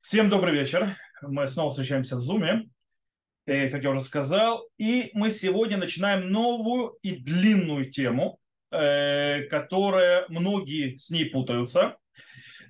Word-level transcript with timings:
Всем 0.00 0.30
добрый 0.30 0.54
вечер. 0.54 0.96
Мы 1.22 1.48
снова 1.48 1.70
встречаемся 1.70 2.16
в 2.16 2.20
Zoom, 2.20 2.70
как 3.44 3.82
я 3.82 3.90
уже 3.90 4.00
сказал. 4.00 4.64
И 4.78 5.10
мы 5.12 5.28
сегодня 5.28 5.76
начинаем 5.76 6.30
новую 6.30 6.96
и 7.02 7.16
длинную 7.16 7.90
тему, 7.90 8.38
э, 8.70 9.42
которая 9.50 10.24
многие 10.28 10.96
с 10.98 11.10
ней 11.10 11.24
путаются. 11.26 11.96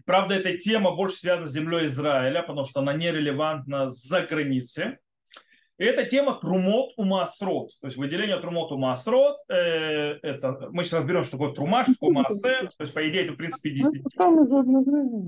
Правда, 0.06 0.36
эта 0.36 0.56
тема 0.56 0.96
больше 0.96 1.16
связана 1.16 1.46
с 1.46 1.52
землей 1.52 1.84
Израиля, 1.84 2.42
потому 2.42 2.64
что 2.64 2.80
она 2.80 2.94
нерелевантна 2.94 3.90
за 3.90 4.22
границей. 4.22 4.96
И 5.78 5.84
это 5.84 6.04
тема 6.04 6.34
трумот 6.34 6.92
у 6.96 7.04
масрот. 7.04 7.70
То 7.80 7.86
есть 7.86 7.96
выделение 7.96 8.38
трумот 8.40 8.72
у 8.72 8.78
масрот. 8.78 9.36
Э, 9.48 10.18
это, 10.22 10.68
мы 10.72 10.82
сейчас 10.82 11.00
разберем, 11.00 11.22
что 11.22 11.38
такое 11.38 11.52
трума, 11.52 11.84
что 11.84 11.94
такое 11.94 12.10
массер. 12.10 12.68
То 12.76 12.82
есть, 12.82 12.92
по 12.92 13.08
идее, 13.08 13.24
это, 13.24 13.34
в 13.34 13.36
принципе, 13.36 13.70
десятины. 13.70 14.02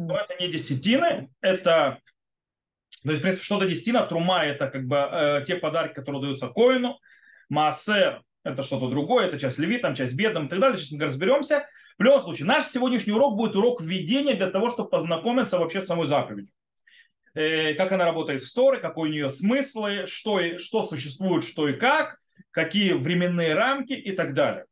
Но 0.08 0.16
это 0.16 0.34
не 0.40 0.50
десятины. 0.50 1.30
Это, 1.40 1.98
то 3.04 3.10
есть, 3.10 3.20
в 3.20 3.22
принципе, 3.22 3.44
что-то 3.44 3.68
десятина. 3.68 4.04
Трума– 4.06 4.44
это 4.44 4.66
как 4.66 4.88
бы 4.88 4.96
э, 4.96 5.44
те 5.46 5.54
подарки, 5.54 5.94
которые 5.94 6.20
даются 6.20 6.48
коину. 6.48 6.98
Массер– 7.48 8.20
это 8.44 8.64
что-то 8.64 8.88
другое. 8.88 9.26
Это 9.26 9.38
часть 9.38 9.58
левитам, 9.58 9.94
часть 9.94 10.14
бедным 10.14 10.46
и 10.46 10.48
так 10.48 10.58
далее. 10.58 10.76
Сейчас 10.76 10.98
мы 10.98 11.04
разберемся. 11.04 11.64
В 11.96 12.02
любом 12.02 12.22
случае, 12.22 12.48
наш 12.48 12.66
сегодняшний 12.66 13.12
урок 13.12 13.36
будет 13.36 13.54
урок 13.54 13.80
введения 13.80 14.34
для 14.34 14.50
того, 14.50 14.70
чтобы 14.70 14.88
познакомиться 14.88 15.58
вообще 15.58 15.80
с 15.80 15.86
самой 15.86 16.08
заповедью. 16.08 16.50
Э, 17.34 17.74
как 17.74 17.92
она 17.92 18.06
работает 18.06 18.42
в 18.42 18.46
Сторе, 18.46 18.78
какой 18.78 19.08
у 19.08 19.12
нее 19.12 19.28
смыслы, 19.28 20.06
что, 20.06 20.40
и, 20.40 20.56
что 20.58 20.82
существует, 20.82 21.44
что 21.44 21.68
и 21.68 21.74
как, 21.74 22.18
какие 22.50 22.92
временные 22.92 23.54
рамки 23.54 23.92
и 23.92 24.12
так 24.12 24.34
далее. 24.34 24.66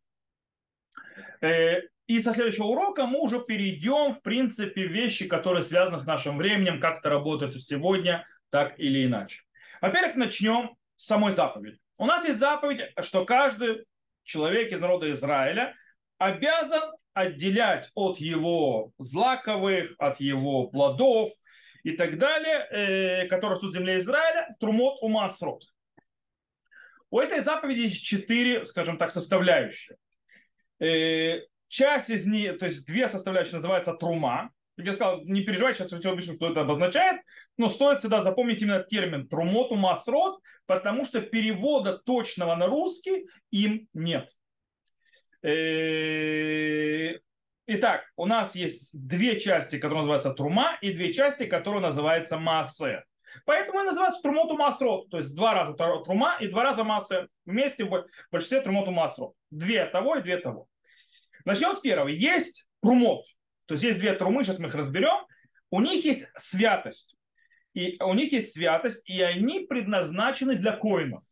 Э, 1.41 1.83
и 2.09 2.21
со 2.21 2.33
следующего 2.33 2.65
урока 2.65 3.07
мы 3.07 3.21
уже 3.21 3.41
перейдем, 3.41 4.13
в 4.13 4.23
принципе, 4.23 4.87
вещи, 4.87 5.29
которые 5.29 5.63
связаны 5.63 6.01
с 6.01 6.07
нашим 6.07 6.37
временем, 6.37 6.81
как 6.81 6.99
это 6.99 7.11
работает 7.11 7.55
сегодня, 7.63 8.27
так 8.51 8.79
или 8.81 9.07
иначе. 9.07 9.43
Во-первых, 9.81 10.17
начнем 10.17 10.77
с 10.97 11.07
самой 11.07 11.33
заповеди. 11.33 11.79
У 11.99 12.07
нас 12.07 12.27
есть 12.27 12.41
заповедь, 12.41 12.93
что 13.03 13.25
каждый 13.25 13.85
человек 14.25 14.73
из 14.73 14.81
народа 14.81 15.13
Израиля 15.13 15.77
обязан 16.17 16.93
отделять 17.13 17.91
от 17.95 18.19
его 18.19 18.91
злаковых, 18.99 19.95
от 19.99 20.19
его 20.19 20.67
плодов– 20.67 21.31
и 21.83 21.93
так 21.93 22.19
далее, 22.19 22.67
э, 22.71 23.27
которые 23.27 23.55
растут 23.55 23.73
в 23.73 23.75
земле 23.75 23.99
Израиля, 23.99 24.55
трумот 24.61 24.99
у 25.03 25.09
масрот. 25.09 25.63
У 27.11 27.19
этой 27.19 27.41
заповеди 27.41 27.81
есть 27.81 28.05
четыре, 28.05 28.65
скажем 28.65 28.99
так, 28.99 29.11
составляющие. 29.11 29.97
Э, 30.81 31.41
часть 31.69 32.11
из 32.11 32.27
них, 32.27 32.59
то 32.59 32.67
есть 32.67 32.87
две 32.87 33.09
составляющие 33.09 33.55
называются 33.55 33.95
трума. 33.95 34.51
Я 34.77 34.93
сказал, 34.93 35.25
не 35.25 35.43
переживай, 35.43 35.75
сейчас 35.75 35.91
я 35.91 35.99
все 35.99 36.13
объясню, 36.13 36.35
что 36.37 36.51
это 36.51 36.61
обозначает, 36.61 37.21
но 37.57 37.69
стоит 37.69 37.99
всегда 37.99 38.23
запомнить 38.23 38.63
именно 38.63 38.85
термин 38.85 39.27
трумот 39.27 39.73
у 39.73 39.75
масрот, 39.75 40.41
потому 40.67 41.05
что 41.05 41.21
перевода 41.21 41.99
точного 41.99 42.55
на 42.55 42.67
русский 42.67 43.27
им 43.51 43.89
нет. 43.93 44.31
Э, 45.43 47.19
Итак, 47.71 48.11
у 48.17 48.25
нас 48.25 48.55
есть 48.55 48.89
две 48.95 49.39
части, 49.39 49.77
которые 49.77 49.99
называются 49.99 50.33
трума, 50.33 50.79
и 50.81 50.91
две 50.91 51.13
части, 51.13 51.45
которые 51.45 51.83
называются 51.83 52.39
массе. 52.39 53.05
Поэтому 53.45 53.81
и 53.81 53.85
называется 53.85 54.23
трумоту 54.23 54.57
масрот. 54.57 55.11
То 55.11 55.19
есть 55.19 55.35
два 55.35 55.53
раза 55.53 55.75
трума 55.75 56.39
и 56.41 56.49
два 56.49 56.63
раза 56.65 56.83
массе. 56.83 57.29
Вместе 57.45 57.85
в 57.85 58.07
большинстве 58.33 58.63
трумоту 58.63 58.91
масрот. 58.91 59.35
Две 59.51 59.85
того 59.85 60.17
и 60.17 60.23
две 60.23 60.39
того. 60.39 60.67
Начнем 61.45 61.75
с 61.75 61.81
первого. 61.81 62.09
Есть 62.09 62.67
трумот. 62.81 63.27
То 63.67 63.75
есть 63.75 63.85
есть 63.85 63.99
две 63.99 64.15
трумы, 64.15 64.45
сейчас 64.45 64.59
мы 64.59 64.69
их 64.69 64.75
разберем. 64.75 65.27
У 65.71 65.83
них 65.83 66.07
есть 66.07 66.27
святость. 66.39 67.17
И 67.75 68.03
у 68.03 68.15
них 68.15 68.33
есть 68.33 68.55
святость, 68.55 69.07
и 69.07 69.21
они 69.21 69.61
предназначены 69.61 70.55
для 70.55 70.73
коинов. 70.73 71.23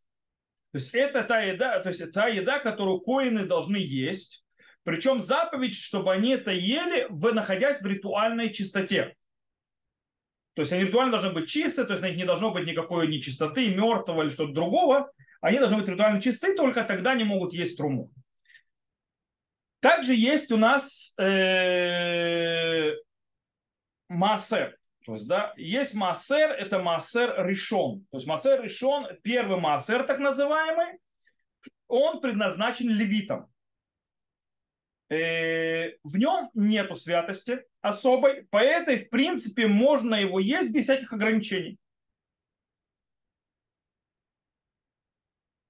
То 0.73 0.81
есть 0.81 0.95
это 0.95 1.25
та 1.25 1.41
еда, 1.41 1.81
то 1.81 1.89
есть 1.89 2.13
та 2.13 2.27
еда, 2.29 2.59
которую 2.59 3.01
коины 3.01 3.47
должны 3.47 3.79
есть 3.79 4.46
причем 4.87 5.21
заповедь, 5.21 5.77
чтобы 5.77 6.13
они 6.13 6.31
это 6.31 6.53
ели, 6.53 7.09
находясь 7.33 7.81
в 7.81 7.87
ритуальной 7.87 8.53
чистоте. 8.53 9.17
То 10.55 10.63
есть 10.63 10.73
они 10.73 10.85
ритуально 10.85 11.11
должны 11.11 11.33
быть 11.33 11.51
чистые, 11.51 11.87
то 11.87 11.95
есть 11.95 12.03
на 12.03 12.07
них 12.07 12.17
не 12.17 12.25
должно 12.25 12.53
быть 12.53 12.69
никакой 12.69 13.09
нечистоты, 13.09 13.69
мертвого 13.75 14.23
или 14.23 14.31
что-то 14.31 14.53
другого. 14.53 15.11
Они 15.41 15.59
должны 15.59 15.79
быть 15.79 15.89
ритуально 15.89 16.21
чисты, 16.21 16.55
только 16.55 16.85
тогда 16.85 17.11
они 17.11 17.25
могут 17.25 17.53
есть 17.53 17.77
труму. 17.77 18.13
Также 19.81 20.15
есть 20.15 20.53
у 20.53 20.57
нас 20.57 21.19
э, 21.19 22.93
массер. 24.09 24.79
То 25.05 25.15
есть, 25.15 25.27
да, 25.27 25.53
есть 25.57 25.95
массер, 25.95 26.53
это 26.53 26.79
массер 26.79 27.45
решен. 27.45 28.07
То 28.13 28.19
есть 28.19 28.27
массер 28.29 28.63
решен, 28.63 29.09
первый 29.25 29.59
массер 29.59 30.05
так 30.05 30.21
называемый, 30.21 31.01
он 31.89 32.21
предназначен 32.21 32.89
левитам. 32.89 33.49
Э, 35.09 35.93
в 36.03 36.17
нем 36.17 36.51
нету 36.55 36.97
святости 36.97 37.65
особой, 37.81 38.45
по 38.51 38.59
этой, 38.59 38.97
в 38.97 39.09
принципе, 39.09 39.69
можно 39.69 40.17
его 40.17 40.41
есть 40.41 40.73
без 40.73 40.85
всяких 40.85 41.13
ограничений. 41.13 41.79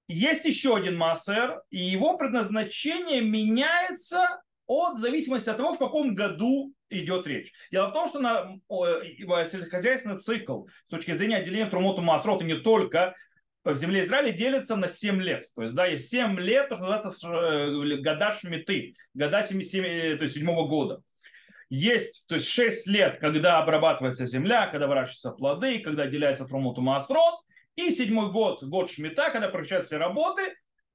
Есть 0.07 0.45
еще 0.45 0.75
один 0.75 0.95
массер, 0.95 1.61
и 1.69 1.79
его 1.83 2.17
предназначение 2.17 3.21
меняется 3.21 4.41
от 4.65 4.97
зависимости 4.97 5.49
от 5.49 5.57
того, 5.57 5.73
в 5.73 5.79
каком 5.79 6.15
году 6.15 6.73
идет 6.89 7.27
речь. 7.27 7.53
Дело 7.71 7.89
в 7.89 7.93
том, 7.93 8.07
что 8.07 8.19
на 8.19 8.57
сельскохозяйственный 8.69 10.17
цикл 10.17 10.65
с 10.87 10.89
точки 10.89 11.13
зрения 11.13 11.37
отделения 11.37 11.69
трумоту 11.69 12.01
масрота 12.01 12.45
не 12.45 12.55
только 12.55 13.15
в 13.73 13.77
земле 13.77 14.03
Израиля 14.03 14.31
делится 14.31 14.75
на 14.75 14.87
7 14.87 15.21
лет. 15.21 15.45
То 15.55 15.61
есть, 15.61 15.73
да, 15.73 15.85
есть 15.85 16.09
7 16.09 16.39
лет, 16.39 16.69
то, 16.69 16.75
что 16.75 16.85
называется 16.85 17.27
э, 17.27 17.97
года 18.01 18.31
шмиты, 18.31 18.95
года 19.13 19.43
7, 19.43 19.61
7, 19.61 19.85
э, 19.85 20.15
то 20.17 20.23
есть 20.23 20.35
7 20.35 20.45
года. 20.67 21.01
Есть, 21.69 22.25
то 22.27 22.35
есть 22.35 22.47
6 22.47 22.87
лет, 22.87 23.17
когда 23.17 23.59
обрабатывается 23.59 24.25
земля, 24.25 24.67
когда 24.67 24.87
выращиваются 24.87 25.31
плоды, 25.31 25.79
когда 25.79 26.03
отделяется 26.03 26.45
трумот 26.45 26.77
масрот. 26.77 27.35
И 27.75 27.91
седьмой 27.91 28.31
год, 28.31 28.63
год 28.63 28.89
шмита, 28.89 29.29
когда 29.29 29.49
прекращаются 29.49 29.95
все 29.95 29.97
работы, 29.97 30.41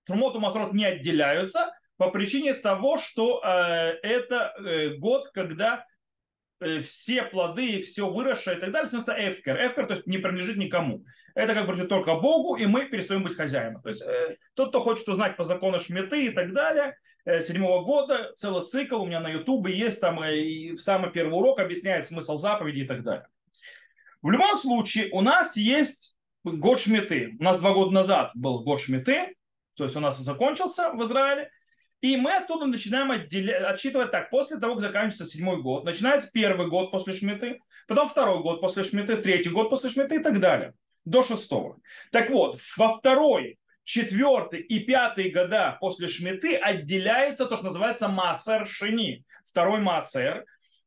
трумот 0.04 0.36
масрот 0.38 0.72
не 0.72 0.84
отделяются 0.84 1.72
по 1.96 2.10
причине 2.10 2.54
того, 2.54 2.98
что 2.98 3.40
э, 3.44 3.98
это 4.02 4.54
э, 4.58 4.94
год, 4.96 5.30
когда 5.32 5.84
все 6.82 7.22
плоды, 7.22 7.82
все 7.82 8.08
выросшее 8.08 8.56
и 8.56 8.60
так 8.60 8.72
далее, 8.72 8.88
становится 8.88 9.14
эфкер. 9.18 9.56
Эфкер, 9.66 9.86
то 9.86 9.94
есть 9.94 10.06
не 10.06 10.18
принадлежит 10.18 10.56
никому. 10.56 11.04
Это 11.34 11.54
как 11.54 11.66
бы 11.66 11.76
только 11.84 12.14
Богу, 12.16 12.56
и 12.56 12.66
мы 12.66 12.86
перестаем 12.86 13.22
быть 13.22 13.36
хозяином. 13.36 13.82
То 13.82 13.88
есть 13.88 14.02
э, 14.02 14.36
тот, 14.54 14.70
кто 14.70 14.80
хочет 14.80 15.08
узнать 15.08 15.36
по 15.36 15.44
закону 15.44 15.80
Шметы 15.80 16.26
и 16.26 16.30
так 16.30 16.52
далее, 16.52 16.96
э, 17.24 17.40
седьмого 17.40 17.84
года, 17.84 18.32
целый 18.36 18.64
цикл 18.64 19.02
у 19.02 19.06
меня 19.06 19.20
на 19.20 19.28
Ютубе 19.28 19.76
есть, 19.76 20.00
там 20.00 20.22
э, 20.22 20.36
и 20.38 20.76
самый 20.76 21.10
первый 21.10 21.34
урок 21.34 21.60
объясняет 21.60 22.06
смысл 22.06 22.38
заповеди 22.38 22.80
и 22.80 22.86
так 22.86 23.02
далее. 23.02 23.26
В 24.20 24.30
любом 24.30 24.56
случае, 24.56 25.08
у 25.12 25.20
нас 25.20 25.56
есть 25.56 26.16
год 26.44 26.80
Шметы. 26.80 27.34
У 27.38 27.42
нас 27.42 27.58
два 27.58 27.72
года 27.72 27.92
назад 27.92 28.30
был 28.34 28.62
год 28.62 28.80
Шметы, 28.80 29.34
то 29.76 29.84
есть 29.84 29.96
у 29.96 30.00
нас 30.00 30.18
закончился 30.18 30.92
в 30.92 31.02
Израиле, 31.04 31.50
и 32.02 32.16
мы 32.16 32.34
оттуда 32.34 32.66
начинаем 32.66 33.12
отделя... 33.12 33.70
отсчитывать 33.70 34.10
так. 34.10 34.28
После 34.28 34.58
того, 34.58 34.74
как 34.74 34.82
заканчивается 34.82 35.24
седьмой 35.24 35.62
год, 35.62 35.84
начинается 35.84 36.30
первый 36.32 36.68
год 36.68 36.90
после 36.90 37.14
Шмиты, 37.14 37.60
потом 37.86 38.08
второй 38.08 38.42
год 38.42 38.60
после 38.60 38.82
Шмиты, 38.82 39.16
третий 39.16 39.50
год 39.50 39.70
после 39.70 39.88
Шмиты 39.88 40.16
и 40.16 40.18
так 40.18 40.40
далее. 40.40 40.74
До 41.04 41.22
шестого. 41.22 41.78
Так 42.10 42.28
вот, 42.30 42.58
во 42.76 42.92
второй, 42.92 43.58
четвертый 43.84 44.60
и 44.60 44.80
пятый 44.80 45.30
года 45.30 45.78
после 45.80 46.08
Шмиты 46.08 46.56
отделяется 46.56 47.46
то, 47.46 47.56
что 47.56 47.66
называется 47.66 48.08
массер 48.08 48.66
шини. 48.66 49.24
Второй 49.46 49.80
массер. 49.80 50.44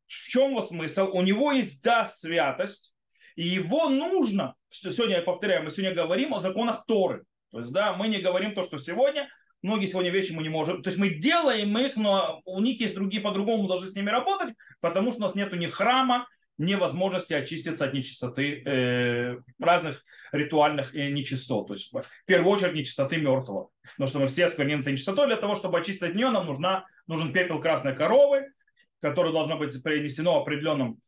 В 0.07 0.27
чем 0.27 0.51
его 0.51 0.61
смысл? 0.61 1.11
У 1.13 1.21
него 1.21 1.53
есть 1.53 1.81
да 1.81 2.07
святость, 2.07 2.93
и 3.35 3.43
его 3.43 3.87
нужно, 3.87 4.55
сегодня 4.69 5.17
я 5.17 5.22
повторяю, 5.22 5.63
мы 5.63 5.72
сегодня 5.72 5.95
говорим 5.95 6.34
о 6.34 6.41
законах 6.41 6.85
Торы. 6.85 7.23
То 7.51 7.59
есть, 7.59 7.72
да, 7.72 7.93
мы 7.93 8.09
не 8.09 8.17
говорим 8.17 8.53
то, 8.53 8.63
что 8.63 8.78
сегодня 8.78 9.29
многие 9.66 9.88
сегодня 9.88 10.12
вещи 10.12 10.32
мы 10.32 10.44
не 10.44 10.50
можем. 10.50 10.82
То 10.84 10.90
есть 10.90 11.00
мы 11.00 11.09
делаем 11.09 11.78
их, 11.78 11.97
но 11.97 12.41
у 12.46 12.62
них 12.62 12.79
есть 12.79 12.94
другие 12.94 13.22
по-другому, 13.22 13.64
мы 13.64 13.70
должны 13.70 13.90
с 13.90 13.96
ними 13.96 14.09
работать, 14.09 14.56
потому 14.79 15.12
что 15.12 15.20
у 15.20 15.23
нас 15.23 15.35
нет 15.35 15.52
ни 15.53 15.66
храма, 15.66 16.28
ни 16.58 16.76
возможности 16.76 17.34
очиститься 17.34 17.85
от 17.85 17.94
нечистоты 17.94 18.64
э, 18.64 19.38
разных 19.59 20.03
ритуальных 20.32 20.96
э, 20.96 21.09
нечистот. 21.09 21.67
То 21.67 21.73
есть 21.73 21.91
в 21.91 22.26
первую 22.26 22.53
очередь 22.53 22.76
нечистоты 22.76 23.17
мертвого. 23.17 23.70
Потому 23.84 24.08
что 24.08 24.20
мы 24.20 24.28
все 24.28 24.46
осквернены 24.46 24.82
этой 24.82 24.94
нечистотой. 24.94 25.28
Для 25.28 25.35
того, 25.35 25.56
чтобы 25.56 25.79
очистить 25.79 26.03
от 26.03 26.16
нее, 26.16 26.29
нам 26.29 26.46
нужна, 26.46 26.85
нужен 27.08 27.34
пепел 27.34 27.59
красной 27.59 27.96
коровы, 27.96 28.52
который 29.02 29.34
должно 29.34 29.58
быть 29.58 29.82
принесено 29.84 30.40
определенным 30.40 31.00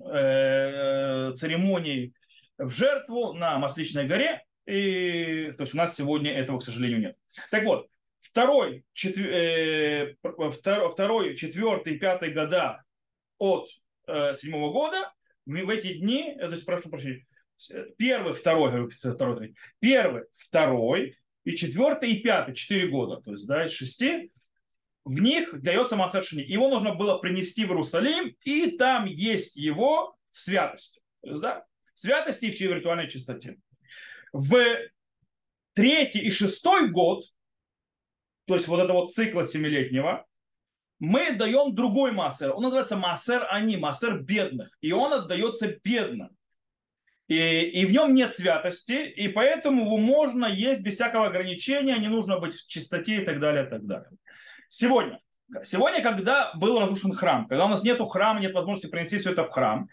э, 0.00 1.32
церемонией 1.36 2.14
в 2.58 2.70
жертву 2.70 3.34
на 3.34 3.58
Масличной 3.58 4.06
горе. 4.06 4.42
И, 4.66 5.52
то 5.56 5.62
есть 5.62 5.74
у 5.74 5.78
нас 5.78 5.94
сегодня 5.94 6.32
этого, 6.32 6.58
к 6.58 6.62
сожалению, 6.62 7.00
нет. 7.00 7.16
Так 7.50 7.64
вот, 7.64 7.89
второй, 8.20 8.84
четвер, 8.92 9.32
э, 9.32 10.14
второй, 10.92 11.36
четвертый, 11.36 11.98
пятый 11.98 12.30
года 12.30 12.82
от 13.38 13.68
э, 14.06 14.34
седьмого 14.34 14.72
года 14.72 15.12
в 15.62 15.70
эти 15.70 15.94
дни, 15.94 16.36
то 16.38 16.50
есть, 16.50 16.64
прошу 16.64 16.90
прощения, 16.90 17.26
первый, 17.96 18.34
второй, 18.34 18.90
второй, 18.90 19.36
третий, 19.36 19.56
первый, 19.80 20.24
второй 20.36 21.14
и 21.44 21.56
четвертый 21.56 22.12
и 22.12 22.20
пятый, 22.20 22.54
четыре 22.54 22.88
года, 22.88 23.20
то 23.22 23.32
есть, 23.32 23.46
да, 23.46 23.64
из 23.64 23.72
шести, 23.72 24.30
в 25.04 25.20
них 25.20 25.60
дается 25.62 25.96
Маасер 25.96 26.22
Шини. 26.22 26.42
Его 26.42 26.68
нужно 26.68 26.94
было 26.94 27.18
принести 27.18 27.64
в 27.64 27.70
Иерусалим, 27.70 28.36
и 28.44 28.72
там 28.72 29.06
есть 29.06 29.56
его 29.56 30.16
в 30.30 30.38
святости. 30.38 31.00
То 31.22 31.30
есть, 31.30 31.42
да, 31.42 31.64
в 31.94 32.00
святости 32.00 32.46
и 32.46 32.50
в 32.50 32.60
виртуальной 32.60 33.08
чистоте. 33.08 33.58
В 34.32 34.62
третий 35.72 36.20
и 36.20 36.30
шестой 36.30 36.90
год, 36.90 37.24
то 38.50 38.56
есть 38.56 38.66
вот 38.66 38.80
этого 38.80 39.08
цикла 39.08 39.46
семилетнего, 39.46 40.26
мы 40.98 41.30
даем 41.30 41.72
другой 41.72 42.10
массер. 42.10 42.52
Он 42.52 42.64
называется 42.64 42.96
массер 42.96 43.46
они, 43.48 43.76
массер 43.76 44.22
бедных. 44.22 44.76
И 44.80 44.90
он 44.90 45.12
отдается 45.12 45.76
бедным. 45.84 46.36
И, 47.28 47.36
и 47.36 47.86
в 47.86 47.92
нем 47.92 48.12
нет 48.12 48.34
святости, 48.34 49.08
и 49.08 49.28
поэтому 49.28 49.84
его 49.84 49.98
можно 49.98 50.46
есть 50.46 50.82
без 50.82 50.94
всякого 50.94 51.28
ограничения, 51.28 51.96
не 51.98 52.08
нужно 52.08 52.40
быть 52.40 52.54
в 52.54 52.66
чистоте 52.66 53.22
и 53.22 53.24
так 53.24 53.38
далее, 53.38 53.66
и 53.66 53.70
так 53.70 53.86
далее. 53.86 54.10
Сегодня, 54.68 55.20
сегодня, 55.62 56.02
когда 56.02 56.52
был 56.54 56.80
разрушен 56.80 57.12
храм, 57.12 57.46
когда 57.46 57.66
у 57.66 57.68
нас 57.68 57.84
нет 57.84 58.00
храма, 58.00 58.40
нет 58.40 58.52
возможности 58.52 58.90
принести 58.90 59.18
все 59.18 59.30
это 59.30 59.44
в 59.44 59.50
храм, 59.50 59.88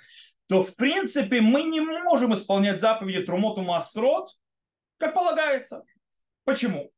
то 0.47 0.63
в 0.63 0.75
принципе 0.75 1.41
мы 1.41 1.61
не 1.61 1.79
можем 1.79 2.33
исполнять 2.33 2.81
заповеди 2.81 3.21
Трумоту 3.21 3.61
Масрот, 3.61 4.31
как 4.97 5.13
полагается. 5.13 5.83
Почему? 6.43 6.91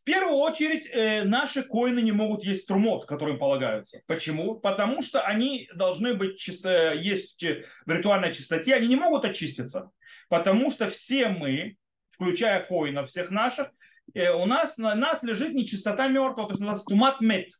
В 0.00 0.04
первую 0.04 0.36
очередь 0.36 0.86
э, 0.90 1.24
наши 1.24 1.62
коины 1.62 2.00
не 2.00 2.12
могут 2.12 2.44
есть 2.44 2.68
трумот, 2.68 3.06
которым 3.06 3.38
полагаются. 3.38 4.02
Почему? 4.06 4.56
Потому 4.56 5.00
что 5.00 5.22
они 5.22 5.68
должны 5.74 6.14
быть 6.14 6.38
чисто, 6.38 6.92
есть 6.92 7.42
в 7.42 7.90
ритуальной 7.90 8.32
чистоте, 8.32 8.74
они 8.74 8.86
не 8.86 8.96
могут 8.96 9.24
очиститься. 9.24 9.90
Потому 10.28 10.70
что 10.70 10.88
все 10.90 11.28
мы, 11.28 11.76
включая 12.10 12.60
коинов 12.64 13.08
всех 13.08 13.30
наших, 13.30 13.70
э, 14.12 14.30
у 14.30 14.44
нас 14.46 14.78
на 14.78 14.94
нас 14.94 15.22
лежит 15.22 15.54
нечистота 15.54 16.08
мертвого, 16.08 16.48
то 16.48 16.52
есть 16.52 16.60
называется 16.60 16.86
тумат 16.86 17.20
мет. 17.20 17.52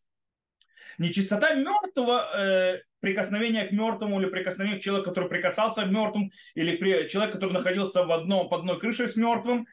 Нечистота 0.99 1.55
мертвого, 1.55 2.31
э, 2.37 2.83
прикосновение 3.01 3.65
к 3.65 3.73
мертвому 3.73 4.21
или 4.21 4.29
прикосновение 4.29 4.79
к 4.79 4.83
человеку, 4.83 5.11
который 5.11 5.29
прикасался 5.29 5.83
к 5.83 5.91
мертвому, 5.91 6.31
или 6.55 6.77
при, 6.77 7.09
человек, 7.09 7.33
который 7.33 7.53
находился 7.53 8.05
в 8.05 8.13
одном, 8.13 8.49
под 8.49 8.61
одной 8.61 8.79
крышей 8.79 9.09
с 9.09 9.17
мертвым, 9.17 9.67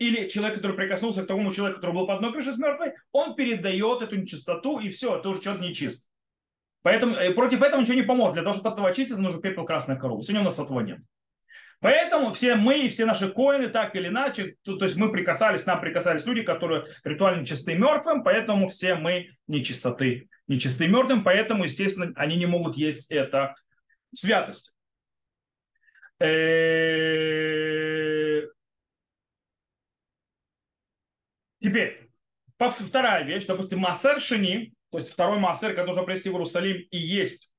или 0.00 0.28
человек, 0.28 0.56
который 0.56 0.76
прикоснулся 0.76 1.22
к 1.22 1.26
тому 1.26 1.52
человеку, 1.52 1.78
который 1.78 1.94
был 1.94 2.06
под 2.06 2.16
одной 2.16 2.32
крышей 2.32 2.54
с 2.54 2.58
мертвой, 2.58 2.94
он 3.12 3.36
передает 3.36 4.02
эту 4.02 4.16
нечистоту, 4.16 4.80
и 4.80 4.88
все, 4.88 5.18
это 5.18 5.28
уже 5.28 5.42
человек 5.42 5.62
нечист. 5.62 6.08
Поэтому 6.82 7.14
э, 7.14 7.32
против 7.32 7.60
этого 7.62 7.82
ничего 7.82 7.96
не 7.96 8.02
поможет. 8.02 8.34
Для 8.34 8.42
того, 8.42 8.54
чтобы 8.54 8.70
от 8.70 8.74
этого 8.74 8.88
очиститься, 8.88 9.20
нужно 9.20 9.42
пепел 9.42 9.66
красной 9.66 9.98
коровы. 9.98 10.22
Сегодня 10.22 10.40
у 10.40 10.44
нас 10.44 10.58
этого 10.58 10.80
нет. 10.80 11.00
Поэтому 11.80 12.32
все 12.32 12.56
мы 12.56 12.80
и 12.80 12.88
все 12.88 13.04
наши 13.04 13.28
коины, 13.28 13.68
так 13.68 13.94
или 13.94 14.08
иначе, 14.08 14.56
то, 14.62 14.76
то 14.76 14.86
есть 14.86 14.96
мы 14.96 15.12
прикасались, 15.12 15.66
нам 15.66 15.80
прикасались 15.80 16.24
люди, 16.26 16.42
которые 16.42 16.84
ритуально 17.04 17.44
чисты 17.44 17.74
мертвым, 17.74 18.22
поэтому 18.22 18.68
все 18.68 18.94
мы 18.94 19.30
нечистоты, 19.46 20.28
нечисты 20.46 20.88
мертвым, 20.88 21.24
поэтому, 21.24 21.64
естественно, 21.64 22.12
они 22.16 22.36
не 22.36 22.46
могут 22.46 22.76
есть 22.76 23.10
это 23.10 23.54
святость. 24.14 24.72
Э, 26.18 27.79
Теперь, 31.62 32.10
вторая 32.58 33.24
вещь, 33.24 33.46
допустим, 33.46 33.78
Массер 33.80 34.20
Шини, 34.20 34.72
то 34.90 34.98
есть 34.98 35.12
второй 35.12 35.38
Массер, 35.38 35.70
который 35.70 35.88
нужно 35.88 36.02
привести 36.02 36.30
в 36.30 36.32
Иерусалим 36.32 36.76
и 36.90 36.98
есть 36.98 37.52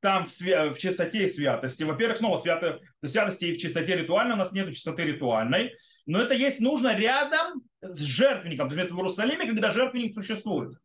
там 0.00 0.26
в, 0.26 0.28
свя- 0.28 0.70
в 0.70 0.78
чистоте 0.78 1.24
и 1.24 1.28
святости. 1.28 1.82
Во-первых, 1.82 2.18
снова 2.18 2.36
свято- 2.38 2.78
святости 3.04 3.46
и 3.46 3.54
в 3.54 3.58
чистоте 3.58 3.96
ритуальной, 3.96 4.34
у 4.34 4.38
нас 4.38 4.52
нет 4.52 4.68
чистоты 4.68 5.02
ритуальной, 5.02 5.74
но 6.06 6.20
это 6.20 6.34
есть 6.34 6.60
нужно 6.60 6.94
рядом 6.94 7.62
с 7.80 7.98
жертвенником, 8.00 8.68
то 8.68 8.76
есть 8.76 8.92
в 8.92 8.96
Иерусалиме, 8.96 9.46
когда 9.46 9.70
жертвенник 9.70 10.14
существует. 10.14 10.78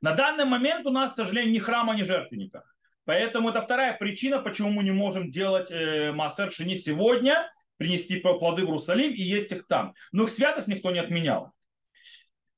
На 0.00 0.12
данный 0.12 0.44
момент 0.44 0.86
у 0.86 0.90
нас, 0.90 1.12
к 1.12 1.16
сожалению, 1.16 1.52
ни 1.52 1.58
храма, 1.58 1.94
ни 1.94 2.02
жертвенника. 2.02 2.64
Поэтому 3.04 3.50
это 3.50 3.60
вторая 3.60 3.96
причина, 3.98 4.38
почему 4.38 4.70
мы 4.70 4.82
не 4.82 4.92
можем 4.92 5.30
делать 5.30 5.70
э, 5.70 6.12
Массер 6.12 6.50
Шини 6.50 6.74
сегодня, 6.74 7.52
принести 7.76 8.16
плоды 8.16 8.62
в 8.62 8.66
Иерусалим 8.66 9.12
и 9.12 9.22
есть 9.22 9.52
их 9.52 9.66
там. 9.66 9.92
Но 10.12 10.24
их 10.24 10.30
святость 10.30 10.68
никто 10.68 10.90
не 10.90 10.98
отменял. 10.98 11.52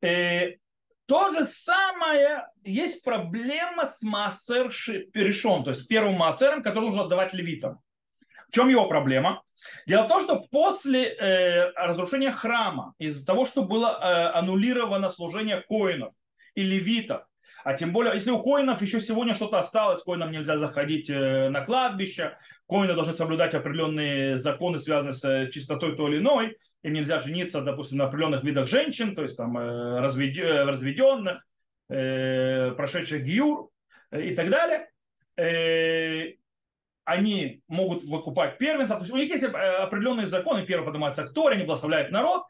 Э, 0.03 0.57
то 1.07 1.33
же 1.33 1.45
самое, 1.45 2.49
есть 2.65 3.05
проблема 3.05 3.87
с 3.87 4.03
Маасер 4.03 4.69
решен, 5.15 5.63
то 5.63 5.71
есть 5.71 5.83
с 5.83 5.87
первым 5.87 6.15
Маасером, 6.15 6.63
который 6.63 6.87
нужно 6.87 7.03
отдавать 7.03 7.33
левитам. 7.33 7.81
В 8.49 8.53
чем 8.53 8.69
его 8.69 8.87
проблема? 8.87 9.43
Дело 9.87 10.05
в 10.05 10.09
том, 10.09 10.23
что 10.23 10.41
после 10.51 11.05
э, 11.05 11.71
разрушения 11.73 12.31
храма, 12.31 12.95
из-за 12.99 13.25
того, 13.27 13.47
что 13.47 13.63
было 13.63 13.99
э, 14.01 14.39
аннулировано 14.39 15.11
служение 15.11 15.63
коинов 15.63 16.13
и 16.55 16.63
левитов, 16.63 17.25
а 17.67 17.75
тем 17.75 17.93
более, 17.93 18.15
если 18.15 18.31
у 18.31 18.41
коинов 18.41 18.81
еще 18.81 19.01
сегодня 19.01 19.35
что-то 19.35 19.59
осталось, 19.59 20.01
коинам 20.01 20.31
нельзя 20.31 20.57
заходить 20.57 21.11
э, 21.11 21.49
на 21.49 21.65
кладбище, 21.65 22.39
коины 22.69 22.95
должны 22.95 23.13
соблюдать 23.13 23.55
определенные 23.55 24.37
законы, 24.37 24.79
связанные 24.79 25.15
с 25.15 25.25
э, 25.25 25.51
чистотой 25.51 25.97
той 25.97 26.13
или 26.13 26.19
иной, 26.19 26.57
им 26.85 26.93
нельзя 26.93 27.19
жениться, 27.19 27.63
допустим, 27.63 27.99
на 27.99 28.05
определенных 28.05 28.45
видах 28.45 28.69
женщин, 28.69 29.17
то 29.17 29.25
есть 29.25 29.37
там 29.37 29.59
э, 29.59 29.99
разведенных, 29.99 31.45
прошедших 31.89 33.25
гиюр 33.25 33.69
и 34.13 34.33
так 34.37 34.49
далее 34.49 34.89
они 37.07 37.63
могут 37.69 38.03
выкупать 38.03 38.59
первенцев. 38.59 38.99
То 38.99 39.05
есть 39.05 39.13
у 39.13 39.17
них 39.17 39.31
есть 39.31 39.45
э, 39.45 39.47
определенные 39.47 40.27
законы. 40.27 40.67
Первый 40.67 40.85
поднимается 40.85 41.23
к 41.23 41.33
Торе, 41.33 41.55
они 41.55 41.65
благословляют 41.65 42.11
народ. 42.11 42.43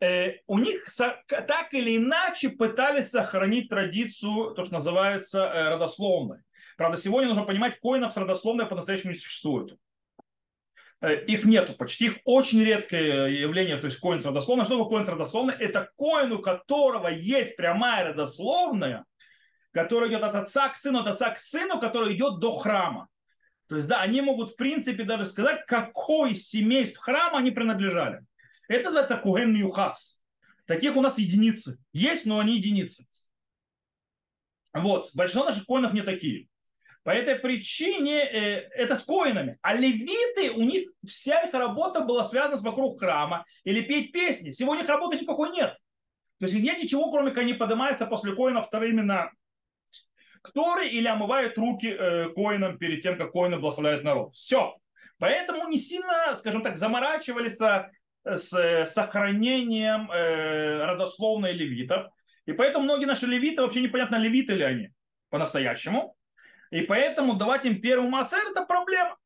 Э, 0.00 0.34
у 0.46 0.58
них 0.58 0.86
так 1.26 1.72
или 1.72 1.96
иначе 1.96 2.50
пытались 2.50 3.08
сохранить 3.08 3.70
традицию, 3.70 4.54
то, 4.54 4.66
что 4.66 4.74
называется 4.74 5.40
э, 5.40 5.70
родословной. 5.70 6.40
Правда, 6.76 6.98
сегодня 6.98 7.28
нужно 7.28 7.44
понимать, 7.44 7.80
коинов 7.80 8.12
с 8.12 8.16
родословной 8.18 8.66
по-настоящему 8.66 9.12
не 9.12 9.18
существует. 9.18 9.78
Их 11.00 11.44
нету 11.46 11.72
почти. 11.72 12.06
Их 12.06 12.18
очень 12.24 12.62
редкое 12.62 13.28
явление, 13.28 13.78
то 13.78 13.86
есть 13.86 13.98
коин 13.98 14.20
с 14.20 14.26
родословной. 14.26 14.66
Что 14.66 14.76
такое 14.76 14.98
коин 14.98 15.06
с 15.06 15.08
родословной? 15.08 15.54
Это 15.54 15.90
коин, 15.96 16.32
у 16.32 16.38
которого 16.38 17.08
есть 17.08 17.56
прямая 17.56 18.10
родословная, 18.10 19.06
которая 19.72 20.10
идет 20.10 20.22
от 20.22 20.34
отца 20.34 20.68
к 20.68 20.76
сыну, 20.76 21.00
от 21.00 21.06
отца 21.06 21.30
к 21.30 21.40
сыну, 21.40 21.80
который 21.80 22.14
идет 22.14 22.40
до 22.40 22.58
храма. 22.58 23.08
То 23.72 23.76
есть, 23.76 23.88
да, 23.88 24.02
они 24.02 24.20
могут 24.20 24.50
в 24.50 24.56
принципе 24.56 25.02
даже 25.02 25.24
сказать, 25.24 25.64
какой 25.66 26.34
семейств 26.34 26.98
храма 26.98 27.38
они 27.38 27.52
принадлежали. 27.52 28.20
Это 28.68 28.84
называется 28.84 29.16
Куген 29.16 29.54
Юхас. 29.54 30.22
Таких 30.66 30.94
у 30.94 31.00
нас 31.00 31.16
единицы. 31.16 31.78
Есть, 31.94 32.26
но 32.26 32.38
они 32.38 32.56
единицы. 32.56 33.06
Вот, 34.74 35.08
большинство 35.14 35.46
наших 35.46 35.64
коинов 35.64 35.94
не 35.94 36.02
такие. 36.02 36.48
По 37.02 37.12
этой 37.12 37.36
причине 37.36 38.18
э, 38.18 38.68
это 38.74 38.94
с 38.94 39.04
коинами. 39.04 39.56
А 39.62 39.74
левиты, 39.74 40.50
у 40.50 40.60
них 40.60 40.90
вся 41.06 41.40
их 41.40 41.54
работа 41.54 42.02
была 42.02 42.24
связана 42.24 42.58
с 42.58 42.62
вокруг 42.62 43.00
храма 43.00 43.46
или 43.64 43.80
петь 43.80 44.12
песни. 44.12 44.50
Сегодня 44.50 44.84
их 44.84 44.90
работы 44.90 45.18
никакой 45.18 45.50
нет. 45.50 45.78
То 46.40 46.44
есть 46.44 46.54
нет 46.62 46.76
ничего, 46.76 47.10
кроме 47.10 47.30
как 47.30 47.44
они 47.44 47.54
поднимаются 47.54 48.04
после 48.04 48.36
коинов 48.36 48.66
вторыми 48.66 49.00
на 49.00 49.30
Кторы 50.42 50.88
или 50.88 51.06
омывают 51.06 51.56
руки 51.56 51.86
э, 51.86 52.28
коинам 52.30 52.76
перед 52.76 53.00
тем, 53.00 53.16
как 53.16 53.32
коины 53.32 53.58
благословляют 53.58 54.02
народ. 54.02 54.34
Все. 54.34 54.76
Поэтому 55.18 55.68
не 55.68 55.78
сильно, 55.78 56.34
скажем 56.34 56.62
так, 56.62 56.76
заморачивались 56.78 57.56
с 58.24 58.52
э, 58.52 58.86
сохранением 58.86 60.10
э, 60.10 60.84
родословной 60.84 61.52
левитов. 61.52 62.06
И 62.46 62.52
поэтому 62.52 62.84
многие 62.84 63.04
наши 63.04 63.26
левиты, 63.26 63.62
вообще 63.62 63.82
непонятно, 63.82 64.16
левиты 64.16 64.54
ли 64.54 64.64
они 64.64 64.88
по-настоящему. 65.30 66.16
И 66.70 66.82
поэтому 66.82 67.34
давать 67.34 67.64
им 67.64 67.80
первый 67.80 68.08
массер– 68.08 68.44
это 68.50 68.64
проблема. 68.64 69.16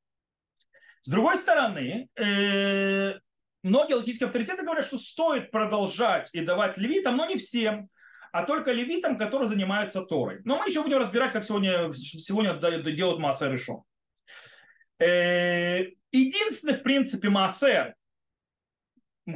С 1.03 1.09
другой 1.09 1.39
стороны, 1.39 2.09
э, 2.17 3.15
многие 3.63 3.95
логические 3.95 4.27
авторитеты 4.27 4.65
говорят, 4.65 4.85
что 4.85 4.99
стоит 4.99 5.51
продолжать 5.51 6.29
и 6.33 6.41
давать 6.41 6.77
левитам, 6.77 7.17
но 7.17 7.27
не 7.27 7.37
всем 7.37 7.89
а 8.33 8.45
только 8.45 8.73
левитам, 8.73 9.17
которые 9.17 9.49
занимаются 9.49 10.03
Торой. 10.03 10.41
Но 10.45 10.59
мы 10.59 10.69
еще 10.69 10.83
будем 10.83 10.99
разбирать, 10.99 11.33
как 11.33 11.45
сегодня, 11.45 11.93
сегодня 11.93 12.55
делают 12.55 13.19
Маасер 13.19 13.53
решен. 13.53 13.83
Э, 14.99 15.85
единственный, 16.13 16.75
в 16.75 16.83
принципе, 16.83 17.29
Маасер, 17.29 17.95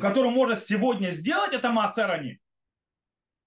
который 0.01 0.31
можно 0.31 0.57
сегодня 0.57 1.11
сделать, 1.11 1.53
это 1.53 1.71
Маасер 1.71 2.11
они. 2.11 2.39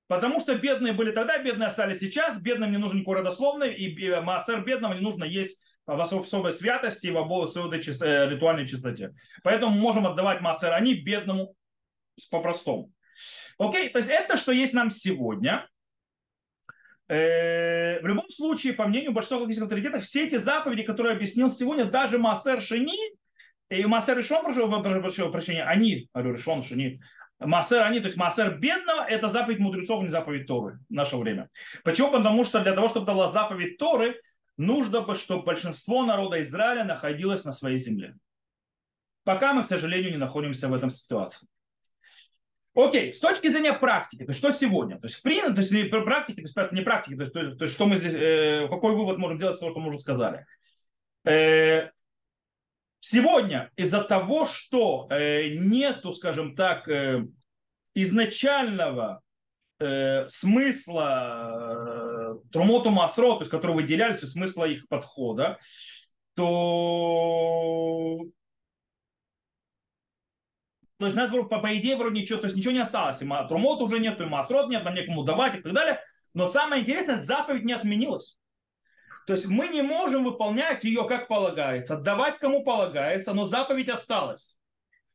Потому 0.07 0.39
что 0.39 0.55
бедные 0.55 0.93
были 0.93 1.12
тогда, 1.12 1.38
бедные 1.38 1.67
остались 1.67 2.00
сейчас, 2.00 2.39
бедным 2.39 2.71
не 2.71 2.77
нужен 2.77 2.97
никакой 2.97 3.19
родословный, 3.19 3.73
и 3.73 4.19
Маасер 4.19 4.63
бедного 4.63 4.93
не 4.93 5.00
нужно 5.00 5.23
есть 5.23 5.57
в 5.85 6.00
особой 6.00 6.51
святости 6.51 7.07
и 7.07 7.12
в 7.12 7.17
особой 7.17 7.79
э, 7.79 8.29
ритуальной 8.29 8.67
чистоте. 8.67 9.13
Поэтому 9.43 9.75
можем 9.75 10.05
отдавать 10.05 10.41
Маасер 10.41 10.73
они 10.73 10.95
бедному 10.95 11.55
по-простому. 12.29 12.91
Окей, 13.58 13.89
то 13.89 14.00
есть 14.00 14.10
это, 14.10 14.38
что 14.38 14.51
есть 14.51 14.74
нам 14.74 14.91
сегодня. 14.91 15.67
Э, 17.08 18.01
в 18.01 18.08
любом 18.08 18.29
случае, 18.29 18.74
по 18.74 18.88
мнению 18.88 19.12
большинства 19.12 19.39
логических 19.39 19.63
авторитетов, 19.63 20.03
все 20.03 20.25
эти 20.25 20.38
заповеди, 20.38 20.84
которые 20.84 21.12
я 21.12 21.17
объяснил 21.17 21.51
сегодня, 21.51 21.86
даже 21.86 22.17
Массер 22.17 22.62
Шини 22.62 22.98
и 23.70 23.86
Массер 23.86 24.17
Решон, 24.17 24.43
прошу, 24.43 24.70
прошу 24.70 25.32
прощения, 25.32 25.63
они, 25.63 26.10
говорю, 26.13 26.34
Решон, 26.34 26.63
Шини, 26.63 27.01
Массер 27.39 27.82
они, 27.82 28.00
то 28.00 28.05
есть 28.05 28.17
Массер 28.17 28.58
бедного, 28.58 29.05
это 29.05 29.29
заповедь 29.29 29.60
мудрецов, 29.60 30.01
не 30.01 30.10
заповедь 30.10 30.48
Торы 30.48 30.79
в 30.89 30.93
наше 30.93 31.17
время. 31.17 31.50
Почему? 31.84 32.12
Потому 32.12 32.46
что 32.46 32.62
для 32.62 32.74
того, 32.74 32.89
чтобы 32.89 33.05
дала 33.05 33.32
заповедь 33.32 33.77
Торы, 33.77 34.22
нужно 34.58 35.01
бы, 35.01 35.15
чтобы 35.15 35.43
большинство 35.43 36.05
народа 36.05 36.41
Израиля 36.41 36.84
находилось 36.84 37.43
на 37.43 37.53
своей 37.53 37.77
земле. 37.77 38.15
Пока 39.24 39.53
мы, 39.53 39.63
к 39.63 39.67
сожалению, 39.67 40.12
не 40.12 40.17
находимся 40.17 40.67
в 40.67 40.74
этом 40.74 40.89
ситуации. 40.89 41.48
Окей, 42.75 43.13
с 43.13 43.19
точки 43.19 43.49
зрения 43.49 43.73
практики, 43.73 44.25
то 44.25 44.31
есть 44.31 44.39
что 44.39 44.51
сегодня? 44.51 44.99
То 44.99 45.05
есть, 45.05 45.17
в 45.17 45.21
принципе, 45.21 45.53
то 45.53 45.61
есть 45.61 45.71
не 45.71 45.83
практики, 45.83 46.37
то 46.37 46.41
есть 46.41 46.71
не 46.71 46.81
практики, 46.81 47.15
то 47.15 47.21
есть, 47.21 47.33
то 47.33 47.39
есть, 47.41 47.57
то 47.57 47.65
есть 47.65 47.75
что 47.75 47.85
мы 47.85 47.97
здесь, 47.97 48.15
э, 48.15 48.67
какой 48.67 48.95
вывод 48.95 49.19
можем 49.19 49.37
делать 49.37 49.55
с 49.55 49.59
того, 49.59 49.71
что 49.71 49.79
мы 49.79 49.89
уже 49.89 49.99
сказали? 49.99 50.47
Э, 51.23 51.91
сегодня 52.99 53.69
из-за 53.75 54.03
того, 54.03 54.47
что 54.47 55.07
э, 55.11 55.49
нету, 55.55 56.13
скажем 56.13 56.55
так, 56.55 56.89
э, 56.89 57.27
изначального 57.93 59.21
э, 59.79 60.27
смысла 60.27 62.39
э, 62.41 62.49
Трумоту 62.51 62.89
Масро, 62.89 63.33
то 63.33 63.41
есть 63.41 63.51
который 63.51 63.75
выделялись, 63.75 64.21
смысла 64.21 64.65
их 64.65 64.87
подхода, 64.87 65.59
то 66.33 68.17
то 71.00 71.05
есть 71.05 71.17
у 71.17 71.19
нас, 71.19 71.31
по, 71.31 71.59
по 71.59 71.77
идее, 71.77 71.95
вроде 71.95 72.21
ничего, 72.21 72.39
то 72.39 72.45
есть 72.45 72.55
ничего 72.55 72.73
не 72.73 72.79
осталось. 72.79 73.21
И 73.21 73.27
трумот 73.50 73.81
уже 73.81 74.00
нет, 74.00 74.19
и 74.21 74.25
масрот 74.25 74.69
нет, 74.69 74.83
нам 74.83 74.93
некому 74.93 75.23
давать 75.23 75.55
и 75.55 75.62
так 75.62 75.73
далее. 75.73 76.00
Но 76.33 76.47
самое 76.47 76.81
интересное, 76.81 77.17
заповедь 77.17 77.65
не 77.65 77.73
отменилась. 77.73 78.38
То 79.25 79.33
есть 79.33 79.47
мы 79.47 79.69
не 79.69 79.81
можем 79.81 80.23
выполнять 80.23 80.83
ее 80.83 81.07
как 81.07 81.27
полагается, 81.27 81.97
давать 81.97 82.38
кому 82.38 82.63
полагается, 82.63 83.33
но 83.33 83.45
заповедь 83.45 83.89
осталась. 83.89 84.57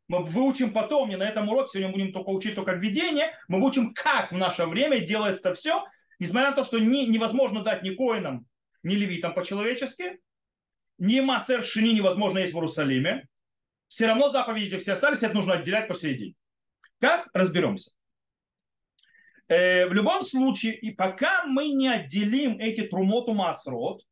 Мы 0.08 0.24
выучим 0.24 0.72
потом, 0.72 1.10
не 1.10 1.16
на 1.16 1.24
этом 1.24 1.48
уроке, 1.50 1.78
сегодня 1.78 1.92
будем 1.92 2.12
только 2.12 2.30
учить 2.30 2.54
только 2.54 2.72
введение, 2.72 3.32
мы 3.46 3.60
выучим, 3.60 3.92
как 3.92 4.32
в 4.32 4.36
наше 4.36 4.64
время 4.64 5.00
делается 5.00 5.52
все, 5.54 5.84
несмотря 6.18 6.50
на 6.50 6.56
то, 6.56 6.64
что 6.64 6.78
не, 6.78 7.06
невозможно 7.06 7.62
дать 7.62 7.82
ни 7.82 7.90
коинам, 7.90 8.46
ни 8.82 8.94
левитам 8.94 9.34
по-человечески, 9.34 10.18
ни 10.96 11.20
массер 11.20 11.62
шини 11.62 11.90
невозможно 11.90 12.38
есть 12.38 12.54
в 12.54 12.56
Иерусалиме, 12.56 13.28
все 13.88 14.06
равно 14.06 14.30
заповеди 14.30 14.78
все 14.78 14.92
остались, 14.92 15.22
это 15.22 15.34
нужно 15.34 15.54
отделять 15.54 15.88
посередине. 15.88 16.34
Как? 17.00 17.28
Разберемся. 17.32 17.92
Э, 19.48 19.86
в 19.86 19.92
любом 19.94 20.22
случае, 20.22 20.74
и 20.74 20.90
пока 20.90 21.44
мы 21.46 21.68
не 21.68 21.88
отделим 21.88 22.58
эти 22.58 22.82
трумоту 22.82 23.32
масрот, 23.32 24.02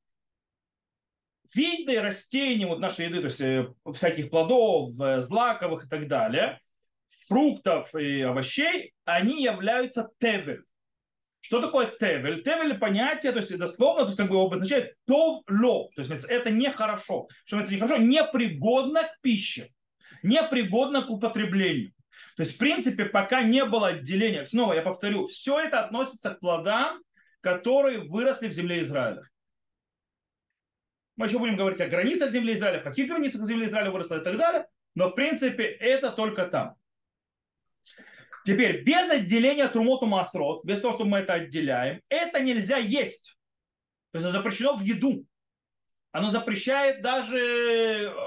виды 1.54 2.00
растений, 2.00 2.64
вот 2.64 2.80
нашей 2.80 3.06
еды, 3.06 3.18
то 3.18 3.26
есть 3.26 3.40
э, 3.40 3.68
всяких 3.92 4.30
плодов, 4.30 4.98
э, 5.00 5.20
злаковых 5.20 5.86
и 5.86 5.88
так 5.88 6.08
далее, 6.08 6.60
фруктов 7.08 7.94
и 7.94 8.22
овощей, 8.22 8.94
они 9.04 9.42
являются 9.42 10.10
тевель. 10.18 10.64
Что 11.46 11.60
такое 11.60 11.86
тевель? 11.86 12.42
Тевель 12.42 12.76
понятие, 12.76 13.30
то 13.30 13.38
есть 13.38 13.56
дословно, 13.56 14.00
то 14.00 14.06
есть 14.06 14.16
как 14.16 14.28
бы 14.28 14.36
обозначает 14.36 14.96
тов 15.06 15.44
ло, 15.48 15.88
то 15.94 16.02
есть 16.02 16.24
это 16.24 16.50
нехорошо. 16.50 17.28
Что 17.44 17.60
это 17.60 17.72
нехорошо? 17.72 17.98
Непригодно 17.98 19.04
к 19.04 19.20
пище, 19.20 19.70
непригодно 20.24 21.02
к 21.02 21.10
употреблению. 21.10 21.92
То 22.36 22.42
есть, 22.42 22.56
в 22.56 22.58
принципе, 22.58 23.04
пока 23.04 23.42
не 23.42 23.64
было 23.64 23.88
отделения, 23.88 24.44
снова 24.44 24.72
я 24.72 24.82
повторю, 24.82 25.28
все 25.28 25.60
это 25.60 25.84
относится 25.84 26.30
к 26.30 26.40
плодам, 26.40 27.00
которые 27.42 28.00
выросли 28.00 28.48
в 28.48 28.52
земле 28.52 28.82
Израиля. 28.82 29.22
Мы 31.14 31.26
еще 31.26 31.38
будем 31.38 31.56
говорить 31.56 31.80
о 31.80 31.86
границах 31.86 32.32
земли 32.32 32.54
Израиля, 32.54 32.80
в 32.80 32.84
каких 32.84 33.06
границах 33.06 33.46
земли 33.46 33.66
Израиля 33.66 33.92
выросло 33.92 34.16
и 34.16 34.24
так 34.24 34.36
далее, 34.36 34.66
но 34.96 35.10
в 35.10 35.14
принципе 35.14 35.62
это 35.62 36.10
только 36.10 36.46
там. 36.46 36.74
Теперь, 38.46 38.84
без 38.84 39.10
отделения 39.10 39.66
трумоту 39.66 40.06
масрот, 40.06 40.64
без 40.64 40.80
того, 40.80 40.94
чтобы 40.94 41.10
мы 41.10 41.18
это 41.18 41.32
отделяем, 41.32 42.00
это 42.08 42.40
нельзя 42.40 42.76
есть. 42.76 43.36
То 44.12 44.18
есть 44.18 44.28
это 44.28 44.38
запрещено 44.38 44.76
в 44.76 44.82
еду. 44.82 45.26
Оно 46.12 46.30
запрещает 46.30 47.02
даже 47.02 47.36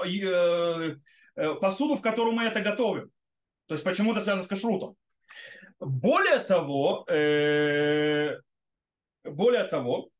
э, 0.04 0.96
э, 1.36 1.54
посуду, 1.54 1.96
в 1.96 2.02
которую 2.02 2.34
мы 2.34 2.44
это 2.44 2.60
готовим. 2.60 3.10
То 3.66 3.74
есть 3.74 3.82
почему 3.82 4.12
это 4.12 4.20
связано 4.20 4.44
с 4.44 4.46
кашрутом. 4.46 4.94
Более 5.78 6.40
того, 6.40 7.06
э, 7.08 8.40
более 9.24 9.64
того, 9.64 10.10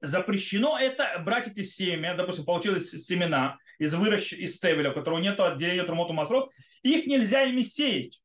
запрещено 0.00 0.80
это 0.80 1.22
брать 1.24 1.46
эти 1.46 1.62
семя, 1.62 2.16
допустим, 2.16 2.44
получились 2.44 2.90
семена 3.06 3.56
из 3.78 3.94
выращ... 3.94 4.32
из 4.32 4.56
стевеля, 4.56 4.90
у 4.90 4.94
которого 4.94 5.20
нет 5.20 5.38
отделения 5.38 5.84
трумоту 5.84 6.12
масрот, 6.12 6.50
их 6.82 7.06
нельзя 7.06 7.44
ими 7.44 7.62
сеять. 7.62 8.20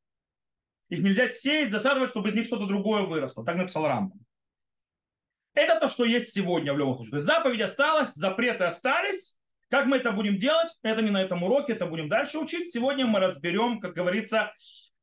Их 0.92 1.02
нельзя 1.02 1.26
сеять, 1.26 1.70
засаживать, 1.70 2.10
чтобы 2.10 2.28
из 2.28 2.34
них 2.34 2.44
что-то 2.44 2.66
другое 2.66 3.04
выросло. 3.04 3.46
Так 3.46 3.56
написал 3.56 3.86
Рамбам. 3.86 4.20
Это 5.54 5.80
то, 5.80 5.88
что 5.88 6.04
есть 6.04 6.34
сегодня 6.34 6.74
в 6.74 6.78
любом 6.78 6.96
случае. 6.96 7.12
То 7.12 7.16
есть 7.16 7.28
заповедь 7.28 7.62
осталась, 7.62 8.12
запреты 8.12 8.64
остались. 8.64 9.38
Как 9.70 9.86
мы 9.86 9.96
это 9.96 10.12
будем 10.12 10.38
делать? 10.38 10.68
Это 10.82 11.00
не 11.00 11.08
на 11.08 11.22
этом 11.22 11.42
уроке, 11.44 11.72
это 11.72 11.86
будем 11.86 12.10
дальше 12.10 12.36
учить. 12.36 12.70
Сегодня 12.70 13.06
мы 13.06 13.20
разберем, 13.20 13.80
как 13.80 13.94
говорится, 13.94 14.52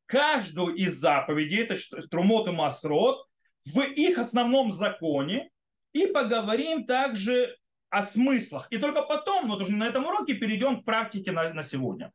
каждую 0.06 0.76
из 0.76 0.94
заповедей, 0.94 1.64
это 1.64 1.76
Трумот 2.08 2.48
и 2.48 2.52
Масрот, 2.52 3.26
в 3.66 3.82
их 3.82 4.20
основном 4.20 4.72
законе, 4.72 5.50
и 5.94 6.06
поговорим 6.06 6.86
также 6.86 7.58
о 7.90 8.04
смыслах. 8.04 8.68
И 8.70 8.78
только 8.78 9.02
потом, 9.02 9.48
вот 9.48 9.64
уже 9.64 9.72
на 9.72 9.88
этом 9.88 10.06
уроке, 10.06 10.36
перейдем 10.36 10.84
к 10.84 10.86
практике 10.86 11.32
на, 11.32 11.52
на 11.52 11.64
сегодня. 11.64 12.12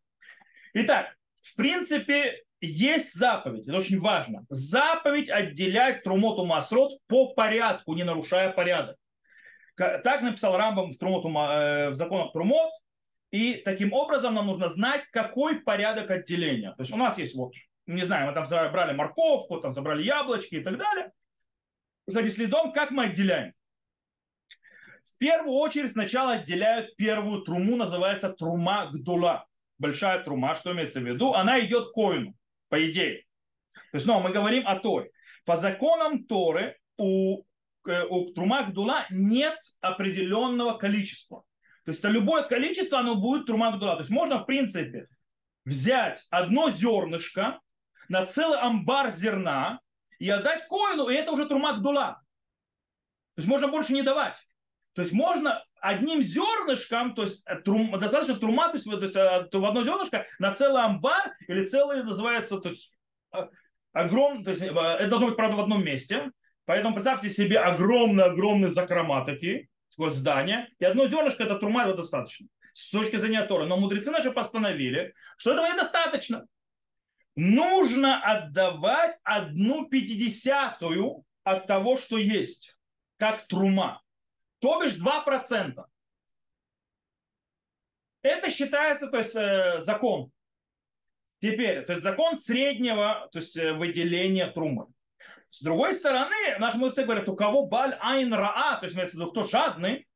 Итак, 0.75 1.17
в 1.43 1.57
принципе, 1.57 2.45
есть 2.65 3.15
заповедь, 3.15 3.67
это 3.67 3.77
очень 3.77 4.01
важно. 4.01 4.45
Заповедь 4.49 5.31
отделять 5.31 6.03
трумоту 6.03 6.45
масрот 6.45 6.93
по 7.07 7.35
порядку, 7.35 7.95
не 7.95 8.05
нарушая 8.05 8.51
порядок. 8.51 8.97
Так 9.77 10.23
написал 10.23 10.57
Рамбам 10.57 10.93
в, 10.93 10.99
трумоту, 10.99 11.29
э, 11.29 11.91
в 11.91 11.95
законах 11.95 12.33
трумот. 12.33 12.71
И 13.33 13.55
таким 13.65 13.93
образом 13.93 14.35
нам 14.35 14.47
нужно 14.47 14.69
знать, 14.69 15.03
какой 15.11 15.61
порядок 15.61 16.11
отделения. 16.11 16.71
То 16.77 16.83
есть 16.83 16.93
у 16.93 16.97
нас 16.97 17.19
есть 17.19 17.35
вот, 17.35 17.53
не 17.87 18.05
знаю, 18.05 18.29
мы 18.29 18.33
там 18.33 18.47
забрали 18.47 18.95
морковку, 18.95 19.59
там 19.59 19.73
забрали 19.73 20.05
яблочки 20.05 20.57
и 20.57 20.63
так 20.63 20.79
далее. 20.79 21.11
Занесли 22.07 22.47
дом, 22.47 22.73
как 22.73 22.93
мы 22.93 23.07
отделяем? 23.07 23.53
В 25.03 25.19
первую 25.19 25.57
очередь 25.57 25.93
сначала 25.93 26.35
отделяют 26.35 26.95
первую 26.97 27.43
труму, 27.43 27.77
называется 27.77 28.29
трума 28.31 28.91
гдула. 28.93 29.47
Большая 29.79 30.23
трума, 30.23 30.55
что 30.55 30.73
имеется 30.73 31.01
в 31.01 31.05
виду? 31.05 31.35
Она 31.35 31.59
идет 31.61 31.91
коину 31.93 32.37
по 32.69 32.91
идее. 32.91 33.25
То 33.75 33.97
есть, 33.97 34.05
снова 34.07 34.23
мы 34.23 34.33
говорим 34.33 34.67
о 34.67 34.77
Торе. 34.77 35.11
По 35.45 35.57
законам 35.57 36.25
Торы 36.25 36.79
у, 36.97 37.45
э, 37.87 38.05
у 38.05 38.33
Трума 38.33 38.63
Гдула 38.65 39.07
нет 39.11 39.59
определенного 39.81 40.79
количества. 40.79 41.45
То 41.85 41.91
есть, 41.91 42.01
это 42.01 42.09
любое 42.09 42.43
количество, 42.45 42.99
оно 42.99 43.17
будет 43.17 43.47
Трума 43.47 43.71
Гдула. 43.73 43.95
То 43.95 44.01
есть, 44.01 44.11
можно, 44.11 44.39
в 44.39 44.47
принципе, 44.47 45.09
взять 45.65 46.25
одно 46.31 46.71
зернышко 46.71 47.61
на 48.09 48.27
целый 48.27 48.59
амбар 48.59 49.13
зерна 49.13 49.81
и 50.19 50.29
отдать 50.31 50.67
коину, 50.67 51.09
и 51.09 51.15
это 51.15 51.33
уже 51.33 51.47
Трума 51.47 51.75
Гдула. 51.75 52.23
То 53.35 53.41
есть, 53.41 53.49
можно 53.49 53.69
больше 53.69 53.93
не 53.93 54.03
давать. 54.03 54.37
То 54.95 55.03
есть, 55.03 55.13
можно 55.13 55.65
одним 55.85 56.23
зернышком, 56.23 57.15
то 57.15 57.25
есть 57.25 57.43
э, 57.45 57.57
трум, 57.57 57.99
достаточно 57.99 58.37
трума, 58.37 58.69
то 58.69 58.77
есть, 58.77 58.89
то 58.89 58.99
есть 58.99 59.15
э, 59.15 59.59
в 59.59 59.65
одно 59.67 59.85
зернышко 59.85 60.27
на 60.39 60.55
целый 60.55 60.83
амбар 60.83 61.35
или 61.47 61.67
целый 61.67 62.03
называется, 62.03 62.59
то 62.59 62.71
есть 62.71 62.97
э, 63.35 63.47
огромный, 63.93 64.45
то 64.45 64.51
есть 64.51 64.63
это 64.63 65.07
должно 65.09 65.29
быть, 65.29 65.37
правда, 65.37 65.57
в 65.57 65.61
одном 65.61 65.85
месте. 65.85 66.31
Поэтому 66.65 66.95
представьте 66.95 67.29
себе 67.29 67.59
огромные-огромные 67.59 68.71
закрома 68.71 69.27
такие, 69.27 69.69
такое 69.91 70.09
здание, 70.09 70.69
и 70.79 70.87
одно 70.87 71.07
зернышко 71.07 71.43
это 71.43 71.57
трума, 71.57 71.83
этого 71.83 71.99
достаточно. 71.99 72.47
С 72.73 72.91
точки 72.91 73.17
зрения 73.17 73.45
Тора. 73.45 73.67
Но 73.67 73.77
мудрецы 73.77 74.11
наши 74.11 74.31
постановили, 74.31 75.13
что 75.37 75.53
этого 75.53 75.67
недостаточно. 75.67 76.47
Нужно 77.37 78.23
отдавать 78.23 79.19
одну 79.23 79.87
пятидесятую 79.87 81.25
от 81.43 81.67
того, 81.67 81.99
что 81.99 82.17
есть, 82.17 82.79
как 83.19 83.47
трума 83.47 84.01
то 84.65 84.81
бишь 84.81 84.97
2%. 84.97 85.85
Это 88.23 88.51
считается 88.51 89.09
то 89.09 89.19
есть, 89.19 89.37
э, 89.37 89.83
закон. 89.83 90.33
Теперь, 91.43 91.85
то 91.85 91.93
есть 91.93 92.03
закон 92.03 92.39
среднего 92.39 93.29
то 93.31 93.41
есть, 93.41 93.59
э, 93.59 93.75
выделения 93.75 94.47
трумы. 94.47 94.87
С 95.51 95.61
другой 95.61 95.93
стороны, 95.93 96.57
наши 96.59 96.79
мудрецы 96.79 97.05
говорят, 97.05 97.29
у 97.29 97.37
кого 97.37 97.67
баль 97.67 97.95
айн 98.01 98.33
раа, 98.33 98.79
то 98.79 98.87
есть, 98.87 98.97
имеется 98.97 99.19
в 99.19 99.31
кто 99.31 99.45
жадный, 99.45 100.09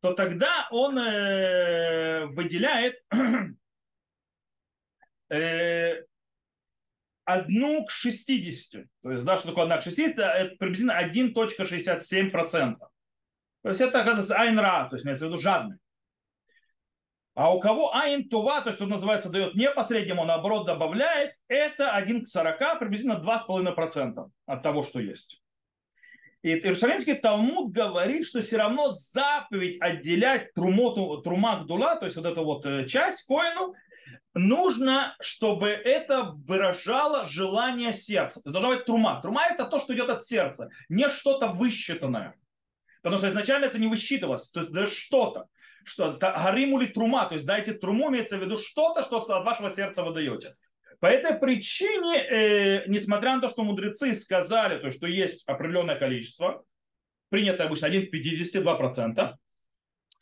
то 0.00 0.14
тогда 0.14 0.68
он 0.70 0.98
э, 0.98 2.24
выделяет 2.28 2.98
э, 5.28 6.02
одну 7.24 7.84
к 7.84 7.90
60. 7.90 8.86
То 9.02 9.10
есть, 9.10 9.24
да, 9.26 9.36
что 9.36 9.48
такое 9.48 9.64
одна 9.64 9.76
к 9.76 9.82
60? 9.82 10.18
Это 10.18 10.56
приблизительно 10.56 10.98
1.67%. 10.98 12.76
То 13.66 13.70
есть 13.70 13.80
это 13.80 14.00
айнра, 14.36 14.86
то 14.88 14.94
есть 14.94 15.04
имеется 15.04 15.24
в 15.24 15.28
виду 15.28 15.38
жадный. 15.38 15.78
А 17.34 17.52
у 17.52 17.58
кого 17.58 17.92
айн 17.92 18.28
тува, 18.28 18.60
то 18.60 18.68
есть 18.68 18.78
что 18.78 18.86
называется 18.86 19.28
дает 19.28 19.56
не 19.56 19.68
по 19.68 19.82
среднему, 19.82 20.22
а 20.22 20.26
наоборот 20.26 20.66
добавляет, 20.66 21.34
это 21.48 21.90
1 21.90 22.22
к 22.22 22.28
40, 22.28 22.78
приблизительно 22.78 23.20
2,5% 23.20 24.30
от 24.46 24.62
того, 24.62 24.84
что 24.84 25.00
есть. 25.00 25.42
И 26.42 26.50
Иерусалимский 26.50 27.14
Талмуд 27.14 27.72
говорит, 27.72 28.24
что 28.24 28.40
все 28.40 28.56
равно 28.56 28.92
заповедь 28.92 29.78
отделять 29.80 30.54
трумоту, 30.54 31.20
трума 31.22 31.64
гдула, 31.64 31.96
то 31.96 32.04
есть 32.04 32.16
вот 32.16 32.24
эту 32.24 32.44
вот 32.44 32.64
э, 32.66 32.86
часть 32.86 33.24
коину, 33.26 33.74
нужно, 34.32 35.16
чтобы 35.18 35.70
это 35.70 36.34
выражало 36.46 37.26
желание 37.26 37.92
сердца. 37.92 38.38
Это 38.38 38.52
должна 38.52 38.76
быть 38.76 38.84
трума. 38.84 39.20
Трума 39.20 39.42
это 39.50 39.64
то, 39.64 39.80
что 39.80 39.92
идет 39.92 40.08
от 40.08 40.22
сердца, 40.22 40.70
не 40.88 41.08
что-то 41.08 41.48
высчитанное. 41.48 42.36
Потому 43.06 43.18
что 43.18 43.28
изначально 43.28 43.66
это 43.66 43.78
не 43.78 43.86
высчитывалось, 43.86 44.50
то 44.50 44.58
есть 44.58 44.72
да 44.72 44.84
что-то 44.88 45.46
что 45.84 46.18
гариму 46.18 46.80
ли 46.80 46.88
трума, 46.88 47.26
то 47.26 47.34
есть 47.34 47.46
дайте 47.46 47.72
труму, 47.72 48.10
имеется 48.10 48.36
в 48.36 48.40
виду 48.40 48.58
что-то, 48.58 49.04
что 49.04 49.18
от 49.18 49.44
вашего 49.44 49.70
сердца 49.70 50.02
вы 50.02 50.12
даете. 50.12 50.56
По 50.98 51.06
этой 51.06 51.38
причине, 51.38 52.16
э, 52.16 52.88
несмотря 52.88 53.36
на 53.36 53.40
то, 53.42 53.48
что 53.48 53.62
мудрецы 53.62 54.12
сказали, 54.12 54.80
то, 54.80 54.90
что 54.90 55.06
есть 55.06 55.46
определенное 55.46 55.94
количество, 55.94 56.64
принято 57.28 57.62
обычно 57.62 57.86
1 57.86 58.08
к 58.08 58.12
52%, 58.12 59.36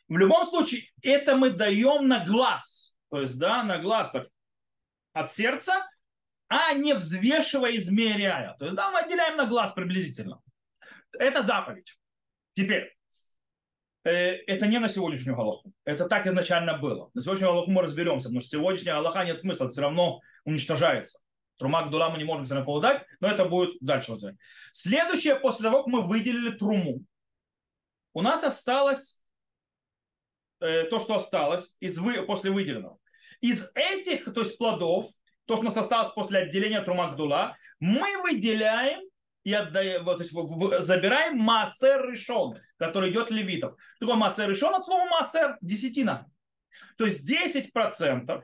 в 0.07 0.17
любом 0.19 0.45
случае 0.45 0.83
это 1.01 1.35
мы 1.35 1.49
даем 1.49 2.07
на 2.07 2.23
глаз, 2.23 2.95
то 3.09 3.21
есть 3.21 3.39
да, 3.39 3.63
на 3.63 3.79
глаз 3.79 4.11
так, 4.11 4.27
от 5.13 5.31
сердца, 5.31 5.89
а 6.49 6.73
не 6.73 6.93
взвешивая, 6.93 7.75
измеряя. 7.77 8.55
То 8.59 8.65
есть 8.65 8.77
да, 8.77 8.91
мы 8.91 8.99
отделяем 8.99 9.37
на 9.37 9.47
глаз 9.47 9.71
приблизительно. 9.71 10.39
Это 11.17 11.41
заповедь. 11.41 11.97
Теперь, 12.55 12.95
Э, 14.05 14.35
это 14.45 14.67
не 14.67 14.79
на 14.79 14.87
сегодняшнюю 14.87 15.35
Галаху. 15.35 15.73
Это 15.83 16.07
так 16.07 16.27
изначально 16.27 16.77
было. 16.77 17.09
На 17.15 17.23
сегодняшнюю 17.23 17.51
Галаху 17.51 17.71
мы 17.71 17.81
разберемся, 17.81 18.27
потому 18.27 18.41
что 18.41 18.51
сегодняшняя 18.51 18.93
Галаха 18.93 19.25
нет 19.25 19.41
смысла, 19.41 19.65
это 19.65 19.71
все 19.71 19.81
равно 19.81 20.21
уничтожается. 20.45 21.19
Трума 21.57 21.85
Гдула 21.87 22.09
мы 22.09 22.19
не 22.19 22.23
можем 22.23 22.45
все 22.45 22.53
равно 22.53 22.79
дать, 22.79 23.03
но 23.19 23.27
это 23.27 23.45
будет 23.45 23.77
дальше 23.81 24.11
развивать. 24.11 24.35
Следующее, 24.73 25.35
после 25.35 25.63
того, 25.63 25.79
как 25.79 25.87
мы 25.87 26.01
выделили 26.03 26.51
труму, 26.51 27.03
у 28.13 28.21
нас 28.21 28.43
осталось 28.43 29.23
э, 30.59 30.83
то, 30.83 30.99
что 30.99 31.15
осталось 31.15 31.75
из 31.79 31.97
вы, 31.97 32.21
после 32.27 32.51
выделенного. 32.51 32.99
Из 33.41 33.71
этих, 33.73 34.31
то 34.31 34.41
есть 34.41 34.57
плодов, 34.59 35.07
то, 35.45 35.55
что 35.55 35.61
у 35.61 35.65
нас 35.65 35.77
осталось 35.77 36.13
после 36.13 36.39
отделения 36.39 36.81
трума 36.81 37.11
Гдула, 37.11 37.57
мы 37.79 38.21
выделяем 38.21 39.01
и 39.45 39.53
отдаем, 39.53 40.03
то 40.03 40.17
есть 40.17 40.31
забираем 40.31 41.37
массер 41.37 42.09
решен, 42.09 42.59
который 42.77 43.11
идет 43.11 43.29
левитов. 43.29 43.79
Что 43.95 44.07
такое 44.07 44.15
массер 44.15 44.49
решен 44.49 44.73
от 44.73 44.83
слова 44.83 45.05
массер? 45.05 45.57
Десятина. 45.61 46.29
То 46.97 47.05
есть 47.05 47.29
10% 47.31 48.43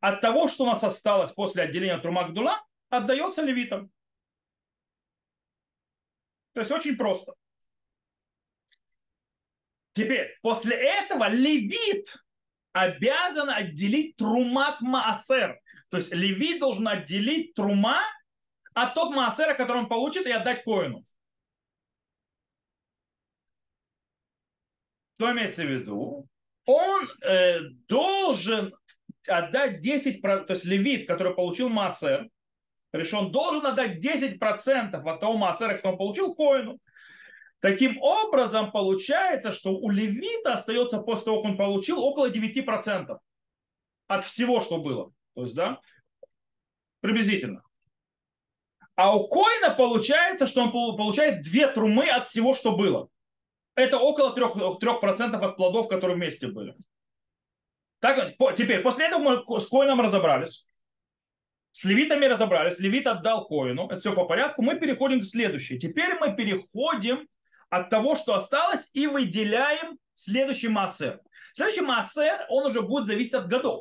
от 0.00 0.20
того, 0.22 0.48
что 0.48 0.64
у 0.64 0.66
нас 0.66 0.82
осталось 0.82 1.30
после 1.32 1.62
отделения 1.62 1.98
Трумагдула, 1.98 2.64
отдается 2.88 3.42
левитам. 3.42 3.92
То 6.54 6.60
есть 6.60 6.72
очень 6.72 6.96
просто. 6.96 7.34
Теперь, 9.92 10.38
после 10.40 10.76
этого 10.76 11.28
левит 11.28 12.16
обязан 12.72 13.50
отделить 13.50 14.16
трумат 14.16 14.80
маасер. 14.80 15.60
То 15.90 15.98
есть 15.98 16.14
левит 16.14 16.60
должен 16.60 16.88
отделить 16.88 17.52
трума 17.54 18.00
а 18.74 18.86
тот 18.86 19.14
маасера, 19.14 19.54
который 19.54 19.78
он 19.78 19.88
получит, 19.88 20.26
и 20.26 20.30
отдать 20.30 20.64
коину. 20.64 21.04
Что 25.16 25.32
имеется 25.32 25.62
в 25.64 25.68
виду? 25.68 26.26
Он 26.66 27.08
э, 27.22 27.60
должен 27.88 28.74
отдать 29.28 29.84
10%, 29.84 30.44
то 30.46 30.52
есть 30.54 30.64
левит, 30.64 31.06
который 31.06 31.34
получил 31.34 31.68
маасер, 31.68 32.28
решен, 32.92 33.30
должен 33.30 33.66
отдать 33.66 34.04
10% 34.04 34.94
от 34.94 35.20
того 35.20 35.36
маасера, 35.36 35.74
который 35.74 35.92
он 35.92 35.98
получил 35.98 36.34
коину. 36.34 36.78
Таким 37.60 38.00
образом, 38.00 38.72
получается, 38.72 39.52
что 39.52 39.76
у 39.76 39.90
левита 39.90 40.54
остается 40.54 40.98
после 40.98 41.26
того, 41.26 41.42
как 41.42 41.52
он 41.52 41.56
получил, 41.58 42.02
около 42.02 42.30
9% 42.30 43.18
от 44.08 44.24
всего, 44.24 44.60
что 44.62 44.78
было. 44.78 45.12
То 45.34 45.42
есть, 45.42 45.54
да, 45.54 45.80
приблизительно. 47.00 47.62
А 49.00 49.16
у 49.16 49.28
Коина 49.28 49.70
получается, 49.70 50.46
что 50.46 50.60
он 50.60 50.72
получает 50.72 51.40
две 51.40 51.66
трумы 51.68 52.10
от 52.10 52.28
всего, 52.28 52.52
что 52.52 52.76
было. 52.76 53.08
Это 53.74 53.96
около 53.96 54.36
3%, 54.36 54.78
3% 54.78 55.36
от 55.36 55.56
плодов, 55.56 55.88
которые 55.88 56.16
вместе 56.16 56.48
были. 56.48 56.76
Так, 57.98 58.36
теперь, 58.56 58.82
после 58.82 59.06
этого 59.06 59.42
мы 59.46 59.60
с 59.60 59.66
Коином 59.66 60.02
разобрались. 60.02 60.66
С 61.70 61.84
левитами 61.84 62.26
разобрались. 62.26 62.78
Левит 62.78 63.06
отдал 63.06 63.48
Коину. 63.48 63.86
Это 63.86 63.96
все 63.96 64.12
по 64.12 64.26
порядку. 64.26 64.60
Мы 64.60 64.78
переходим 64.78 65.22
к 65.22 65.24
следующей. 65.24 65.78
Теперь 65.78 66.18
мы 66.20 66.36
переходим 66.36 67.26
от 67.70 67.88
того, 67.88 68.16
что 68.16 68.34
осталось, 68.34 68.90
и 68.92 69.06
выделяем 69.06 69.98
следующий 70.14 70.68
массер. 70.68 71.22
Следующий 71.54 71.80
массер, 71.80 72.44
он 72.50 72.66
уже 72.66 72.82
будет 72.82 73.06
зависеть 73.06 73.32
от 73.32 73.48
годов 73.48 73.80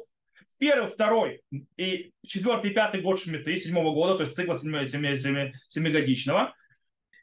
первый, 0.60 0.92
второй 0.92 1.42
и 1.78 2.12
четвертый, 2.26 2.72
пятый 2.72 3.02
год 3.02 3.20
Шмиты, 3.20 3.58
седьмого 3.58 3.94
года, 3.94 4.16
то 4.16 4.24
есть 4.24 4.36
цикла 4.36 4.58
семигодичного, 4.58 6.54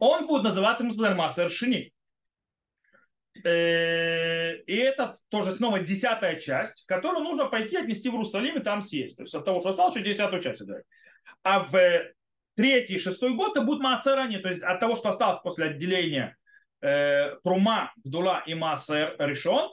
он 0.01 0.27
будет 0.27 0.43
называться 0.43 0.85
Мусульман 0.85 1.51
Шини. 1.51 1.93
Э, 3.45 4.57
и 4.63 4.75
это 4.77 5.17
тоже 5.29 5.53
снова 5.53 5.79
десятая 5.81 6.41
часть, 6.41 6.85
которую 6.87 7.23
нужно 7.23 7.47
пойти 7.47 7.77
отнести 7.77 8.09
в 8.09 8.15
Иерусалим 8.15 8.59
и 8.59 8.63
там 8.63 8.83
съесть. 8.83 9.17
То 9.17 9.23
есть 9.23 9.35
от 9.35 9.45
того, 9.45 9.61
что 9.61 9.71
осталось, 9.71 9.95
еще 9.95 10.05
десятую 10.05 10.43
часть 10.43 10.65
дает. 10.65 10.85
А 11.43 11.61
в 11.61 11.77
третий 12.55 12.95
и 12.95 12.99
шестой 12.99 13.35
год 13.35 13.53
это 13.53 13.63
будет 13.63 13.81
Маасерани, 13.81 14.39
то 14.39 14.49
есть 14.49 14.63
от 14.63 14.81
того, 14.81 14.97
что 14.97 15.11
осталось 15.11 15.41
после 15.43 15.67
отделения 15.67 16.37
э, 16.81 17.37
Трума, 17.45 17.93
Гдула 18.05 18.43
и 18.47 18.55
Маасер 18.55 19.17
решен, 19.19 19.71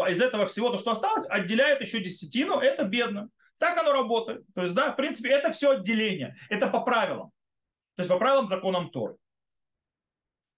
а 0.00 0.10
из 0.10 0.20
этого 0.20 0.46
всего, 0.46 0.70
то, 0.70 0.78
что 0.78 0.92
осталось, 0.92 1.24
отделяют 1.28 1.80
еще 1.80 2.00
десятину, 2.00 2.58
это 2.58 2.84
бедно. 2.84 3.28
Так 3.58 3.78
оно 3.78 3.92
работает. 3.92 4.44
То 4.54 4.62
есть, 4.62 4.74
да, 4.74 4.92
в 4.92 4.96
принципе, 4.96 5.30
это 5.30 5.52
все 5.52 5.70
отделение. 5.70 6.36
Это 6.48 6.68
по 6.68 6.80
правилам. 6.80 7.30
То 7.96 8.00
есть 8.00 8.08
по 8.08 8.18
правилам 8.18 8.48
законам 8.48 8.90
Торы. 8.90 9.16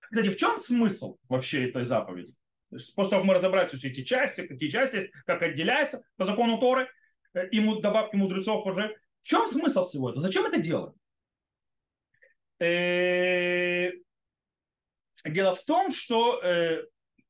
Кстати, 0.00 0.28
в 0.28 0.36
чем 0.36 0.58
смысл 0.58 1.18
вообще 1.28 1.68
этой 1.68 1.84
заповеди? 1.84 2.32
То 2.70 2.76
есть, 2.76 2.94
после 2.94 3.10
того, 3.10 3.22
как 3.22 3.28
мы 3.28 3.34
разобрали 3.34 3.68
все 3.68 3.88
эти 3.88 4.02
части, 4.04 4.46
какие 4.46 4.70
части, 4.70 5.10
как 5.26 5.42
отделяется 5.42 6.02
по 6.16 6.24
закону 6.24 6.58
Торы, 6.58 6.88
э, 7.34 7.48
и 7.48 7.80
добавки 7.80 8.16
мудрецов 8.16 8.64
уже. 8.66 8.96
В 9.20 9.26
чем 9.26 9.46
смысл 9.46 9.84
всего 9.84 10.10
этого? 10.10 10.22
Зачем 10.22 10.44
это 10.46 10.58
делать? 10.58 10.94
Э, 12.58 13.90
дело 15.24 15.54
в 15.54 15.64
том, 15.64 15.90
что 15.90 16.40
э, 16.42 16.84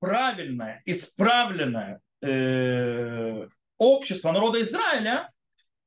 правильное, 0.05 0.83
исправленное 0.85 2.01
э, 2.21 3.49
общество 3.79 4.33
народа 4.33 4.61
Израиля, 4.61 5.31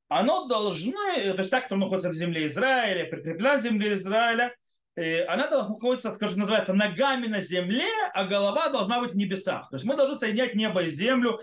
оно 0.10 0.48
должно, 0.48 1.14
то 1.16 1.38
есть 1.38 1.52
так, 1.52 1.66
кто 1.66 1.76
находится 1.76 2.10
в 2.10 2.16
земле 2.16 2.48
Израиля, 2.48 3.06
прикреплена 3.06 3.60
земле 3.60 3.94
Израиля, 3.94 4.56
э, 4.96 5.24
она 5.26 5.48
находится, 5.50 6.16
скажем, 6.16 6.40
называется 6.40 6.74
ногами 6.74 7.28
на 7.28 7.42
земле, 7.42 7.92
а 8.14 8.24
голова 8.24 8.70
должна 8.70 9.00
быть 9.00 9.12
в 9.12 9.18
небесах. 9.18 9.70
То 9.70 9.76
есть 9.76 9.86
мы 9.86 9.96
должны 9.96 10.18
соединять 10.18 10.56
небо 10.56 10.82
и 10.82 10.88
землю. 10.88 11.40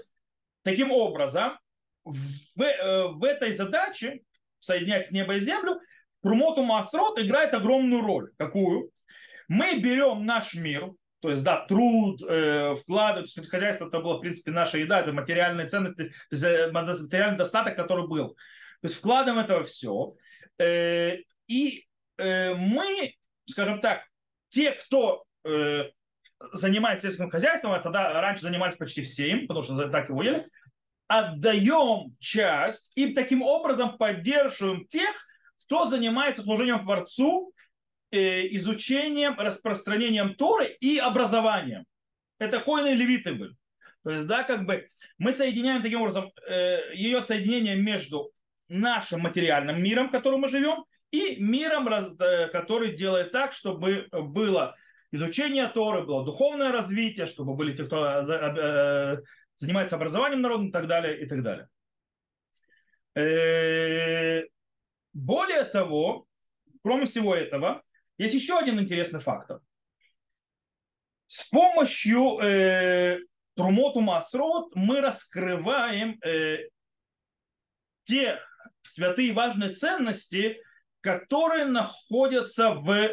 Таким 0.63 0.91
образом, 0.91 1.57
в, 2.05 2.61
э, 2.61 3.09
в 3.09 3.23
этой 3.23 3.53
задаче 3.53 4.23
соединять 4.59 5.13
небо 5.13 5.37
и 5.37 5.41
землю, 5.41 5.81
Прумоту 6.23 6.65
Масрот 6.65 7.21
играет 7.21 7.55
огромную 7.55 8.03
роль. 8.03 8.33
Какую? 8.37 8.91
Мы 9.47 9.79
берем 9.79 10.25
наш 10.25 10.55
мир, 10.55 10.91
то 11.25 11.31
есть, 11.31 11.43
да, 11.43 11.65
труд, 11.65 12.21
э, 12.29 12.75
вклад, 12.75 13.25
хозяйство 13.49 13.87
это 13.87 14.01
было, 14.01 14.19
в 14.19 14.21
принципе, 14.21 14.51
наша 14.51 14.77
еда, 14.77 15.01
это 15.01 15.15
материальные 15.15 15.67
ценности, 15.71 16.09
то 16.09 16.13
есть 16.31 16.45
э, 16.45 16.71
материальный 16.71 17.39
достаток, 17.39 17.77
который 17.77 18.07
был. 18.07 18.35
То 18.83 18.89
есть 18.89 18.97
вкладом 18.97 19.39
этого 19.39 19.65
все. 19.65 20.17
Э, 20.59 21.17
и 21.47 21.87
э, 22.19 22.55
мы, 22.55 23.15
скажем 23.49 23.81
так, 23.81 24.03
те, 24.51 24.73
кто 24.73 25.25
э, 25.45 25.85
занимается 26.53 27.07
сельским 27.07 27.31
хозяйством, 27.31 27.73
а 27.73 27.79
тогда 27.79 28.21
раньше 28.21 28.43
занимались 28.43 28.77
почти 28.77 29.03
все 29.03 29.31
им, 29.31 29.47
потому 29.47 29.63
что 29.63 29.89
так 29.89 30.11
его 30.11 30.23
ели, 30.23 30.45
отдаем 31.07 32.15
часть 32.19 32.93
и 32.97 33.15
таким 33.15 33.41
образом 33.41 33.97
поддерживаем 33.97 34.87
тех, 34.89 35.09
кто 35.65 35.89
занимается 35.89 36.43
служением 36.43 36.83
Творцу 36.83 37.54
изучением, 38.15 39.39
распространением 39.39 40.35
Торы 40.35 40.77
и 40.81 40.99
образованием. 40.99 41.85
Это 42.39 42.61
коины 42.61 42.93
и 42.93 42.97
левиты 42.97 43.35
были. 43.35 43.55
То 44.03 44.11
есть, 44.11 44.27
да, 44.27 44.43
как 44.45 44.67
бы 44.67 44.89
мы 45.19 45.33
соединяем 45.33 45.83
таким 45.83 46.03
образом 46.03 46.31
э, 46.47 46.95
ее 46.95 47.25
соединение 47.25 47.77
между 47.77 48.33
нашим 48.69 49.21
материальным 49.21 49.83
миром, 49.83 50.09
в 50.09 50.13
котором 50.13 50.41
мы 50.41 50.49
живем, 50.49 50.85
и 51.11 51.37
миром, 51.37 51.89
э, 51.89 52.49
который 52.49 52.95
делает 52.97 53.33
так, 53.33 53.53
чтобы 53.53 54.09
было 54.13 54.75
изучение 55.13 55.69
Торы, 55.69 56.03
было 56.03 56.25
духовное 56.25 56.73
развитие, 56.73 57.27
чтобы 57.27 57.55
были 57.55 57.75
те, 57.75 57.85
кто 57.85 58.05
э, 58.05 59.23
занимается 59.57 59.97
образованием 59.97 60.43
народа 60.43 60.65
и 60.65 60.71
так 60.71 60.87
далее, 60.87 61.23
и 61.23 61.27
так 61.27 61.43
далее. 61.43 61.69
Более 65.15 65.65
того, 65.65 66.27
кроме 66.83 67.07
всего 67.07 67.33
этого, 67.35 67.84
есть 68.19 68.35
еще 68.35 68.59
один 68.59 68.81
интересный 68.81 69.21
фактор. 69.21 69.61
С 71.27 71.45
помощью 71.49 72.39
э, 72.41 73.21
Трумоту 73.57 74.01
Масрот 74.01 74.75
мы 74.75 75.01
раскрываем 75.01 76.19
э, 76.25 76.69
те 78.05 78.39
святые 78.83 79.33
важные 79.33 79.75
ценности, 79.75 80.61
которые 81.01 81.65
находятся 81.65 82.75
в 82.75 83.11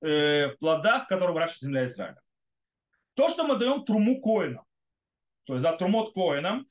э, 0.00 0.48
плодах, 0.60 1.08
которые 1.08 1.34
выращивает 1.34 1.62
земля 1.62 1.84
Израиля. 1.86 2.20
То, 3.14 3.28
что 3.28 3.44
мы 3.44 3.56
даем 3.56 3.84
труму 3.84 4.20
коинам, 4.20 4.64
то 5.46 5.54
есть 5.54 5.62
за 5.62 5.76
трумот 5.76 6.14
коинам, 6.14 6.66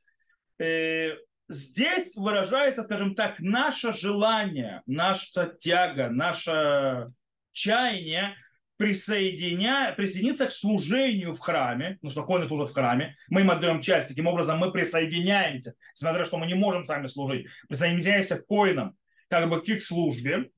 э, 0.60 1.17
здесь 1.47 2.15
выражается, 2.15 2.84
скажем 2.84 3.15
так, 3.15 3.39
наше 3.39 3.93
желание, 3.93 4.82
наша 4.86 5.47
тяга, 5.60 6.10
наше 6.10 7.12
чаяние 7.51 8.35
присоединя... 8.77 9.93
присоединиться 9.95 10.47
к 10.47 10.51
служению 10.51 11.33
в 11.33 11.39
храме, 11.39 11.95
потому 12.01 12.11
что 12.11 12.23
коины 12.23 12.47
служат 12.47 12.69
в 12.69 12.73
храме, 12.73 13.15
мы 13.29 13.41
им 13.41 13.51
отдаем 13.51 13.79
часть, 13.79 14.07
таким 14.07 14.27
образом 14.27 14.57
мы 14.57 14.71
присоединяемся, 14.71 15.75
то, 15.99 16.25
что 16.25 16.37
мы 16.37 16.47
не 16.47 16.55
можем 16.55 16.83
сами 16.83 17.07
служить, 17.07 17.45
присоединяемся 17.69 18.37
к 18.37 18.47
коинам, 18.47 18.95
как 19.29 19.49
бы 19.49 19.61
к 19.61 19.67
их 19.67 19.83
службе, 19.83 20.49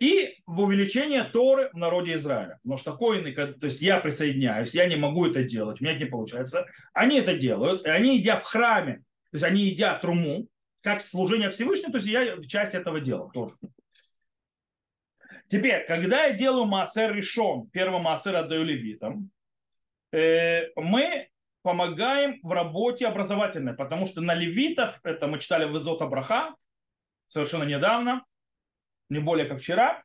и 0.00 0.38
в 0.46 0.60
увеличение 0.60 1.22
Торы 1.24 1.68
в 1.72 1.76
народе 1.76 2.14
Израиля. 2.14 2.58
Потому 2.62 2.78
что 2.78 2.96
коины, 2.96 3.32
то 3.32 3.66
есть 3.66 3.82
я 3.82 4.00
присоединяюсь, 4.00 4.74
я 4.74 4.86
не 4.86 4.96
могу 4.96 5.26
это 5.26 5.44
делать, 5.44 5.80
у 5.80 5.84
меня 5.84 5.94
это 5.94 6.04
не 6.04 6.10
получается. 6.10 6.66
Они 6.92 7.18
это 7.18 7.34
делают, 7.34 7.84
и 7.84 7.88
они, 7.88 8.18
идя 8.18 8.36
в 8.36 8.42
храме, 8.42 8.94
то 9.30 9.36
есть 9.36 9.44
они 9.44 9.62
едят 9.62 10.00
труму, 10.00 10.48
как 10.80 11.02
служение 11.02 11.50
Всевышнему, 11.50 11.92
то 11.92 11.98
есть 11.98 12.08
я 12.08 12.42
часть 12.42 12.74
этого 12.74 13.00
дела 13.00 13.30
тоже. 13.32 13.54
Теперь, 15.50 15.84
когда 15.84 16.26
я 16.26 16.32
делаю 16.34 16.64
массер 16.64 17.12
решен, 17.12 17.68
первый 17.70 18.00
массер 18.00 18.36
отдаю 18.36 18.62
левитам, 18.62 19.32
э, 20.12 20.70
мы 20.76 21.28
помогаем 21.62 22.38
в 22.44 22.52
работе 22.52 23.08
образовательной, 23.08 23.74
потому 23.74 24.06
что 24.06 24.20
на 24.20 24.32
левитов, 24.32 25.00
это 25.02 25.26
мы 25.26 25.40
читали 25.40 25.64
в 25.64 25.76
Изот 25.76 26.02
Абраха, 26.02 26.54
совершенно 27.26 27.64
недавно, 27.64 28.24
не 29.08 29.18
более 29.18 29.44
как 29.44 29.58
вчера, 29.58 30.04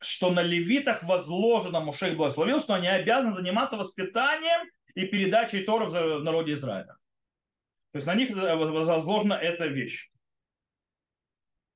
что 0.00 0.30
на 0.30 0.42
левитах 0.42 1.02
возложено, 1.02 1.80
Мушек 1.80 2.16
благословил, 2.16 2.58
что 2.58 2.72
они 2.72 2.88
обязаны 2.88 3.34
заниматься 3.34 3.76
воспитанием 3.76 4.66
и 4.94 5.04
передачей 5.04 5.62
Тора 5.62 5.84
в 5.84 6.24
народе 6.24 6.54
Израиля. 6.54 6.96
То 7.92 7.96
есть 7.96 8.06
на 8.06 8.14
них 8.14 8.30
э, 8.30 8.54
возложена 8.54 9.34
эта 9.34 9.66
вещь. 9.66 10.10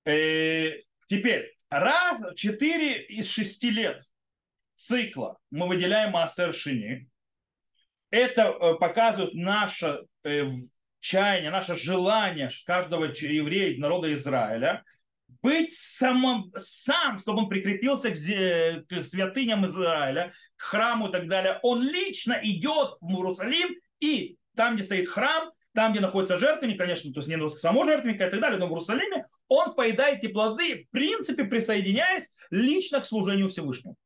И 0.06 0.10
э, 0.10 0.82
теперь, 1.06 1.54
раз, 1.80 2.34
4 2.36 3.02
из 3.06 3.28
6 3.28 3.64
лет 3.64 4.02
цикла 4.74 5.38
мы 5.50 5.68
выделяем 5.68 6.12
Маасер 6.12 6.54
Шини. 6.54 7.08
Это 8.10 8.42
э, 8.42 8.74
показывает 8.74 9.34
наше 9.34 10.02
чаяние, 11.00 11.50
наше 11.50 11.76
желание 11.76 12.48
каждого 12.66 13.06
еврея 13.06 13.70
из 13.70 13.78
народа 13.78 14.12
Израиля 14.14 14.84
быть 15.42 15.72
самым, 15.72 16.52
сам, 16.56 17.18
чтобы 17.18 17.40
он 17.40 17.48
прикрепился 17.48 18.10
к, 18.10 18.14
к 18.14 19.04
святыням 19.04 19.66
Израиля, 19.66 20.32
к 20.56 20.62
храму 20.62 21.08
и 21.08 21.12
так 21.12 21.26
далее. 21.26 21.58
Он 21.62 21.82
лично 21.82 22.38
идет 22.42 22.96
в 23.00 23.10
Иерусалим 23.10 23.74
и 23.98 24.36
там, 24.54 24.74
где 24.74 24.84
стоит 24.84 25.08
храм, 25.08 25.50
там, 25.74 25.92
где 25.92 26.00
находится 26.00 26.38
жертвенник, 26.38 26.78
конечно, 26.78 27.12
то 27.12 27.20
есть 27.20 27.28
не 27.28 27.48
само 27.50 27.84
жертвенника 27.84 28.26
и 28.26 28.30
так 28.30 28.40
далее, 28.40 28.58
но 28.58 28.66
в 28.66 28.70
Иерусалиме, 28.70 29.26
он 29.52 29.74
поедает 29.74 30.22
эти 30.22 30.32
плоды, 30.32 30.84
в 30.84 30.90
принципе, 30.90 31.44
присоединяясь 31.44 32.34
лично 32.50 33.00
к 33.00 33.06
служению 33.06 33.48
Всевышнему. 33.48 33.96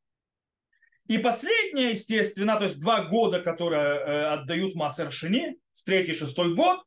И 1.07 1.19
последнее, 1.19 1.91
естественно, 1.91 2.57
то 2.57 2.65
есть 2.65 2.81
два 2.81 3.05
года, 3.05 3.41
которые 3.41 3.81
э, 3.81 4.25
отдают 4.27 4.75
Массер 4.75 5.13
Шини, 5.13 5.57
в 5.75 5.85
третий 5.85 6.13
и 6.13 6.15
шестой 6.15 6.57
год, 6.57 6.81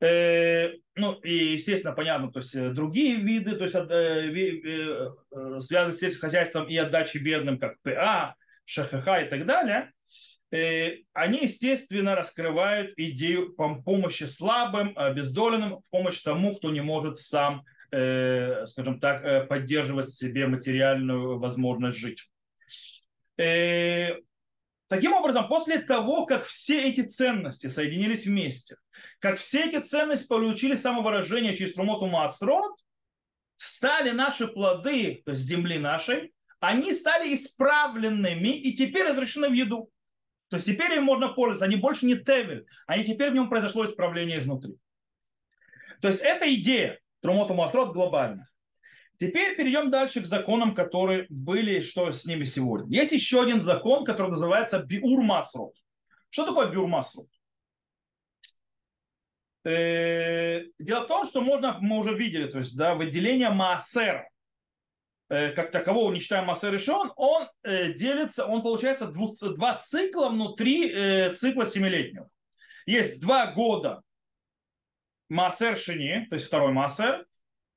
э, 0.00 0.72
ну 0.96 1.12
и, 1.20 1.52
естественно, 1.52 1.94
понятно, 1.94 2.32
то 2.32 2.40
есть 2.40 2.54
э, 2.54 2.70
другие 2.70 3.16
виды, 3.16 3.54
то 3.54 3.64
есть 3.64 3.76
э, 3.76 5.10
э, 5.30 5.60
связанные 5.60 5.96
с 5.96 6.00
сельским 6.00 6.20
хозяйством 6.20 6.68
и 6.68 6.76
отдачей 6.76 7.22
бедным, 7.22 7.60
как 7.60 7.80
ПА, 7.82 8.34
ШХХ 8.64 9.06
и 9.22 9.28
так 9.30 9.46
далее, 9.46 9.92
они, 11.12 11.42
естественно, 11.42 12.16
раскрывают 12.16 12.92
идею 12.96 13.54
помощи 13.54 14.24
слабым, 14.24 14.94
обездоленным, 14.96 15.82
помощь 15.90 16.18
тому, 16.18 16.56
кто 16.56 16.72
не 16.72 16.80
может 16.80 17.20
сам, 17.20 17.64
скажем 18.66 19.00
так, 19.00 19.24
э, 19.24 19.46
поддерживать 19.46 20.10
себе 20.10 20.46
материальную 20.46 21.38
возможность 21.38 21.98
жить. 21.98 22.30
Таким 24.90 25.12
образом, 25.12 25.46
после 25.46 25.78
того, 25.78 26.26
как 26.26 26.44
все 26.44 26.88
эти 26.88 27.02
ценности 27.02 27.68
соединились 27.68 28.26
вместе, 28.26 28.76
как 29.20 29.38
все 29.38 29.66
эти 29.66 29.78
ценности 29.78 30.26
получили 30.26 30.74
самовыражение 30.74 31.54
через 31.54 31.74
Трумоту 31.74 32.06
Масрот, 32.06 32.76
стали 33.56 34.10
наши 34.10 34.48
плоды, 34.48 35.22
то 35.24 35.30
есть 35.30 35.42
земли 35.44 35.78
нашей, 35.78 36.34
они 36.58 36.92
стали 36.92 37.32
исправленными 37.32 38.48
и 38.48 38.74
теперь 38.74 39.06
разрешены 39.06 39.48
в 39.48 39.52
еду. 39.52 39.90
То 40.48 40.56
есть 40.56 40.66
теперь 40.66 40.92
им 40.94 41.04
можно 41.04 41.28
пользоваться, 41.28 41.66
они 41.66 41.76
больше 41.76 42.06
не 42.06 42.16
тевель, 42.16 42.66
они 42.86 43.04
теперь 43.04 43.30
в 43.30 43.34
нем 43.34 43.48
произошло 43.48 43.86
исправление 43.86 44.38
изнутри. 44.38 44.76
То 46.02 46.08
есть 46.08 46.20
это 46.20 46.52
идея 46.54 46.98
Трумоту 47.20 47.54
Масрот 47.54 47.92
глобально. 47.92 48.46
Теперь 49.18 49.54
перейдем 49.56 49.90
дальше 49.90 50.22
к 50.22 50.26
законам, 50.26 50.74
которые 50.74 51.26
были, 51.28 51.80
что 51.80 52.10
с 52.10 52.24
ними 52.24 52.44
сегодня. 52.44 52.98
Есть 52.98 53.12
еще 53.12 53.42
один 53.42 53.60
закон, 53.60 54.04
который 54.04 54.30
называется 54.30 54.82
Биур 54.82 55.22
Масрот. 55.22 55.74
Что 56.30 56.46
такое 56.46 56.70
Биур 56.70 56.86
Масрот? 56.86 57.28
Э, 59.64 60.62
дело 60.78 61.02
в 61.02 61.06
том, 61.06 61.26
что 61.26 61.42
можно, 61.42 61.76
мы 61.80 61.98
уже 61.98 62.14
видели, 62.14 62.46
то 62.46 62.58
есть 62.58 62.74
да, 62.76 62.94
выделение 62.94 63.50
Маасера. 63.50 64.28
Э, 65.28 65.50
как 65.52 65.70
такового, 65.70 66.12
не 66.12 66.18
считая 66.18 66.42
Массер 66.42 66.72
Решон, 66.72 67.12
он 67.16 67.46
э, 67.62 67.92
делится, 67.92 68.46
он 68.46 68.62
получается 68.62 69.06
два 69.06 69.74
цикла 69.76 70.30
внутри 70.30 71.34
цикла 71.36 71.66
семилетнего. 71.66 72.30
Есть 72.86 73.20
два 73.20 73.52
года 73.52 74.02
Массер 75.30 75.78
Шини, 75.78 76.26
то 76.28 76.34
есть 76.34 76.46
второй 76.46 76.72
Массер, 76.72 77.24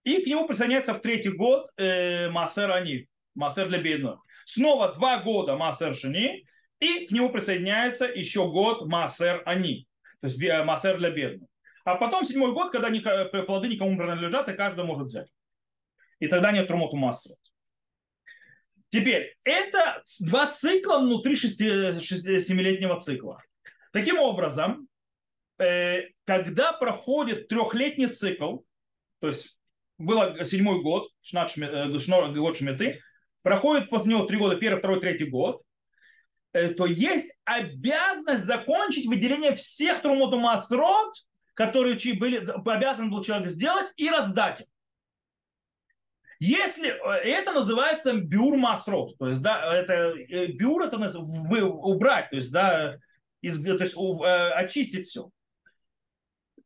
и 0.04 0.22
к 0.22 0.28
нему 0.28 0.46
присоединяется 0.46 0.94
в 0.94 1.00
третий 1.00 1.30
год 1.30 1.70
э, 1.78 2.30
Массер 2.30 2.70
Ани, 2.72 3.08
Массер 3.36 3.70
для 3.70 3.78
бедных. 3.78 4.20
Снова 4.46 4.94
два 4.94 5.20
года 5.20 5.56
Массер 5.56 5.96
Шини, 5.96 6.46
и 6.80 7.06
к 7.08 7.12
нему 7.12 7.30
присоединяется 7.30 8.06
еще 8.06 8.50
год 8.50 8.88
Массер 8.88 9.44
Ани, 9.46 9.88
то 10.20 10.28
есть 10.28 10.38
Массер 10.66 10.98
для 10.98 11.12
бедных. 11.12 11.48
А 11.86 11.96
потом 11.96 12.26
седьмой 12.26 12.54
год, 12.54 12.72
когда 12.72 12.89
плоды 13.44 13.68
никому 13.68 13.98
принадлежат, 13.98 14.50
и 14.50 14.54
каждый 14.54 14.84
может 14.84 15.08
взять. 15.08 15.28
И 16.20 16.28
тогда 16.28 16.52
нет 16.52 16.68
трумоту 16.68 16.96
массы. 16.96 17.36
Теперь, 18.89 19.36
это 19.44 20.04
два 20.20 20.48
цикла 20.48 21.00
внутри 21.00 21.34
7-летнего 21.34 23.00
цикла. 23.00 23.42
Таким 23.92 24.20
образом, 24.20 24.84
э, 24.84 24.92
когда 25.58 26.74
проходит 26.74 27.48
трехлетний 27.48 28.08
цикл, 28.08 28.60
то 29.20 29.28
есть 29.28 29.58
было 29.98 30.44
седьмой 30.44 30.82
год, 30.82 31.10
э, 31.34 31.89
год 32.39 32.58
Шмиты, 32.58 33.00
проходит 33.42 33.89
после 33.89 34.13
него 34.13 34.26
три 34.26 34.38
года, 34.38 34.56
первый, 34.56 34.80
второй, 34.80 35.00
третий 35.00 35.26
год, 35.26 35.62
э, 36.54 36.70
то 36.70 36.86
есть 36.86 37.34
обязанность 37.46 38.46
закончить 38.46 39.08
выделение 39.08 39.56
всех 39.56 40.02
Трумоту 40.02 40.39
Масрот, 40.39 41.13
которые 41.54 41.98
были, 42.13 42.38
обязан 42.38 43.12
был 43.12 43.24
человек 43.24 43.50
сделать, 43.50 43.92
и 43.96 44.10
раздать. 44.10 44.66
Если 46.39 46.89
э, 46.89 47.22
это 47.24 47.54
называется 47.54 48.13
бюр 48.13 48.58
масрот, 48.58 49.18
то 49.18 49.30
есть 49.30 49.42
да, 49.42 49.74
это 49.74 50.13
э, 50.30 50.48
бюр 50.48 50.84
это 50.84 50.98
убрать, 51.20 52.30
то 52.32 52.36
есть 52.36 52.52
да, 52.52 52.98
из, 53.42 53.63
то 53.63 53.82
есть 53.82 53.96
э, 53.96 54.50
очистить 54.52 55.06
все. 55.06 55.30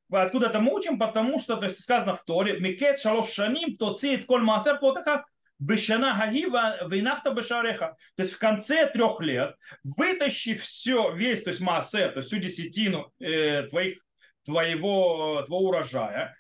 Откуда 0.10 0.48
это 0.48 0.60
мы 0.60 0.74
учим? 0.74 0.98
Потому 0.98 1.40
что, 1.40 1.58
то 1.58 1.66
есть 1.66 1.82
сказано 1.82 2.16
в 2.16 2.24
Торе, 2.24 2.60
Микет 2.60 3.00
шалош 3.00 3.32
шаним, 3.32 3.76
то 3.76 3.94
цит 3.94 4.26
коль 4.26 4.42
маасер 4.42 4.80
плотаха, 4.80 5.26
бешана 5.60 6.18
гагива 6.18 6.88
винахта 6.88 7.32
бешареха. 7.32 7.98
То 8.16 8.24
есть 8.24 8.34
в 8.34 8.40
конце 8.40 8.90
трех 8.90 9.20
лет 9.22 9.56
вытащи 9.84 10.56
все, 10.58 11.14
весь, 11.14 11.44
то 11.44 11.50
есть 11.50 11.62
маасер, 11.62 12.12
то 12.12 12.20
есть 12.20 12.30
всю 12.30 12.40
десятину 12.40 13.12
э, 13.20 13.64
твоих, 13.64 14.00
твоего, 14.46 15.44
твоего 15.46 15.68
урожая, 15.68 16.38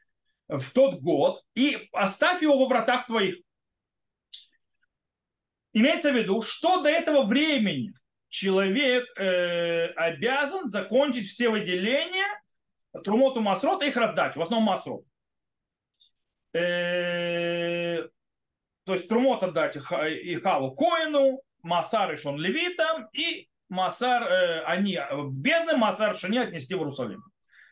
в 0.47 0.71
тот 0.71 1.01
год 1.01 1.43
и 1.55 1.89
оставь 1.91 2.41
его 2.41 2.57
во 2.57 2.67
вратах 2.67 3.07
твоих. 3.07 3.35
Имеется 5.73 6.11
в 6.11 6.15
виду, 6.15 6.41
что 6.41 6.81
до 6.81 6.89
этого 6.89 7.23
времени 7.23 7.93
человек 8.29 9.05
э, 9.19 9.87
обязан 9.87 10.67
закончить 10.69 11.27
все 11.27 11.49
выделения 11.49 12.27
Трумоту 13.03 13.41
Масрот 13.41 13.83
и 13.83 13.87
их 13.87 13.97
раздачу, 13.97 14.39
в 14.39 14.43
основном 14.43 14.67
Масрот. 14.67 15.03
Э, 16.53 18.07
то 18.85 18.93
есть 18.93 19.09
Трумот 19.09 19.43
отдать 19.43 19.75
и 19.75 20.35
Халу 20.35 20.75
Коину, 20.75 21.41
Масар 21.61 22.13
и 22.13 22.15
Шон 22.15 22.39
Левитам, 22.39 23.09
и 23.11 23.49
Масар, 23.69 24.23
э, 24.23 24.61
они 24.63 24.97
бедным, 25.29 25.79
Масар 25.79 26.15
Шани 26.15 26.37
отнести 26.37 26.73
в 26.73 26.79
Иерусалим. 26.79 27.21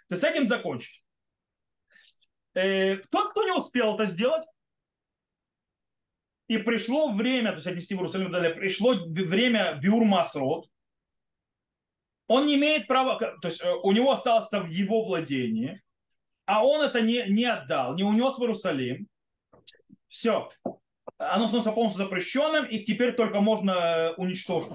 То 0.10 0.16
есть 0.16 0.22
с 0.22 0.28
этим 0.28 0.46
закончить. 0.46 1.04
Э, 2.54 2.98
тот, 3.10 3.32
кто 3.32 3.44
не 3.44 3.54
успел 3.54 3.96
это 3.96 4.06
сделать, 4.06 4.46
и 6.48 6.58
пришло 6.58 7.12
время, 7.12 7.52
то 7.52 7.56
есть 7.56 7.68
отнести 7.68 7.96
в 7.96 8.00
Иерусалим, 8.00 8.32
далее, 8.32 8.54
пришло 8.54 8.94
время 8.94 9.80
Биур 9.82 10.04
Масрот, 10.04 10.70
он 12.28 12.48
не 12.48 12.56
имеет 12.56 12.88
права, 12.88 13.18
то 13.18 13.48
есть 13.48 13.64
э, 13.64 13.74
у 13.84 13.92
него 13.92 14.12
осталось 14.12 14.48
это 14.48 14.62
в 14.62 14.70
его 14.70 15.06
владении, 15.06 15.82
а 16.46 16.66
он 16.66 16.82
это 16.82 17.02
не, 17.02 17.24
не 17.28 17.46
отдал, 17.46 17.96
не 17.96 18.04
унес 18.04 18.38
в 18.38 18.42
Иерусалим. 18.42 19.08
Все. 20.08 20.50
Оно 21.18 21.46
становится 21.46 21.72
полностью 21.72 22.04
запрещенным, 22.04 22.66
и 22.66 22.80
теперь 22.84 23.14
только 23.14 23.42
можно 23.42 23.72
э, 23.72 24.14
уничтожить. 24.16 24.72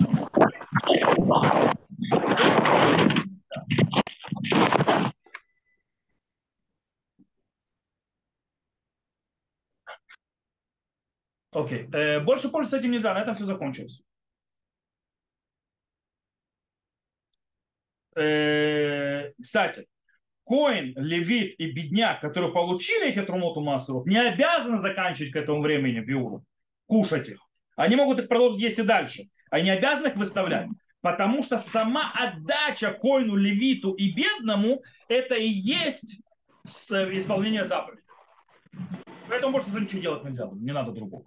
Окей. 11.53 11.83
Okay. 11.83 11.97
Э, 11.97 12.21
больше 12.21 12.49
пользоваться 12.49 12.79
этим 12.79 12.93
нельзя. 12.93 13.13
На 13.13 13.23
этом 13.23 13.35
все 13.35 13.45
закончилось. 13.45 14.03
Э, 18.21 19.33
кстати, 19.41 19.87
Коин, 20.45 20.95
Левит 20.97 21.55
и 21.59 21.71
Бедняк, 21.71 22.21
которые 22.21 22.53
получили 22.53 23.09
эти 23.09 23.23
трумоту 23.23 23.61
массовых, 23.61 24.07
не 24.07 24.19
обязаны 24.19 24.79
заканчивать 24.79 25.33
к 25.33 25.37
этому 25.37 25.63
времени 25.63 26.01
биуру, 26.01 26.45
кушать 26.87 27.29
их. 27.29 27.41
Они 27.77 27.97
могут 27.97 28.19
их 28.19 28.29
продолжить 28.29 28.61
есть 28.61 28.79
и 28.79 28.83
дальше. 28.83 29.29
Они 29.51 29.71
обязаны 29.71 30.09
их 30.09 30.17
выставлять. 30.17 30.69
Потому 31.01 31.43
что 31.43 31.57
сама 31.57 32.13
отдача 32.15 32.93
коину, 32.93 33.37
левиту 33.37 33.93
и 33.93 34.13
бедному 34.13 34.83
это 35.09 35.35
и 35.35 35.49
есть 35.49 36.21
исполнение 36.65 37.65
заповедей. 37.65 38.05
Поэтому 39.29 39.55
больше 39.55 39.71
уже 39.71 39.81
ничего 39.81 40.03
делать 40.03 40.25
нельзя, 40.25 40.47
не 40.53 40.73
надо 40.73 40.93
другого. 40.93 41.25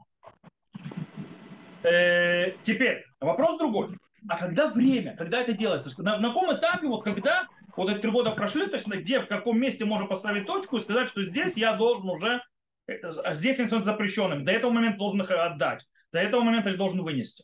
Э, 1.82 2.52
теперь 2.64 3.04
вопрос 3.20 3.58
другой. 3.58 3.98
А 4.30 4.38
когда 4.38 4.70
время, 4.70 5.16
когда 5.18 5.42
это 5.42 5.54
делается? 5.54 5.90
На, 6.02 6.18
на 6.18 6.30
каком 6.30 6.56
этапе, 6.56 6.88
вот 6.88 7.04
когда 7.04 7.48
вот 7.76 7.90
эти 7.90 8.00
три 8.00 8.12
года 8.12 8.32
прошли, 8.32 8.68
то 8.68 8.78
есть 8.78 8.88
где, 8.88 9.20
в 9.20 9.28
каком 9.28 9.60
месте 9.60 9.86
можно 9.86 10.08
поставить 10.08 10.46
точку 10.46 10.78
и 10.78 10.82
сказать, 10.82 11.10
что 11.10 11.24
здесь 11.24 11.58
я 11.58 11.74
должен 11.76 12.10
уже, 12.10 12.42
э, 12.88 13.34
здесь 13.34 13.60
инструмент 13.60 13.86
запрещенным, 13.86 14.46
до 14.46 14.52
этого 14.52 14.72
момента 14.72 14.98
должен 14.98 15.22
их 15.22 15.32
отдать, 15.32 15.86
до 16.12 16.20
этого 16.20 16.42
момента 16.42 16.70
их 16.70 16.78
должен 16.78 17.02
вынести. 17.04 17.44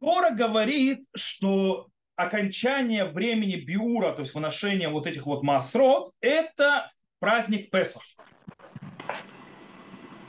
Тора 0.00 0.30
говорит, 0.30 1.06
что 1.14 1.88
окончание 2.16 3.04
времени 3.04 3.56
биура, 3.56 4.12
то 4.12 4.20
есть 4.20 4.34
выношение 4.34 4.88
вот 4.88 5.06
этих 5.06 5.26
вот 5.26 5.42
масрот, 5.42 6.12
это 6.20 6.90
праздник 7.18 7.70
Песах 7.70 8.02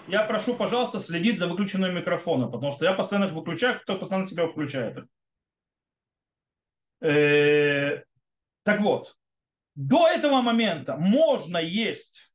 я 0.07 0.23
прошу, 0.23 0.55
пожалуйста, 0.55 0.99
следить 0.99 1.39
за 1.39 1.47
выключенным 1.47 1.95
микрофоном, 1.95 2.51
потому 2.51 2.71
что 2.71 2.85
я 2.85 2.93
постоянно 2.93 3.25
их 3.25 3.33
выключаю, 3.33 3.79
кто 3.79 3.97
постоянно 3.97 4.27
себя 4.27 4.47
включает. 4.47 5.05
Э, 7.01 8.03
так 8.63 8.81
вот, 8.81 9.15
до 9.75 10.07
этого 10.07 10.41
момента 10.41 10.95
можно 10.97 11.57
есть 11.57 12.33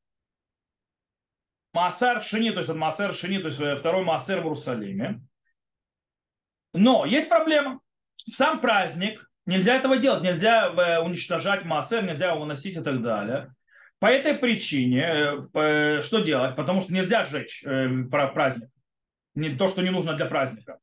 Маасар 1.72 2.22
Шини, 2.22 2.50
то 2.50 2.58
есть 2.58 2.72
Маасар 2.72 3.14
Шини, 3.14 3.38
то 3.38 3.48
есть 3.48 3.60
э, 3.60 3.76
второй 3.76 4.04
Маасер 4.04 4.40
в 4.40 4.44
Иерусалиме. 4.44 5.20
Но 6.74 7.06
есть 7.06 7.28
проблема. 7.28 7.80
Сам 8.30 8.60
праздник 8.60 9.30
нельзя 9.46 9.76
этого 9.76 9.96
делать, 9.96 10.22
нельзя 10.22 10.68
э, 10.68 11.00
уничтожать 11.00 11.64
Маасер, 11.64 12.04
нельзя 12.04 12.30
его 12.30 12.40
выносить 12.40 12.76
и 12.76 12.80
так 12.80 13.02
далее. 13.02 13.54
По 13.98 14.06
этой 14.06 14.34
причине 14.34 15.46
э, 15.54 16.02
что 16.02 16.20
делать? 16.20 16.54
Потому 16.54 16.80
что 16.82 16.92
нельзя 16.92 17.26
сжечь 17.26 17.64
э, 17.64 17.88
праздник. 18.10 18.68
Не 19.34 19.50
то, 19.50 19.68
что 19.68 19.82
не 19.82 19.90
нужно 19.90 20.14
для 20.14 20.26
праздника. 20.26 20.78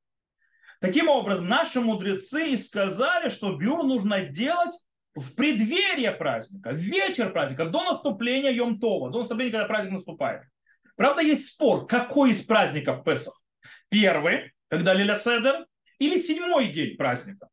Таким 0.82 1.08
образом, 1.08 1.48
наши 1.48 1.80
мудрецы 1.80 2.58
сказали, 2.58 3.30
что 3.30 3.56
бюр 3.56 3.84
нужно 3.84 4.22
делать 4.22 4.76
в 5.16 5.34
преддверие 5.36 6.12
праздника, 6.12 6.72
в 6.72 6.76
вечер 6.76 7.32
праздника, 7.32 7.66
до 7.66 7.84
наступления 7.84 8.52
Йом-Това, 8.52 9.12
до 9.12 9.20
наступления, 9.20 9.52
когда 9.54 9.68
праздник 9.68 9.94
наступает. 9.94 10.44
Правда, 10.98 11.22
есть 11.22 11.48
спор, 11.48 11.88
какой 11.88 12.32
из 12.32 12.44
праздников 12.44 13.04
Песах? 13.04 13.42
Первый, 13.90 14.54
когда 14.68 14.94
Лиля 14.94 15.16
Седер, 15.16 15.66
или 16.00 16.18
седьмой 16.18 16.68
день 16.68 16.98
праздника. 16.98 17.48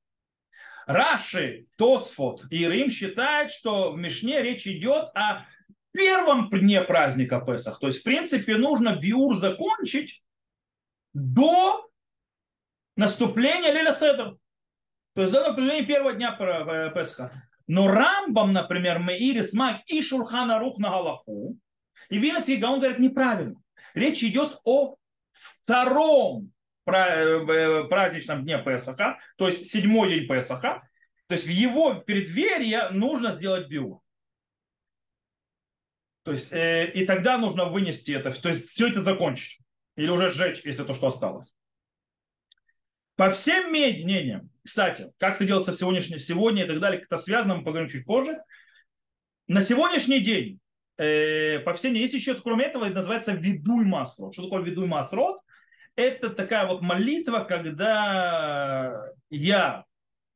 Раши, 0.86 1.66
Тосфот 1.76 2.44
и 2.50 2.66
Рим 2.66 2.90
считают, 2.90 3.50
что 3.50 3.92
в 3.92 3.98
Мишне 3.98 4.42
речь 4.42 4.66
идет 4.66 5.10
о 5.14 5.46
первом 5.92 6.48
дне 6.50 6.80
праздника 6.82 7.40
Песах. 7.40 7.78
То 7.78 7.86
есть, 7.88 8.00
в 8.00 8.02
принципе, 8.04 8.56
нужно 8.56 8.96
биур 8.96 9.36
закончить 9.36 10.22
до 11.12 11.88
наступления 12.96 13.72
Лиля 13.72 13.94
Седр. 13.94 14.36
То 15.14 15.22
есть 15.22 15.32
до 15.32 15.40
наступления 15.40 15.84
первого 15.84 16.14
дня 16.14 16.36
э, 16.38 16.90
Песха. 16.94 17.32
Но 17.66 17.88
Рамбам, 17.88 18.52
например, 18.52 18.98
Меири 18.98 19.42
Смак 19.42 19.82
и 19.86 20.02
Шурхана 20.02 20.58
Рух 20.58 20.78
на 20.78 20.90
Галаху, 20.90 21.58
и 22.08 22.18
Винецкий 22.18 22.56
Гаон 22.56 22.80
говорят 22.80 22.98
неправильно. 22.98 23.62
Речь 23.94 24.22
идет 24.22 24.60
о 24.64 24.96
втором 25.32 26.51
праздничном 26.84 28.42
дне 28.44 28.58
Песаха, 28.62 29.18
то 29.36 29.46
есть 29.46 29.66
седьмой 29.66 30.10
день 30.10 30.28
Песаха, 30.28 30.88
то 31.26 31.34
есть 31.34 31.46
в 31.46 31.50
его 31.50 31.94
преддверие 32.00 32.90
нужно 32.90 33.32
сделать 33.32 33.68
биур. 33.68 34.00
То 36.24 36.32
есть, 36.32 36.52
э, 36.52 36.90
и 36.92 37.04
тогда 37.04 37.38
нужно 37.38 37.64
вынести 37.64 38.12
это, 38.12 38.30
то 38.30 38.48
есть 38.48 38.68
все 38.68 38.88
это 38.88 39.00
закончить. 39.00 39.58
Или 39.96 40.08
уже 40.08 40.30
сжечь, 40.30 40.62
если 40.64 40.84
то, 40.84 40.94
что 40.94 41.08
осталось. 41.08 41.52
По 43.16 43.30
всем 43.30 43.70
мнениям, 43.70 44.50
кстати, 44.64 45.12
как 45.18 45.36
это 45.36 45.44
делается 45.44 45.72
в 45.72 45.76
сегодняшнем, 45.76 46.18
сегодня 46.18 46.64
и 46.64 46.66
так 46.66 46.80
далее, 46.80 47.00
как 47.00 47.06
это 47.06 47.18
связано, 47.18 47.56
мы 47.56 47.64
поговорим 47.64 47.90
чуть 47.90 48.06
позже. 48.06 48.40
На 49.48 49.60
сегодняшний 49.60 50.20
день, 50.20 50.60
э, 50.96 51.58
по 51.58 51.74
всем 51.74 51.94
есть 51.94 52.14
еще, 52.14 52.34
кроме 52.34 52.66
этого, 52.66 52.84
это 52.84 52.96
называется 52.96 53.32
ведуй 53.32 53.84
масло. 53.84 54.32
Что 54.32 54.44
такое 54.44 54.62
ведуй 54.62 54.86
масло? 54.86 55.41
Это 55.96 56.30
такая 56.30 56.66
вот 56.66 56.82
молитва, 56.82 57.40
когда 57.40 59.02
я 59.30 59.84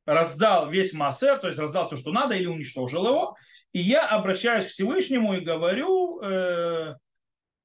раздал 0.05 0.69
весь 0.69 0.93
массер, 0.93 1.37
то 1.39 1.47
есть 1.47 1.59
раздал 1.59 1.87
все, 1.87 1.97
что 1.97 2.11
надо, 2.11 2.35
или 2.35 2.45
уничтожил 2.45 3.07
его, 3.07 3.35
и 3.73 3.79
я 3.79 4.07
обращаюсь 4.07 4.65
к 4.65 4.69
Всевышнему 4.69 5.35
и 5.35 5.41
говорю, 5.41 6.21
э, 6.21 6.95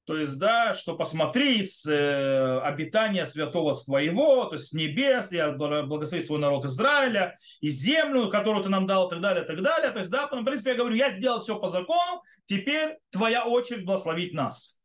то 0.04 0.16
есть, 0.16 0.36
да, 0.38 0.74
что 0.74 0.96
посмотри 0.96 1.62
с 1.62 1.86
э, 1.86 2.60
обитания 2.60 3.24
святого 3.24 3.76
твоего, 3.76 4.46
то 4.46 4.56
есть 4.56 4.68
с 4.68 4.72
небес, 4.72 5.30
я 5.30 5.52
благослови 5.52 6.24
свой 6.24 6.40
народ 6.40 6.64
Израиля, 6.64 7.38
и 7.60 7.70
землю, 7.70 8.28
которую 8.28 8.64
ты 8.64 8.68
нам 8.68 8.88
дал, 8.88 9.06
и 9.06 9.10
так 9.10 9.20
далее, 9.20 9.44
и 9.44 9.46
так 9.46 9.62
далее. 9.62 9.92
То 9.92 10.00
есть, 10.00 10.10
да, 10.10 10.26
в 10.26 10.44
принципе, 10.44 10.70
я 10.72 10.76
говорю, 10.76 10.96
я 10.96 11.10
сделал 11.12 11.40
все 11.40 11.58
по 11.58 11.68
закону, 11.68 12.22
теперь 12.46 12.98
твоя 13.10 13.46
очередь 13.46 13.84
благословить 13.84 14.34
нас. 14.34 14.76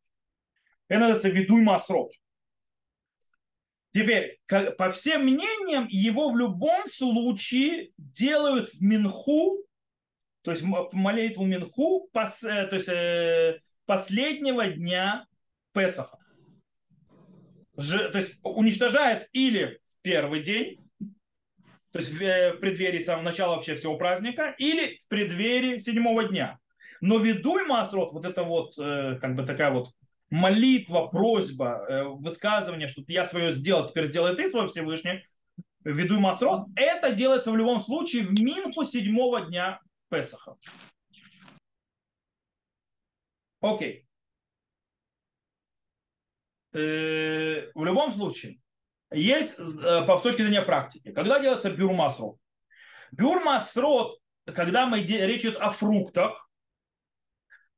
Это 0.88 1.00
называется 1.00 1.30
ведуй 1.30 1.64
масрот. 1.64 2.12
Теперь, 3.92 4.40
по 4.78 4.92
всем 4.92 5.24
мнениям, 5.24 5.88
его 5.90 6.30
в 6.32 6.38
любом 6.38 6.88
случае 6.88 7.92
делают 7.98 8.70
в 8.70 8.82
Минху, 8.82 9.64
то 10.42 10.52
есть 10.52 10.64
молитву 10.64 11.46
Минху, 11.46 12.10
пос, 12.14 12.44
э, 12.44 12.68
то 12.68 12.76
есть 12.76 12.90
э, 12.90 13.60
последнего 13.86 14.68
дня 14.68 15.26
Песаха. 15.74 16.20
Ж, 17.78 18.10
то 18.10 18.18
есть 18.18 18.40
уничтожает 18.44 19.28
или 19.34 19.80
в 19.88 20.02
первый 20.02 20.44
день, 20.44 20.78
то 21.92 22.00
есть 22.00 22.12
в, 22.12 22.22
э, 22.22 22.54
в 22.54 22.60
преддверии 22.60 23.00
самого 23.00 23.24
начала 23.24 23.56
вообще 23.56 23.76
всего 23.76 23.98
праздника, 23.98 24.56
или 24.58 24.98
в 25.00 25.08
преддверии 25.08 25.80
седьмого 25.80 26.26
дня. 26.26 26.60
Но 27.02 27.20
ведуй 27.20 27.66
Масрот, 27.66 28.12
вот 28.14 28.26
это 28.26 28.44
вот, 28.44 28.76
как 28.76 29.36
бы 29.36 29.46
такая 29.46 29.72
вот 29.72 29.90
молитва, 30.30 31.08
просьба, 31.08 31.86
э, 31.88 32.04
высказывание, 32.04 32.88
что 32.88 33.04
я 33.08 33.26
свое 33.26 33.52
сделал, 33.52 33.88
теперь 33.88 34.08
сделай 34.08 34.36
ты 34.36 34.50
свое 34.50 34.68
Всевышний, 34.68 35.26
ввиду 35.84 36.20
Масрот, 36.20 36.68
это 36.76 37.14
делается 37.14 37.52
в 37.52 37.58
любом 37.58 37.80
случае 37.80 38.24
в 38.24 38.40
Минху 38.40 38.84
седьмого 38.84 39.42
дня 39.42 39.80
Песаха. 40.10 40.56
Окей. 43.62 44.06
Э, 46.74 47.72
в 47.74 47.84
любом 47.84 48.12
случае, 48.12 48.60
есть 49.12 49.56
с 49.56 50.22
точки 50.22 50.42
зрения 50.42 50.62
практики. 50.62 51.12
Когда 51.12 51.40
делается 51.40 51.72
бюрмасрот? 51.72 52.38
Бюрмасрот, 53.12 54.20
когда 54.46 54.86
мы, 54.86 55.00
речь 55.00 55.42
идет 55.42 55.56
о 55.56 55.70
фруктах, 55.70 56.47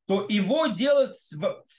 то 0.10 0.26
его 0.28 0.66
делают 0.66 1.16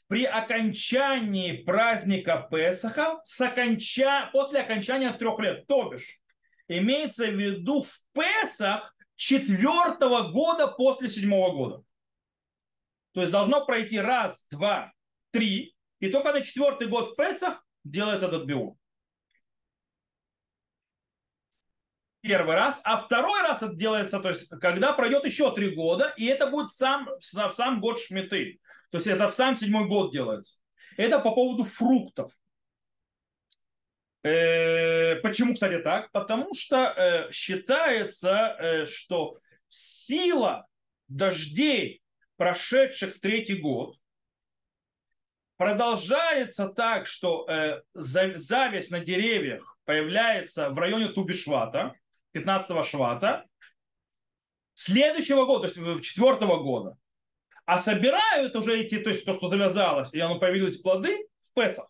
при 0.06 0.24
окончании 0.24 1.64
праздника 1.64 2.46
Песаха 2.48 3.20
с 3.24 3.40
оконча... 3.40 4.30
после 4.32 4.60
окончания 4.60 5.12
трех 5.12 5.40
лет. 5.40 5.66
То 5.66 5.90
бишь, 5.90 6.20
имеется 6.68 7.26
в 7.26 7.34
виду 7.34 7.82
в 7.82 7.92
Песах 8.12 8.94
четвертого 9.16 10.30
года 10.30 10.68
после 10.68 11.08
седьмого 11.08 11.56
года. 11.56 11.82
То 13.14 13.22
есть 13.22 13.32
должно 13.32 13.66
пройти 13.66 13.98
раз, 13.98 14.46
два, 14.48 14.92
три, 15.32 15.74
и 15.98 16.08
только 16.08 16.32
на 16.32 16.42
четвертый 16.42 16.86
год 16.86 17.08
в 17.08 17.16
Песах 17.16 17.66
делается 17.82 18.26
этот 18.28 18.44
биур. 18.44 18.76
Первый 22.22 22.54
раз, 22.54 22.80
а 22.84 22.98
второй 22.98 23.40
раз 23.42 23.62
это 23.62 23.74
делается, 23.74 24.20
то 24.20 24.28
есть 24.28 24.50
когда 24.60 24.92
пройдет 24.92 25.24
еще 25.24 25.54
три 25.54 25.74
года, 25.74 26.12
и 26.18 26.26
это 26.26 26.48
будет 26.48 26.68
сам, 26.68 27.08
сам 27.20 27.80
год 27.80 27.98
Шмиты. 27.98 28.60
То 28.90 28.98
есть 28.98 29.06
это 29.06 29.30
в 29.30 29.34
сам 29.34 29.56
седьмой 29.56 29.86
год 29.86 30.12
делается. 30.12 30.58
Это 30.96 31.18
по 31.18 31.30
поводу 31.34 31.64
фруктов. 31.64 32.32
Э, 34.22 35.16
почему, 35.16 35.54
кстати, 35.54 35.78
так? 35.78 36.10
Потому 36.12 36.52
что 36.52 36.76
э, 36.76 37.32
считается, 37.32 38.56
э, 38.58 38.84
что 38.84 39.38
сила 39.68 40.66
дождей, 41.08 42.02
прошедших 42.36 43.16
в 43.16 43.20
третий 43.20 43.56
год, 43.56 43.96
продолжается 45.56 46.68
так, 46.68 47.06
что 47.06 47.46
зависть 47.92 48.90
на 48.90 49.00
деревьях 49.00 49.78
появляется 49.84 50.70
в 50.70 50.78
районе 50.78 51.08
Тубишвата, 51.08 51.94
15 52.32 52.84
швата, 52.86 53.44
следующего 54.74 55.44
года, 55.44 55.68
то 55.68 55.80
есть 55.80 56.04
четвертого 56.04 56.62
года. 56.62 56.96
А 57.66 57.78
собирают 57.78 58.56
уже 58.56 58.80
эти, 58.80 58.98
то 58.98 59.10
есть 59.10 59.24
то, 59.24 59.34
что 59.34 59.48
завязалось, 59.48 60.14
и 60.14 60.20
оно 60.20 60.38
появились 60.38 60.80
плоды 60.80 61.28
в 61.42 61.54
Песах. 61.54 61.88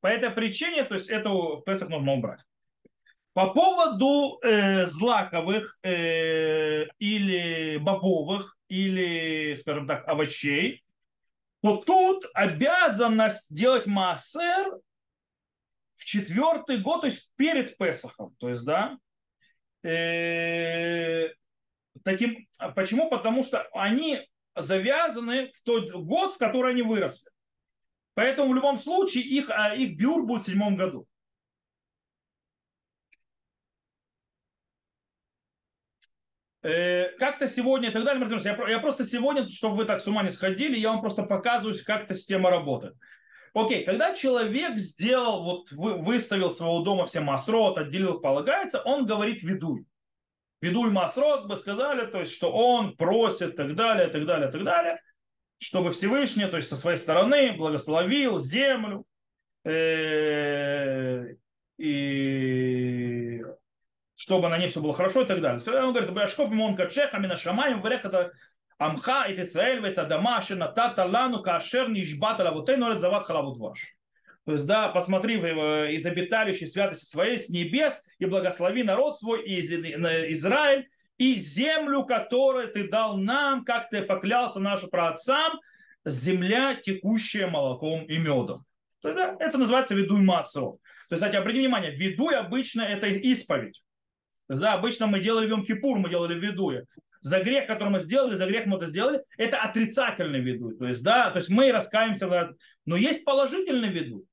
По 0.00 0.06
этой 0.06 0.30
причине, 0.30 0.84
то 0.84 0.94
есть 0.94 1.10
это 1.10 1.30
в 1.30 1.62
Песах 1.64 1.88
нужно 1.88 2.12
убрать. 2.12 2.40
По 3.32 3.52
поводу 3.52 4.40
э, 4.42 4.86
злаковых 4.86 5.78
э, 5.82 6.86
или 6.98 7.76
бобовых, 7.76 8.56
или, 8.68 9.54
скажем 9.54 9.86
так, 9.86 10.08
овощей, 10.08 10.82
то 11.62 11.76
тут 11.76 12.24
обязанность 12.34 13.54
делать 13.54 13.86
массер 13.86 14.78
в 15.94 16.04
четвертый 16.04 16.78
год, 16.78 17.02
то 17.02 17.06
есть 17.06 17.32
перед 17.36 17.76
Песахом. 17.76 18.34
То 18.38 18.48
есть, 18.48 18.64
да, 18.64 18.98
э, 19.82 21.28
таким, 22.04 22.46
почему? 22.74 23.08
Потому 23.08 23.44
что 23.44 23.66
они 23.72 24.20
завязаны 24.54 25.52
в 25.52 25.62
тот 25.62 25.92
год, 25.92 26.32
в 26.32 26.38
который 26.38 26.72
они 26.72 26.82
выросли. 26.82 27.30
Поэтому 28.14 28.50
в 28.50 28.54
любом 28.54 28.78
случае 28.78 29.24
их, 29.24 29.50
а, 29.50 29.74
их 29.74 29.96
бюр 29.96 30.26
будет 30.26 30.42
в 30.42 30.46
седьмом 30.46 30.76
году. 30.76 31.06
Э, 36.62 37.10
как-то 37.18 37.46
сегодня 37.46 37.90
и 37.90 37.92
так 37.92 38.04
далее, 38.04 38.28
я, 38.42 38.68
я 38.68 38.78
просто 38.80 39.04
сегодня, 39.04 39.48
чтобы 39.48 39.76
вы 39.76 39.84
так 39.84 40.00
с 40.00 40.08
ума 40.08 40.24
не 40.24 40.30
сходили, 40.30 40.76
я 40.76 40.90
вам 40.90 41.00
просто 41.00 41.22
показываю, 41.22 41.76
как 41.86 42.04
эта 42.04 42.14
система 42.14 42.50
работает. 42.50 42.96
Окей, 43.54 43.84
когда 43.84 44.14
человек 44.14 44.78
сделал, 44.78 45.42
вот 45.42 45.72
выставил 45.72 46.50
своего 46.50 46.80
дома 46.80 47.06
все 47.06 47.20
масрот, 47.20 47.78
отделил 47.78 48.20
полагается, 48.20 48.80
он 48.80 49.06
говорит 49.06 49.42
ведуй. 49.42 49.86
Ведуй 50.60 50.90
масрот, 50.90 51.46
бы 51.46 51.56
сказали, 51.56 52.06
то 52.06 52.18
есть, 52.18 52.32
что 52.32 52.50
он 52.52 52.96
просит, 52.96 53.56
так 53.56 53.74
далее, 53.74 54.08
так 54.08 54.26
далее, 54.26 54.50
так 54.50 54.64
далее 54.64 54.98
чтобы 55.58 55.92
Всевышний, 55.92 56.46
то 56.46 56.56
есть 56.56 56.68
со 56.68 56.76
своей 56.76 56.96
стороны, 56.96 57.52
благословил 57.52 58.38
землю 58.38 59.04
э, 59.64 61.34
и 61.76 63.42
чтобы 64.14 64.48
на 64.48 64.58
ней 64.58 64.68
все 64.68 64.80
было 64.80 64.92
хорошо 64.92 65.22
и 65.22 65.26
так 65.26 65.40
далее. 65.40 65.60
Он 65.82 65.92
говорит, 65.92 66.12
Башков 66.12 66.50
мимон 66.50 66.76
качеха 66.76 67.18
мина 67.18 67.36
шамаем 67.36 67.82
врех 67.82 68.04
амха 68.78 69.26
и 69.28 69.40
Исраэль 69.40 69.84
это 69.86 70.04
дама 70.04 70.40
шинатата 70.40 71.04
лану 71.04 71.42
кашер 71.42 71.88
нишбата 71.88 72.44
лавутей 72.44 72.76
норет 72.76 73.00
зават 73.00 73.26
халавут 73.26 73.58
ваш. 73.58 73.94
То 74.44 74.52
есть, 74.52 74.66
да, 74.66 74.88
посмотри 74.88 75.34
из 75.36 76.06
обиталищей 76.06 76.66
святости 76.66 77.04
своей 77.04 77.38
с 77.38 77.50
небес 77.50 78.02
и 78.18 78.24
благослови 78.24 78.82
народ 78.82 79.18
свой 79.18 79.44
и 79.44 79.60
Израиль 80.32 80.88
и 81.18 81.34
землю, 81.34 82.04
которую 82.04 82.72
ты 82.72 82.88
дал 82.88 83.18
нам, 83.18 83.64
как 83.64 83.90
ты 83.90 84.02
поклялся 84.02 84.58
нашим 84.58 84.88
праотцам, 84.88 85.60
земля, 86.06 86.76
текущая 86.76 87.48
молоком 87.48 88.04
и 88.06 88.16
медом. 88.16 88.64
То 89.02 89.10
есть, 89.10 89.20
да, 89.20 89.36
это 89.38 89.58
называется 89.58 89.94
ведуй 89.94 90.22
массово. 90.22 90.78
То 91.08 91.14
есть, 91.14 91.22
кстати, 91.22 91.36
обратите 91.36 91.64
внимание, 91.64 91.90
ведуй 91.90 92.34
обычно 92.34 92.82
это 92.82 93.06
исповедь. 93.06 93.82
Да, 94.48 94.72
обычно 94.72 95.06
мы 95.08 95.20
делали 95.20 95.46
в 95.46 95.58
Йом-Кипур, 95.58 95.96
мы 95.96 96.08
делали 96.08 96.38
ведуя. 96.38 96.86
За 97.20 97.40
грех, 97.42 97.66
который 97.66 97.90
мы 97.90 98.00
сделали, 98.00 98.34
за 98.34 98.46
грех 98.46 98.66
мы 98.66 98.76
это 98.76 98.86
сделали, 98.86 99.22
это 99.36 99.60
отрицательный 99.60 100.40
ведуй. 100.40 100.76
То 100.76 100.86
есть, 100.86 101.02
да, 101.02 101.30
то 101.30 101.38
есть 101.38 101.48
мы 101.48 101.72
раскаемся. 101.72 102.54
Но 102.84 102.96
есть 102.96 103.24
положительный 103.24 103.88
ведуй. 103.88 104.24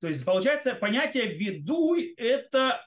То 0.00 0.08
есть, 0.08 0.24
получается, 0.24 0.74
понятие 0.74 1.36
ведуй– 1.36 2.14
это 2.16 2.84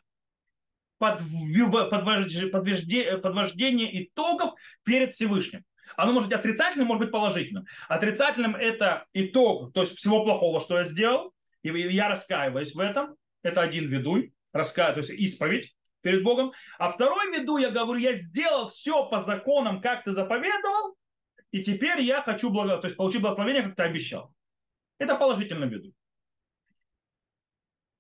подвождение 3.22 4.04
итогов 4.04 4.54
перед 4.84 5.12
Всевышним. 5.12 5.64
Оно 5.98 6.14
может 6.14 6.30
быть 6.30 6.38
отрицательным, 6.38 6.88
может 6.88 7.02
быть 7.02 7.12
положительным. 7.12 7.66
Отрицательным 7.90 8.56
это 8.56 9.06
итог, 9.14 9.74
то 9.74 9.82
есть 9.82 9.98
всего 9.98 10.24
плохого, 10.24 10.62
что 10.62 10.78
я 10.78 10.86
сделал, 10.86 11.34
и 11.64 11.70
я 11.70 12.08
раскаиваюсь 12.08 12.74
в 12.74 12.80
этом. 12.80 13.16
Это 13.44 13.62
один 13.62 13.88
ведуй, 13.88 14.34
раскаиваюсь, 14.54 15.08
то 15.08 15.14
есть 15.14 15.22
исповедь 15.22 15.76
перед 16.02 16.24
Богом. 16.24 16.54
А 16.78 16.90
второй 16.90 17.32
веду, 17.32 17.58
я 17.58 17.70
говорю, 17.70 18.00
я 18.00 18.16
сделал 18.16 18.68
все 18.68 19.08
по 19.10 19.22
законам, 19.22 19.82
как 19.82 20.04
ты 20.04 20.12
заповедовал, 20.12 20.96
и 21.52 21.62
теперь 21.62 22.02
я 22.02 22.22
хочу 22.22 22.50
благо... 22.50 22.78
то 22.78 22.88
есть 22.88 22.98
получить 22.98 23.22
благословение, 23.22 23.64
как 23.64 23.76
ты 23.76 23.84
обещал. 23.84 24.34
Это 24.98 25.16
положительный 25.16 25.68
веду. 25.68 25.94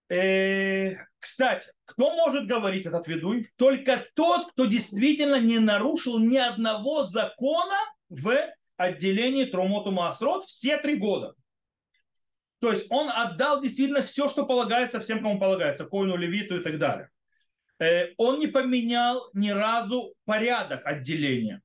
Э, 0.09 0.95
кстати, 1.19 1.71
кто 1.85 2.13
может 2.15 2.47
говорить 2.47 2.85
этот 2.85 3.07
ведуй? 3.07 3.49
Только 3.55 4.05
тот, 4.13 4.51
кто 4.51 4.65
действительно 4.65 5.39
не 5.39 5.59
нарушил 5.59 6.19
ни 6.19 6.37
одного 6.37 7.03
закона 7.03 7.77
в 8.09 8.33
отделении 8.75 9.45
Трумоту 9.45 9.91
Маасрот 9.91 10.45
все 10.45 10.77
три 10.77 10.95
года. 10.95 11.35
То 12.59 12.71
есть 12.71 12.87
он 12.89 13.09
отдал 13.09 13.61
действительно 13.61 14.03
все, 14.03 14.27
что 14.27 14.45
полагается 14.45 14.99
всем, 14.99 15.19
кому 15.19 15.39
полагается, 15.39 15.85
Коину, 15.85 16.15
Левиту 16.15 16.59
и 16.59 16.63
так 16.63 16.77
далее. 16.77 17.09
Э, 17.81 18.13
он 18.17 18.39
не 18.39 18.47
поменял 18.47 19.29
ни 19.33 19.49
разу 19.49 20.13
порядок 20.25 20.85
отделения 20.85 21.61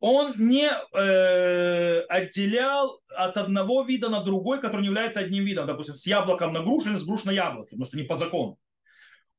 он 0.00 0.32
не 0.36 0.70
э, 0.70 2.00
отделял 2.08 3.00
от 3.08 3.36
одного 3.36 3.82
вида 3.82 4.08
на 4.08 4.22
другой, 4.22 4.60
который 4.60 4.82
не 4.82 4.86
является 4.86 5.20
одним 5.20 5.44
видом. 5.44 5.66
Допустим, 5.66 5.96
с 5.96 6.06
яблоком 6.06 6.52
на 6.52 6.62
грушу 6.62 6.90
или 6.90 6.96
с 6.96 7.04
груш 7.04 7.24
на 7.24 7.32
яблоке, 7.32 7.70
потому 7.70 7.84
что 7.84 7.96
не 7.96 8.04
по 8.04 8.16
закону. 8.16 8.58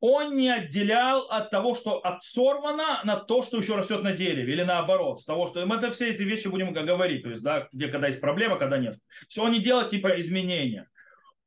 Он 0.01 0.35
не 0.38 0.49
отделял 0.49 1.27
от 1.29 1.49
того, 1.49 1.75
что 1.75 1.99
от 1.99 2.23
сорвано 2.23 3.01
на 3.03 3.17
то, 3.17 3.41
что 3.41 3.57
еще 3.57 3.75
растет 3.75 4.01
на 4.01 4.13
дереве, 4.13 4.53
или 4.53 4.63
наоборот, 4.63 5.21
с 5.21 5.25
того, 5.25 5.47
что 5.47 5.65
мы 5.65 5.75
это 5.75 5.91
все 5.91 6.12
эти 6.12 6.23
вещи 6.23 6.47
будем 6.47 6.71
говорить, 6.71 7.23
то 7.23 7.29
есть, 7.29 7.43
да, 7.43 7.67
где 7.73 7.89
когда 7.89 8.07
есть 8.07 8.21
проблема, 8.21 8.57
когда 8.57 8.77
нет. 8.77 8.97
Все 9.27 9.43
он 9.43 9.51
не 9.51 9.59
делал 9.59 9.88
типа 9.88 10.19
изменения. 10.19 10.89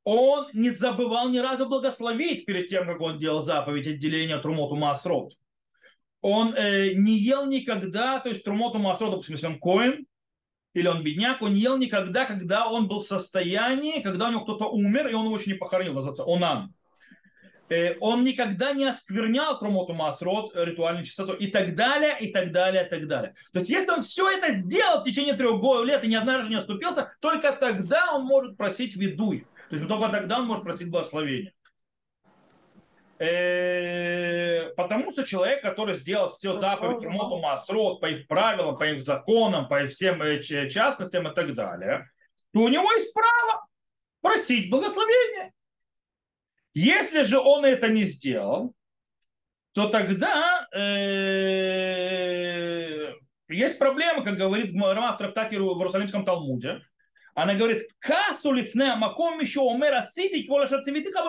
Он 0.04 0.48
не 0.52 0.70
забывал 0.70 1.28
ни 1.28 1.38
разу 1.38 1.68
благословить 1.68 2.44
перед 2.44 2.68
тем, 2.68 2.86
как 2.86 3.00
он 3.00 3.18
делал 3.18 3.42
заповедь 3.42 3.86
отделения 3.86 4.38
Трумоту 4.38 4.76
Масрот 4.76 5.34
он 6.22 6.54
э, 6.54 6.92
не 6.94 7.18
ел 7.18 7.46
никогда, 7.46 8.20
то 8.20 8.30
есть 8.30 8.44
трумоту 8.44 8.78
масло, 8.78 9.10
допустим, 9.10 9.34
если 9.34 9.48
он 9.48 9.58
коин, 9.58 10.06
или 10.72 10.86
он 10.86 11.02
бедняк, 11.02 11.42
он 11.42 11.52
не 11.52 11.60
ел 11.60 11.76
никогда, 11.76 12.24
когда 12.24 12.68
он 12.68 12.88
был 12.88 13.00
в 13.00 13.06
состоянии, 13.06 14.00
когда 14.00 14.28
у 14.28 14.30
него 14.30 14.44
кто-то 14.44 14.66
умер, 14.66 15.08
и 15.08 15.14
он 15.14 15.26
его 15.26 15.36
еще 15.36 15.50
не 15.50 15.58
похоронил, 15.58 15.92
называется 15.92 16.24
онан. 16.24 16.72
Э, 17.68 17.96
он 18.00 18.22
никогда 18.22 18.72
не 18.72 18.84
осквернял 18.84 19.58
трумоту 19.58 19.94
масрот, 19.94 20.52
ритуальную 20.54 21.04
чистоту, 21.04 21.32
и 21.32 21.48
так 21.48 21.74
далее, 21.74 22.16
и 22.20 22.32
так 22.32 22.52
далее, 22.52 22.86
и 22.86 22.88
так 22.88 23.08
далее. 23.08 23.34
То 23.52 23.58
есть, 23.58 23.70
если 23.70 23.90
он 23.90 24.02
все 24.02 24.30
это 24.30 24.52
сделал 24.52 25.00
в 25.00 25.04
течение 25.04 25.34
трех 25.34 25.60
лет 25.84 26.04
и 26.04 26.06
ни 26.06 26.14
однажды 26.14 26.50
не 26.50 26.56
оступился, 26.56 27.12
только 27.20 27.52
тогда 27.52 28.14
он 28.14 28.24
может 28.24 28.56
просить 28.56 28.94
ведуй. 28.94 29.44
То 29.72 29.76
есть, 29.76 29.88
только 29.88 30.10
тогда 30.10 30.38
он 30.38 30.44
может 30.44 30.64
просить 30.64 30.90
благословения. 30.90 31.54
Э, 33.18 34.68
потому 34.76 35.12
что 35.12 35.24
человек, 35.24 35.62
который 35.62 35.94
сделал 35.94 36.28
все 36.28 36.58
заповеди 36.58 37.06
Моту 37.06 37.38
Масрот 37.38 37.98
по 38.02 38.10
их 38.10 38.28
правилам, 38.28 38.76
по 38.76 38.84
их 38.84 39.00
законам, 39.00 39.68
по 39.68 39.86
всем 39.86 40.20
э, 40.20 40.42
частностям 40.42 41.26
и 41.26 41.34
так 41.34 41.54
далее, 41.54 42.04
то 42.52 42.60
у 42.60 42.68
него 42.68 42.92
есть 42.92 43.14
право 43.14 43.66
просить 44.20 44.68
благословения. 44.68 45.54
Если 46.74 47.22
же 47.22 47.38
он 47.38 47.64
это 47.64 47.88
не 47.88 48.04
сделал, 48.04 48.74
то 49.72 49.88
тогда 49.88 50.68
э, 50.76 50.90
есть 53.48 53.78
проблема, 53.78 54.22
как 54.22 54.36
говорит 54.36 54.74
Гмара 54.74 55.14
в 55.14 55.16
трактате 55.16 55.58
в 55.58 55.62
Иерусалимском 55.62 56.26
Талмуде. 56.26 56.82
Она 57.34 57.54
говорит, 57.54 57.88
касу 57.98 58.52
лифне 58.52 58.94
маком 58.96 59.40
еще 59.40 59.60
омера 59.60 60.06
сидик 60.12 60.48
вола 60.48 60.66
цивитиха 60.66 61.22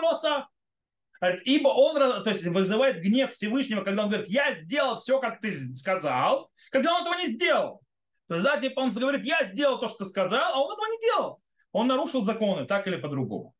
Ибо 1.45 1.69
он 1.69 2.23
то 2.23 2.29
есть, 2.29 2.43
вызывает 2.45 3.01
гнев 3.01 3.31
Всевышнего, 3.31 3.83
когда 3.83 4.03
он 4.03 4.09
говорит, 4.09 4.29
я 4.29 4.53
сделал 4.53 4.97
все, 4.97 5.19
как 5.19 5.39
ты 5.39 5.53
сказал, 5.75 6.51
когда 6.69 6.93
он 6.93 7.01
этого 7.01 7.15
не 7.15 7.27
сделал. 7.27 7.81
То 8.27 8.35
есть, 8.35 8.45
да, 8.45 8.59
типа 8.59 8.81
он 8.81 8.89
говорит, 8.89 9.23
я 9.23 9.43
сделал 9.45 9.79
то, 9.79 9.87
что 9.87 9.99
ты 9.99 10.05
сказал, 10.05 10.53
а 10.53 10.59
он 10.59 10.73
этого 10.73 10.85
не 10.87 10.99
делал. 10.99 11.39
Он 11.71 11.87
нарушил 11.87 12.25
законы, 12.25 12.65
так 12.65 12.87
или 12.87 12.97
по-другому. 12.97 13.53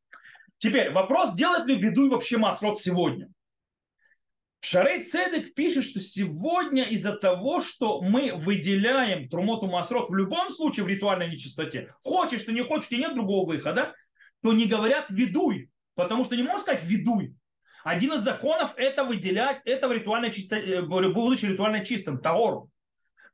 Теперь 0.57 0.91
вопрос, 0.91 1.33
делает 1.35 1.65
ли 1.65 1.75
беду 1.75 2.09
вообще 2.09 2.37
Масрот 2.37 2.79
сегодня? 2.79 3.29
Шарей 4.65 5.03
Цедек 5.03 5.55
пишет, 5.55 5.83
что 5.83 5.99
сегодня 5.99 6.85
из-за 6.85 7.11
того, 7.17 7.59
что 7.59 8.01
мы 8.01 8.31
выделяем 8.33 9.27
Трумоту 9.27 9.67
Масрот 9.67 10.09
в 10.09 10.15
любом 10.15 10.49
случае 10.51 10.85
в 10.85 10.87
ритуальной 10.87 11.29
нечистоте, 11.29 11.89
хочешь 12.01 12.43
ты, 12.43 12.53
не 12.53 12.63
хочешь, 12.63 12.87
тебе 12.87 13.01
нет 13.01 13.13
другого 13.13 13.45
выхода, 13.45 13.93
то 14.41 14.53
не 14.53 14.65
говорят 14.65 15.09
ведуй, 15.09 15.69
потому 15.95 16.23
что 16.23 16.37
не 16.37 16.43
можно 16.43 16.61
сказать 16.61 16.83
ведуй. 16.85 17.35
Один 17.83 18.13
из 18.13 18.21
законов 18.21 18.71
это 18.77 19.03
выделять 19.03 19.59
это 19.65 19.89
в 19.89 19.91
ритуальной 19.91 20.31
чистоте, 20.31 20.81
будучи 20.81 21.45
ритуально 21.45 21.83
чистым, 21.83 22.21
таору. 22.21 22.71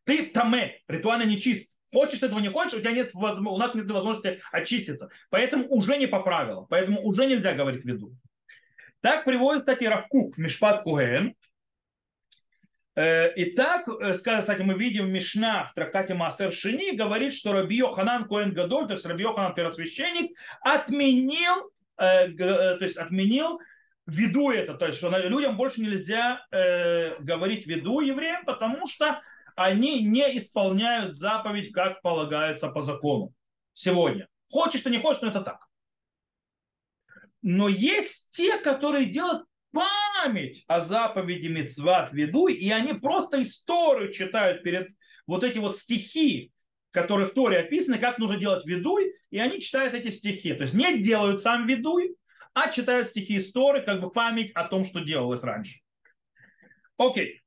Ты 0.05 0.25
таме, 0.25 0.81
ритуально 0.87 1.25
нечист. 1.25 1.77
Хочешь 1.91 2.17
ты 2.17 2.25
этого 2.25 2.39
не 2.39 2.49
хочешь, 2.49 2.73
у 2.73 2.79
тебя 2.79 2.91
нет, 2.91 3.11
у 3.13 3.21
нас 3.21 3.75
нет 3.75 3.91
возможности 3.91 4.41
очиститься. 4.51 5.09
Поэтому 5.29 5.67
уже 5.69 5.95
не 5.97 6.07
по 6.07 6.21
правилам. 6.21 6.65
Поэтому 6.67 7.03
уже 7.03 7.27
нельзя 7.27 7.53
говорить 7.53 7.85
веду. 7.85 8.15
Так 9.01 9.23
приводит, 9.25 9.61
кстати, 9.61 9.85
Равкук 9.85 10.35
в 10.35 10.37
Мишпат 10.39 10.83
Куген. 10.83 11.35
Э, 12.99 13.33
и 13.33 13.51
так, 13.51 13.87
э, 13.87 14.13
кстати, 14.13 14.61
мы 14.61 14.73
видим 14.73 15.09
Мишна 15.09 15.63
в 15.65 15.73
трактате 15.73 16.15
Маасер 16.15 16.51
Шини 16.51 16.97
говорит, 16.97 17.33
что 17.33 17.53
Раби 17.53 17.77
Йоханан 17.77 18.27
Коэн 18.27 18.53
Гадоль, 18.53 18.87
то 18.87 18.93
есть 18.93 19.05
Раби 19.05 19.23
Йоханан 19.23 19.55
первосвященник, 19.55 20.37
отменил, 20.59 21.71
э, 21.97 22.27
то 22.27 22.79
есть 22.81 22.97
отменил 22.97 23.61
виду 24.05 24.49
это, 24.49 24.73
то 24.73 24.87
есть 24.87 24.97
что 24.97 25.15
людям 25.17 25.55
больше 25.55 25.81
нельзя 25.81 26.45
говорить 26.51 27.67
виду 27.67 27.99
евреям, 27.99 28.43
потому 28.43 28.87
что 28.87 29.21
они 29.55 30.01
не 30.01 30.35
исполняют 30.37 31.15
заповедь, 31.15 31.71
как 31.71 32.01
полагается 32.01 32.69
по 32.69 32.81
закону 32.81 33.33
сегодня. 33.73 34.27
Хочешь 34.51 34.81
ты 34.81 34.89
не 34.89 34.97
хочешь, 34.97 35.21
но 35.21 35.29
это 35.29 35.41
так. 35.41 35.68
Но 37.41 37.67
есть 37.69 38.31
те, 38.35 38.57
которые 38.57 39.05
делают 39.05 39.45
память 39.71 40.63
о 40.67 40.79
заповеди 40.79 41.47
Мецват 41.47 42.11
веду, 42.11 42.47
и 42.47 42.69
они 42.69 42.93
просто 42.93 43.41
историю 43.41 44.11
читают 44.11 44.63
перед 44.63 44.89
вот 45.27 45.43
эти 45.43 45.59
вот 45.59 45.77
стихи, 45.77 46.51
которые 46.91 47.27
в 47.27 47.33
Торе 47.33 47.59
описаны, 47.59 47.99
как 47.99 48.17
нужно 48.17 48.37
делать 48.37 48.65
ведуй, 48.65 49.13
и 49.29 49.39
они 49.39 49.59
читают 49.59 49.93
эти 49.93 50.09
стихи. 50.09 50.53
То 50.53 50.63
есть 50.63 50.73
не 50.73 50.97
делают 50.99 51.41
сам 51.41 51.67
ведуй, 51.67 52.15
а 52.53 52.69
читают 52.69 53.09
стихи 53.09 53.37
истории, 53.37 53.85
как 53.85 54.01
бы 54.01 54.11
память 54.11 54.51
о 54.53 54.65
том, 54.65 54.83
что 54.83 54.99
делалось 54.99 55.43
раньше. 55.43 55.81
Окей. 56.97 57.41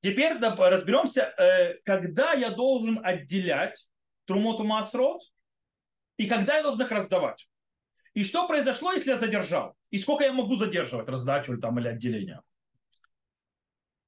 Теперь 0.00 0.38
разберемся, 0.38 1.34
э, 1.38 1.74
когда 1.84 2.32
я 2.32 2.50
должен 2.50 3.00
отделять 3.04 3.86
Трумоту 4.26 4.64
Масрот 4.64 5.22
и 6.16 6.26
когда 6.26 6.56
я 6.56 6.62
должен 6.62 6.82
их 6.82 6.90
раздавать. 6.90 7.46
И 8.14 8.22
что 8.22 8.46
произошло, 8.46 8.92
если 8.92 9.10
я 9.10 9.18
задержал? 9.18 9.76
И 9.90 9.98
сколько 9.98 10.24
я 10.24 10.32
могу 10.32 10.56
задерживать 10.56 11.08
раздачу 11.08 11.58
там, 11.58 11.78
или 11.80 11.88
отделение? 11.88 12.40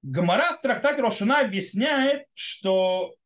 Гамара 0.03 0.57
в 0.57 0.63
трактате 0.63 1.03
Рошина 1.03 1.41
объясняет, 1.41 2.27
что 2.33 3.17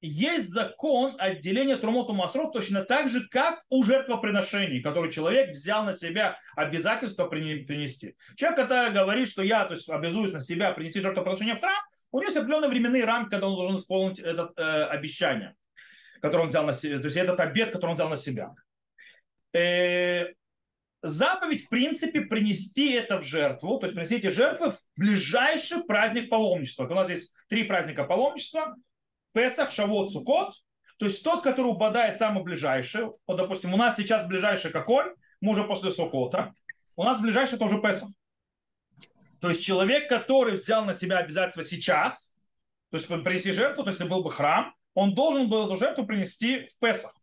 есть 0.00 0.50
закон 0.50 1.16
отделения 1.18 1.76
Трумоту 1.76 2.12
Масрот 2.12 2.52
точно 2.52 2.84
так 2.84 3.08
же, 3.08 3.26
как 3.28 3.62
у 3.70 3.82
жертвоприношений, 3.82 4.80
который 4.80 5.10
человек 5.10 5.50
взял 5.50 5.84
на 5.84 5.92
себя 5.92 6.38
обязательство 6.54 7.26
принести. 7.26 8.16
Человек, 8.36 8.58
который 8.60 8.92
говорит, 8.92 9.28
что 9.28 9.42
я 9.42 9.64
то 9.64 9.74
есть, 9.74 9.88
обязуюсь 9.88 10.32
на 10.32 10.40
себя 10.40 10.72
принести 10.72 11.00
жертвоприношение 11.00 11.56
в 11.56 11.60
храм, 11.60 11.82
у 12.12 12.18
него 12.18 12.28
есть 12.28 12.36
определенные 12.36 12.70
временные 12.70 13.04
рамки, 13.04 13.30
когда 13.30 13.48
он 13.48 13.54
должен 13.54 13.76
исполнить 13.76 14.20
это 14.20 14.52
э, 14.56 14.84
обещание, 14.84 15.56
которое 16.20 16.42
он 16.42 16.48
взял 16.48 16.64
на 16.64 16.72
себя, 16.72 16.98
то 16.98 17.04
есть 17.04 17.16
этот 17.16 17.40
обед, 17.40 17.72
который 17.72 17.90
он 17.90 17.94
взял 17.94 18.08
на 18.08 18.16
себя 18.16 18.54
э, 19.52 20.32
заповедь, 21.02 21.64
в 21.64 21.68
принципе, 21.68 22.22
принести 22.22 22.92
это 22.92 23.18
в 23.18 23.22
жертву, 23.22 23.78
то 23.78 23.86
есть 23.86 23.94
принести 23.94 24.16
эти 24.16 24.28
жертвы 24.28 24.70
в 24.70 24.78
ближайший 24.96 25.84
праздник 25.84 26.30
паломничества. 26.30 26.86
У 26.86 26.94
нас 26.94 27.08
есть 27.10 27.34
три 27.48 27.64
праздника 27.64 28.04
паломничества. 28.04 28.76
Песах, 29.32 29.70
Шавот, 29.70 30.12
Сукот. 30.12 30.54
То 30.98 31.06
есть 31.06 31.24
тот, 31.24 31.42
который 31.42 31.66
упадает 31.66 32.18
самый 32.18 32.44
ближайший. 32.44 33.06
Вот, 33.26 33.36
допустим, 33.36 33.74
у 33.74 33.76
нас 33.76 33.96
сейчас 33.96 34.26
ближайший 34.28 34.70
какой? 34.70 35.04
Мы 35.40 35.52
уже 35.52 35.64
после 35.64 35.90
Сукота. 35.90 36.52
У 36.94 37.02
нас 37.02 37.20
ближайший 37.20 37.58
тоже 37.58 37.80
Песах. 37.80 38.10
То 39.40 39.48
есть 39.48 39.64
человек, 39.64 40.08
который 40.08 40.54
взял 40.54 40.84
на 40.84 40.94
себя 40.94 41.18
обязательства 41.18 41.64
сейчас, 41.64 42.32
то 42.90 42.96
есть 42.96 43.08
принести 43.08 43.50
жертву, 43.50 43.82
то 43.82 43.90
есть 43.90 44.00
был 44.04 44.22
бы 44.22 44.30
храм, 44.30 44.72
он 44.94 45.14
должен 45.14 45.48
был 45.48 45.66
эту 45.66 45.76
жертву 45.76 46.06
принести 46.06 46.66
в 46.66 46.78
Песах. 46.78 47.16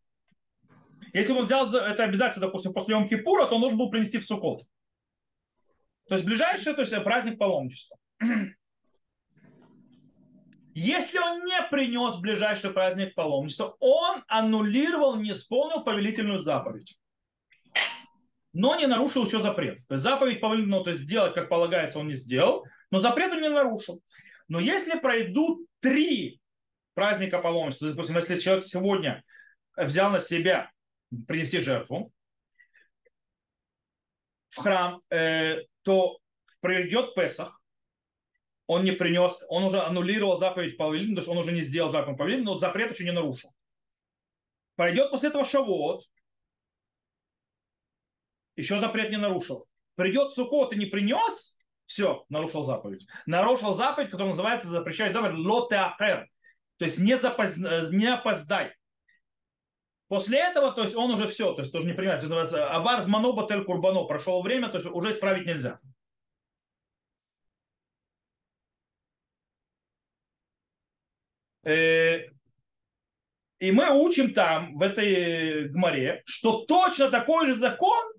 Если 1.14 1.32
бы 1.32 1.40
он 1.40 1.46
взял 1.46 1.74
это 1.74 2.04
обязательство, 2.04 2.48
допустим, 2.48 2.74
после 2.74 2.96
Йом 2.96 3.08
Кипура, 3.08 3.46
то 3.46 3.56
он 3.56 3.62
должен 3.62 3.78
был 3.80 3.90
принести 3.90 4.18
в 4.18 4.26
Сукот. 4.26 4.64
То 6.08 6.16
есть 6.16 6.26
ближайший, 6.26 6.74
то 6.74 6.82
есть 6.82 7.04
праздник 7.04 7.38
паломничества. 7.38 7.98
Если 10.74 11.18
он 11.18 11.44
не 11.44 11.62
принес 11.70 12.18
ближайший 12.18 12.72
праздник 12.72 13.14
паломничества, 13.14 13.76
он 13.80 14.24
аннулировал, 14.28 15.16
не 15.18 15.32
исполнил 15.32 15.84
повелительную 15.84 16.40
заповедь. 16.40 16.98
Но 18.54 18.76
не 18.76 18.88
нарушил 18.88 19.26
еще 19.26 19.42
запрет. 19.42 19.80
То 19.88 19.96
есть 19.96 20.04
заповедь 20.04 20.40
повелительную, 20.40 20.84
то 20.84 20.92
есть 20.92 21.02
сделать, 21.02 21.34
как 21.34 21.50
полагается, 21.50 22.00
он 22.00 22.08
не 22.08 22.14
сделал, 22.14 22.66
но 22.92 23.00
запрет 23.00 23.32
он 23.32 23.42
не 23.42 23.50
нарушил. 23.50 24.02
Но 24.48 24.60
если 24.60 24.98
пройдут 24.98 25.68
три 25.80 26.40
праздника 26.94 27.40
паломничества, 27.40 27.86
то 27.86 27.88
есть, 27.88 27.96
допустим, 27.96 28.16
если 28.16 28.44
человек 28.44 28.66
сегодня 28.66 29.24
взял 29.76 30.12
на 30.12 30.20
себя 30.20 30.72
принести 31.28 31.60
жертву 31.60 32.12
в 34.50 34.58
храм, 34.58 35.02
э, 35.10 35.64
то 35.84 36.20
придет 36.60 37.16
Песах, 37.16 37.62
он 38.68 38.84
не 38.84 38.92
принес, 38.92 39.44
он 39.48 39.64
уже 39.64 39.82
аннулировал 39.82 40.38
заповедь 40.38 40.78
повеления, 40.78 41.16
то 41.16 41.20
есть 41.20 41.30
он 41.30 41.38
уже 41.38 41.52
не 41.52 41.62
сделал 41.62 41.92
заповедь 41.92 42.18
повеления, 42.18 42.44
но 42.44 42.58
запрет 42.58 42.92
еще 42.92 43.04
не 43.04 43.12
нарушил. 43.12 43.52
Пройдет 44.76 45.12
после 45.12 45.30
этого 45.30 45.44
Шавот, 45.44 46.04
еще 48.56 48.80
запрет 48.80 49.10
не 49.10 49.18
нарушил. 49.18 49.68
Придет 49.96 50.32
Сукот 50.32 50.74
и 50.74 50.78
не 50.78 50.86
принес, 50.86 51.56
все, 51.86 52.26
нарушил 52.30 52.64
заповедь. 52.64 53.08
Нарушил 53.26 53.74
заповедь, 53.74 54.12
которая 54.12 54.30
называется, 54.30 54.68
запрещает 54.68 55.14
заповедь 55.14 55.38
лотеахер. 55.38 56.30
То 56.78 56.86
есть 56.86 57.00
не, 57.00 57.18
запоз... 57.18 57.58
не 57.58 58.06
опоздай. 58.06 58.74
После 60.10 60.40
этого, 60.40 60.72
то 60.72 60.82
есть 60.82 60.96
он 60.96 61.12
уже 61.12 61.28
все, 61.28 61.54
то 61.54 61.62
есть 61.62 61.72
тоже 61.72 61.86
не 61.86 61.94
называется 61.94 62.68
авар 62.72 63.04
змано 63.04 63.32
батель 63.32 63.64
курбано. 63.64 64.06
Прошло 64.06 64.42
время, 64.42 64.68
то 64.68 64.78
есть 64.80 64.90
уже 64.90 65.12
исправить 65.12 65.46
нельзя. 65.46 65.80
Э, 71.64 72.22
и 73.60 73.72
мы 73.72 73.92
учим 73.92 74.34
там, 74.34 74.76
в 74.80 74.82
этой 74.82 75.70
гморе, 75.70 76.24
что 76.26 76.66
точно 76.66 77.12
такой 77.12 77.46
же 77.46 77.56
закон 77.56 78.12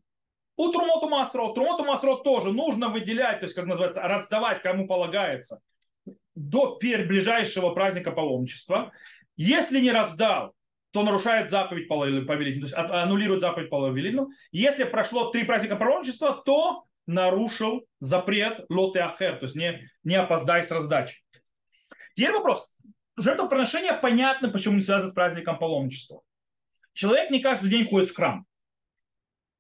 у 0.54 0.70
Трумоту 0.70 1.08
Масро. 1.08 1.52
Трумоту 1.52 1.84
Масро 1.84 2.16
тоже 2.16 2.52
нужно 2.52 2.88
выделять, 2.88 3.40
то 3.40 3.46
есть, 3.46 3.56
как 3.56 3.66
называется, 3.66 4.02
раздавать, 4.02 4.62
кому 4.62 4.86
полагается, 4.86 5.60
до 6.36 6.76
ближайшего 6.76 7.70
праздника 7.70 8.12
паломничества. 8.12 8.92
Если 9.36 9.80
не 9.80 9.90
раздал, 9.90 10.54
то 10.92 11.02
нарушает 11.02 11.50
заповедь 11.50 11.88
повелительную, 11.88 12.68
то 12.68 12.80
есть 12.80 12.92
аннулирует 12.92 13.40
заповедь 13.40 13.70
повелительную. 13.70 14.30
Если 14.50 14.84
прошло 14.84 15.30
три 15.30 15.44
праздника 15.44 15.76
пророчества, 15.76 16.42
то 16.44 16.84
нарушил 17.06 17.86
запрет 18.00 18.64
лот 18.68 18.96
и 18.96 18.98
ахер, 18.98 19.36
то 19.36 19.44
есть 19.44 19.56
не, 19.56 19.88
не 20.04 20.16
опоздай 20.16 20.64
с 20.64 20.70
раздачей. 20.70 21.24
Теперь 22.14 22.32
вопрос. 22.32 22.76
Жертвоприношение 23.16 23.92
понятно, 23.94 24.48
почему 24.48 24.76
не 24.76 24.80
связано 24.80 25.10
с 25.10 25.14
праздником 25.14 25.58
паломничества. 25.58 26.22
Человек 26.92 27.30
не 27.30 27.40
каждый 27.40 27.70
день 27.70 27.88
ходит 27.88 28.10
в 28.10 28.16
храм. 28.16 28.46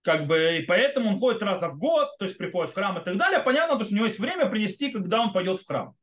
Как 0.02 0.26
бы, 0.26 0.58
и 0.58 0.62
поэтому 0.62 1.10
он 1.10 1.16
ходит 1.16 1.42
раз 1.42 1.62
в 1.62 1.78
год, 1.78 2.08
то 2.18 2.24
есть 2.24 2.38
приходит 2.38 2.70
в 2.70 2.74
храм 2.74 2.98
и 2.98 3.04
так 3.04 3.16
далее. 3.18 3.40
Понятно, 3.40 3.76
то 3.76 3.82
есть 3.82 3.92
у 3.92 3.96
него 3.96 4.06
есть 4.06 4.18
время 4.18 4.46
принести, 4.46 4.90
когда 4.90 5.20
он 5.20 5.32
пойдет 5.32 5.60
в 5.60 5.66
храм. 5.66 5.94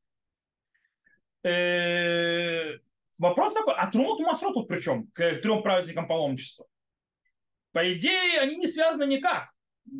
Э, 3.19 3.23
Вопрос 3.23 3.53
такой, 3.53 3.73
а 3.75 3.87
Трумот 3.87 4.19
и 4.19 4.53
тут 4.53 4.67
при 4.67 4.79
чем? 4.79 5.07
К 5.13 5.35
трем 5.35 5.63
праздникам 5.63 6.07
паломничества. 6.07 6.65
По 7.71 7.93
идее, 7.93 8.39
они 8.39 8.55
не 8.57 8.67
связаны 8.67 9.05
никак. 9.05 9.49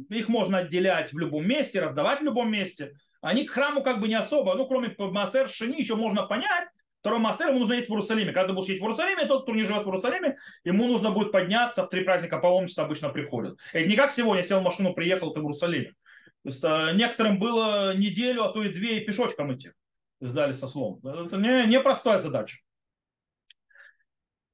их 0.10 0.30
можно 0.30 0.60
отделять 0.60 1.14
в 1.14 1.18
любом 1.18 1.48
месте, 1.48 1.80
раздавать 1.80 2.22
в 2.22 2.24
любом 2.24 2.52
месте. 2.52 2.94
Они 3.22 3.46
к 3.46 3.52
храму 3.52 3.84
как 3.84 4.00
бы 4.00 4.08
не 4.08 4.16
особо, 4.16 4.56
ну, 4.56 4.68
кроме 4.68 4.96
Массер 4.98 5.50
Шини, 5.50 5.80
еще 5.80 5.96
можно 5.96 6.24
понять, 6.24 6.70
Второй 7.02 7.20
Массер 7.20 7.50
ему 7.50 7.60
нужно 7.60 7.74
есть 7.74 7.88
в 7.88 7.92
Иерусалиме. 7.92 8.34
Когда 8.34 8.50
ты 8.50 8.54
будешь 8.54 8.70
есть 8.70 8.82
в 8.82 8.84
Иерусалиме, 8.84 9.28
тот, 9.28 9.44
кто 9.44 9.54
не 9.54 9.64
живет 9.64 9.86
в 9.86 9.88
Иерусалиме, 9.88 10.38
ему 10.64 10.88
нужно 10.88 11.12
будет 11.12 11.32
подняться 11.32 11.84
в 11.84 11.90
три 11.90 12.04
праздника 12.04 12.38
паломничества 12.38 12.84
обычно 12.84 13.10
приходят. 13.10 13.58
Это 13.72 13.88
не 13.88 13.96
как 13.96 14.12
сегодня, 14.12 14.44
сел 14.44 14.60
в 14.60 14.64
машину, 14.64 14.94
приехал 14.94 15.32
ты 15.32 15.40
в 15.40 15.44
Иерусалиме. 15.44 15.92
То 16.44 16.50
есть 16.50 16.64
а, 16.64 16.92
некоторым 16.92 17.40
было 17.40 17.96
неделю, 17.96 18.44
а 18.44 18.52
то 18.52 18.64
и 18.64 18.74
две 18.74 18.98
и 18.98 19.06
пешочком 19.06 19.54
идти. 19.54 19.72
Сдали 20.20 20.52
со 20.52 20.68
словом. 20.68 21.00
Это 21.06 21.38
не, 21.38 21.68
не 21.68 22.22
задача. 22.22 22.58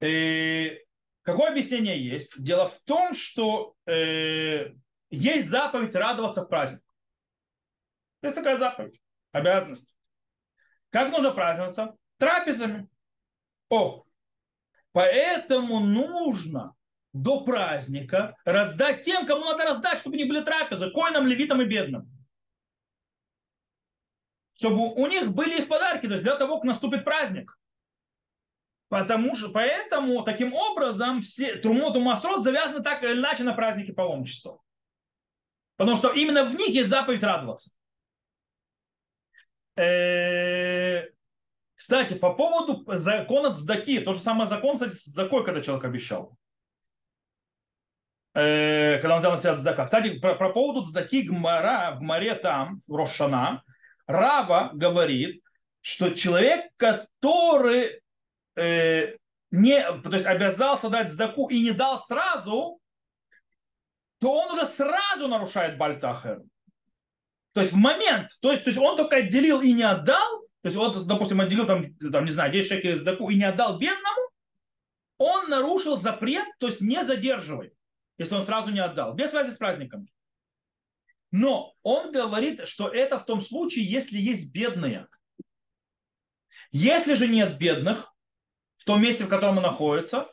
И 0.03 0.83
какое 1.21 1.51
объяснение 1.51 1.97
есть? 1.97 2.43
Дело 2.43 2.69
в 2.69 2.79
том, 2.83 3.13
что 3.13 3.73
э, 3.85 4.73
есть 5.09 5.49
заповедь 5.49 5.95
радоваться 5.95 6.41
в 6.41 6.49
праздник. 6.49 6.83
Есть 8.21 8.35
такая 8.35 8.57
заповедь, 8.57 9.01
обязанность. 9.31 9.95
Как 10.89 11.09
нужно 11.09 11.31
праздноваться? 11.31 11.95
Трапезами. 12.17 12.89
О, 13.69 14.03
поэтому 14.91 15.79
нужно 15.79 16.75
до 17.13 17.45
праздника 17.45 18.35
раздать 18.43 19.03
тем, 19.03 19.25
кому 19.25 19.45
надо 19.45 19.63
раздать, 19.63 19.99
чтобы 19.99 20.17
не 20.17 20.25
были 20.25 20.43
трапезы, 20.43 20.91
коинам, 20.91 21.27
левитам 21.27 21.61
и 21.61 21.65
бедным. 21.65 22.11
Чтобы 24.55 24.93
у 24.93 25.07
них 25.07 25.31
были 25.31 25.61
их 25.61 25.69
подарки, 25.69 26.07
то 26.07 26.13
есть 26.13 26.23
для 26.23 26.35
того, 26.35 26.57
как 26.57 26.65
наступит 26.65 27.05
праздник. 27.05 27.57
Потому 28.93 29.33
что, 29.35 29.49
поэтому, 29.49 30.21
таким 30.23 30.53
образом, 30.53 31.21
все 31.21 31.55
Трумот 31.55 31.95
и 31.95 31.99
Масрот 31.99 32.43
завязаны 32.43 32.83
так 32.83 33.01
или 33.01 33.13
иначе 33.13 33.41
на 33.41 33.53
праздники 33.53 33.91
паломничества. 33.91 34.61
Потому 35.77 35.97
что 35.97 36.11
именно 36.11 36.43
в 36.43 36.53
них 36.53 36.67
есть 36.67 36.91
заповедь 36.91 37.23
радоваться. 37.23 37.71
Э, 39.75 41.09
кстати, 41.73 42.13
по 42.13 42.35
поводу 42.35 42.83
закона 42.95 43.55
Цдаки, 43.55 43.99
тот 43.99 44.17
же 44.17 44.21
самый 44.21 44.45
закон, 44.45 44.75
кстати, 44.75 44.93
с 44.93 45.05
Закой, 45.05 45.43
когда 45.43 45.61
человек 45.61 45.85
обещал. 45.85 46.37
Э, 48.35 48.99
когда 48.99 49.15
он 49.15 49.21
взял 49.21 49.31
на 49.31 49.39
себя 49.39 49.55
Цдака. 49.55 49.85
Кстати, 49.85 50.19
про, 50.19 50.35
про 50.35 50.53
поводу 50.53 50.85
Цдаки 50.85 51.23
Гмара, 51.23 51.95
в 51.95 51.99
Гмаре 52.01 52.35
там, 52.35 52.77
в 52.87 52.95
Рошана, 52.95 53.63
Рава 54.05 54.69
говорит, 54.75 55.43
что 55.81 56.11
человек, 56.11 56.67
который 56.77 58.02
э, 58.55 59.15
не, 59.51 59.81
то 59.81 60.11
есть 60.11 60.25
обязался 60.25 60.89
дать 60.89 61.11
Цдаку 61.11 61.47
и 61.49 61.63
не 61.63 61.71
дал 61.71 62.01
сразу, 62.01 62.79
то 64.19 64.33
он 64.33 64.51
уже 64.51 64.65
сразу 64.65 65.27
нарушает 65.27 65.77
Бальтахер. 65.77 66.41
То 67.53 67.61
есть 67.61 67.73
в 67.73 67.77
момент, 67.77 68.31
то 68.41 68.51
есть, 68.51 68.63
то 68.63 68.69
есть 68.69 68.79
он 68.79 68.97
только 68.97 69.17
отделил 69.17 69.61
и 69.61 69.71
не 69.73 69.83
отдал, 69.83 70.41
то 70.61 70.67
есть 70.67 70.75
вот, 70.75 71.05
допустим, 71.05 71.41
отделил 71.41 71.67
там, 71.67 71.93
там 72.11 72.25
не 72.25 72.31
знаю, 72.31 72.51
10 72.51 72.67
шекелей 72.67 72.97
сдаку 72.97 73.29
и 73.29 73.35
не 73.35 73.43
отдал 73.43 73.77
бедному, 73.77 74.31
он 75.17 75.49
нарушил 75.49 75.99
запрет, 75.99 76.47
то 76.59 76.67
есть 76.67 76.81
не 76.81 77.03
задерживай, 77.03 77.73
если 78.17 78.35
он 78.35 78.45
сразу 78.45 78.71
не 78.71 78.79
отдал, 78.79 79.13
без 79.13 79.31
связи 79.31 79.51
с 79.51 79.57
праздником. 79.57 80.07
Но 81.31 81.73
он 81.83 82.11
говорит, 82.11 82.65
что 82.67 82.87
это 82.87 83.19
в 83.19 83.25
том 83.25 83.41
случае, 83.41 83.85
если 83.85 84.17
есть 84.17 84.53
бедные. 84.53 85.07
Если 86.71 87.13
же 87.13 87.27
нет 87.27 87.57
бедных 87.57 88.12
в 88.83 88.85
том 88.85 89.01
месте, 89.01 89.23
в 89.23 89.29
котором 89.29 89.55
он 89.57 89.63
находится, 89.63 90.29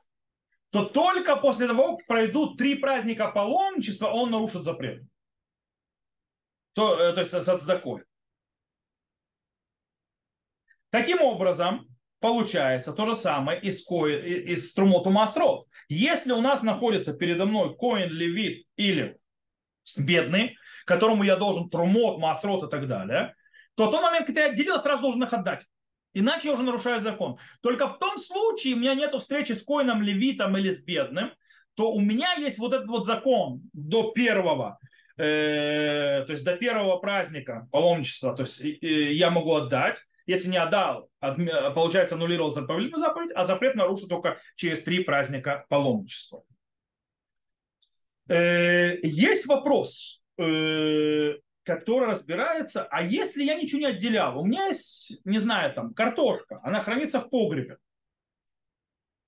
то 0.71 0.85
только 0.85 1.37
после 1.37 1.69
того, 1.69 1.97
как 1.97 2.07
пройдут 2.09 2.59
три 2.59 2.75
праздника 2.75 3.31
паломничества, 3.31 4.09
он 4.09 4.33
нарушит 4.33 4.65
запрет 4.65 5.05
то, 6.73 6.99
э, 6.99 7.13
то 7.13 7.21
есть 7.21 7.33
с 7.33 7.49
отздакой. 7.49 8.03
Таким 10.91 11.21
образом, 11.21 11.87
получается 12.19 12.93
то 12.93 13.07
же 13.07 13.15
самое 13.15 13.61
из, 13.61 13.85
ко... 13.85 14.09
из 14.09 14.73
Трумоту 14.73 15.11
Масрот. 15.11 15.69
Если 15.89 16.33
у 16.33 16.41
нас 16.41 16.63
находится 16.63 17.13
передо 17.13 17.47
мной 17.47 17.77
коин, 17.77 18.11
левит 18.11 18.67
или 18.75 19.17
бедный, 19.97 20.57
которому 20.87 21.23
я 21.23 21.37
должен 21.37 21.71
Трумот, 21.71 22.19
Масрот 22.19 22.65
и 22.65 22.69
так 22.69 22.89
далее, 22.89 23.37
то 23.77 23.87
в 23.87 23.91
тот 23.93 24.03
момент, 24.03 24.27
когда 24.27 24.47
я 24.47 24.51
отделил, 24.51 24.81
сразу 24.81 25.03
должен 25.03 25.23
их 25.23 25.33
отдать. 25.33 25.65
Иначе 26.13 26.49
я 26.49 26.55
уже 26.55 26.63
нарушаю 26.63 27.01
закон. 27.01 27.39
Только 27.61 27.87
в 27.89 27.99
том 27.99 28.19
случае 28.19 28.75
у 28.75 28.79
меня 28.79 28.95
нет 28.95 29.15
встречи 29.15 29.53
с 29.53 29.63
коином, 29.63 30.03
левитом 30.03 30.57
или 30.57 30.71
с 30.71 30.83
бедным, 30.85 31.33
то 31.75 31.93
у 31.93 32.01
меня 32.01 32.35
есть 32.35 32.59
вот 32.59 32.75
этот 32.75 32.89
вот 32.89 33.07
закон 33.07 33.63
до 33.73 34.11
первого 34.13 34.79
Э, 35.21 36.25
то 36.25 36.33
есть 36.33 36.45
до 36.45 36.57
первого 36.57 36.97
праздника 36.97 37.69
паломничества, 37.71 38.35
то 38.35 38.45
есть 38.45 38.59
я 38.81 39.31
могу 39.31 39.55
отдать, 39.55 39.99
если 40.25 40.49
не 40.49 40.57
отдал, 40.57 41.11
получается 41.21 42.15
аннулировал 42.15 42.53
заповедную 42.53 43.01
заповедь, 43.01 43.31
а 43.35 43.45
запрет 43.45 43.75
нарушу 43.75 44.09
только 44.09 44.39
через 44.57 44.83
три 44.83 45.05
праздника 45.05 45.67
паломничества. 45.69 46.43
Э, 48.29 48.97
есть 49.03 49.45
вопрос, 49.45 50.25
э, 50.39 51.35
который 51.77 52.09
разбирается, 52.09 52.85
а 52.85 53.03
если 53.03 53.43
я 53.43 53.55
ничего 53.55 53.81
не 53.81 53.87
отделял, 53.87 54.39
у 54.39 54.45
меня 54.45 54.67
есть, 54.67 55.21
не 55.25 55.39
знаю, 55.39 55.73
там, 55.75 55.95
картошка, 55.95 56.61
она 56.63 56.81
хранится 56.81 57.21
в 57.21 57.31
погребе, 57.31 57.79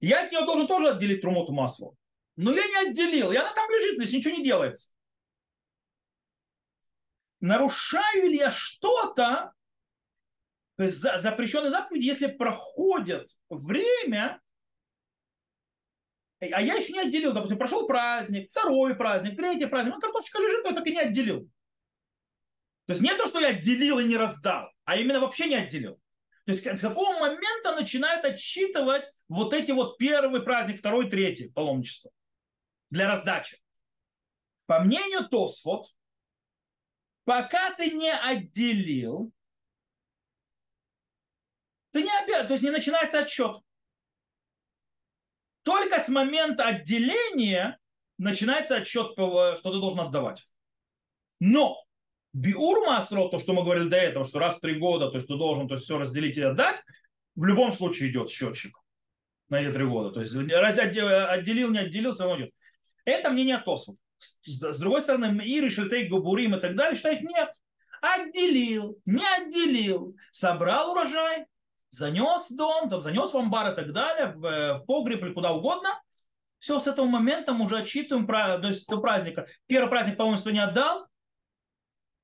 я 0.01 0.25
от 0.25 0.33
нее 0.33 0.45
должен 0.45 0.67
тоже 0.67 0.91
отделить 0.91 1.21
трумоту 1.21 1.53
масло. 1.53 1.95
Но 2.37 2.51
я 2.51 2.67
не 2.67 2.91
отделил, 2.91 3.31
и 3.31 3.37
она 3.37 3.53
там 3.53 3.71
лежит, 3.71 3.97
то 3.97 4.03
есть 4.03 4.15
ничего 4.15 4.35
не 4.35 4.43
делается 4.43 4.93
нарушаю 7.43 8.31
ли 8.31 8.37
я 8.37 8.51
что-то, 8.51 9.53
то 10.77 10.85
есть 10.85 10.97
запрещенные 10.99 11.71
заповеди, 11.71 12.07
если 12.07 12.29
проходит 12.29 13.29
время, 13.51 14.41
а 16.41 16.63
я 16.63 16.75
еще 16.75 16.95
не 16.95 17.01
отделил, 17.01 17.33
допустим, 17.33 17.59
прошел 17.59 17.87
праздник, 17.87 18.51
второй 18.51 18.95
праздник, 18.95 19.37
третий 19.37 19.67
праздник, 19.67 19.95
ну, 19.95 20.01
картошечка 20.01 20.41
лежит, 20.41 20.63
но 20.63 20.71
я 20.71 20.77
так 20.77 20.87
и 20.87 20.93
не 20.93 21.01
отделил. 21.01 21.49
То 22.93 22.99
есть 22.99 23.11
не 23.11 23.17
то, 23.17 23.27
что 23.27 23.41
я 23.41 23.49
отделил 23.49 24.01
и 24.01 24.05
не 24.05 24.19
раздал, 24.19 24.71
а 24.85 24.99
именно 24.99 25.19
вообще 25.19 25.47
не 25.47 25.55
отделил. 25.55 25.95
То 26.45 26.53
есть 26.53 26.63
с 26.63 26.81
какого 26.83 27.19
момента 27.19 27.75
начинают 27.75 28.23
отсчитывать 28.27 29.11
вот 29.29 29.55
эти 29.55 29.73
вот 29.73 29.97
первый 29.97 30.43
праздник, 30.43 30.81
второй, 30.81 31.09
третий 31.09 31.49
паломничество 31.49 32.11
для 32.91 33.09
раздачи. 33.09 33.63
По 34.67 34.81
мнению 34.81 35.27
Тосфот, 35.27 35.87
пока 37.25 37.73
ты 37.77 37.93
не 37.93 38.13
отделил, 38.13 39.33
ты 41.93 42.03
не 42.03 42.11
обязан, 42.25 42.47
то 42.47 42.53
есть 42.53 42.65
не 42.65 42.71
начинается 42.71 43.21
отсчет. 43.21 43.57
Только 45.63 45.99
с 45.99 46.11
момента 46.11 46.67
отделения 46.67 47.79
начинается 48.19 48.77
отсчет, 48.77 49.13
что 49.13 49.57
ты 49.57 49.81
должен 49.81 50.01
отдавать. 50.01 50.47
Но 51.41 51.82
биур 52.33 52.87
масро, 52.87 53.29
то, 53.29 53.39
что 53.39 53.53
мы 53.53 53.63
говорили 53.63 53.89
до 53.89 53.97
этого, 53.97 54.25
что 54.25 54.39
раз 54.39 54.57
в 54.57 54.61
три 54.61 54.79
года, 54.79 55.09
то 55.09 55.17
есть 55.17 55.29
ты 55.29 55.37
должен 55.37 55.69
то 55.69 55.75
есть, 55.75 55.85
все 55.85 55.99
разделить 55.99 56.37
и 56.39 56.43
отдать, 56.43 56.83
в 57.35 57.45
любом 57.45 57.73
случае 57.73 58.11
идет 58.11 58.31
счетчик 58.31 58.79
на 59.49 59.61
эти 59.61 59.73
три 59.73 59.85
года. 59.85 60.11
То 60.11 60.21
есть 60.21 60.35
раз 60.35 60.79
отделил, 60.79 61.71
не 61.71 61.79
отделил, 61.79 62.15
все 62.15 62.25
равно 62.25 62.41
идет. 62.45 62.55
Это 63.05 63.31
мнение 63.31 63.59
Тосфот. 63.59 63.97
С 64.43 64.79
другой 64.79 65.03
стороны, 65.03 65.33
Мир, 65.33 65.71
Шельтей, 65.71 66.09
Габурим 66.09 66.55
и 66.55 66.61
так 66.61 66.77
далее 66.77 66.97
считают 66.97 67.23
нет. 67.23 67.51
Отделил, 68.01 68.99
не 69.05 69.25
отделил, 69.37 70.17
собрал 70.33 70.93
урожай, 70.93 71.47
занес 71.91 72.51
дом, 72.51 72.89
там, 72.89 73.03
занес 73.03 73.33
в 73.33 73.37
амбар 73.37 73.73
и 73.73 73.77
так 73.77 73.93
далее, 73.93 74.33
в, 74.35 74.45
э, 74.45 74.75
в 74.75 74.87
погреб 74.87 75.23
или 75.23 75.33
куда 75.33 75.53
угодно. 75.53 76.01
Все 76.59 76.79
с 76.79 76.87
этого 76.87 77.07
момента 77.07 77.53
мы 77.53 77.67
уже 77.67 77.79
отчитываем, 77.79 78.27
до 78.27 79.01
праздника. 79.01 79.47
Первый 79.67 79.89
праздник 79.89 80.17
полностью 80.17 80.53
не 80.53 80.61
отдал, 80.61 81.07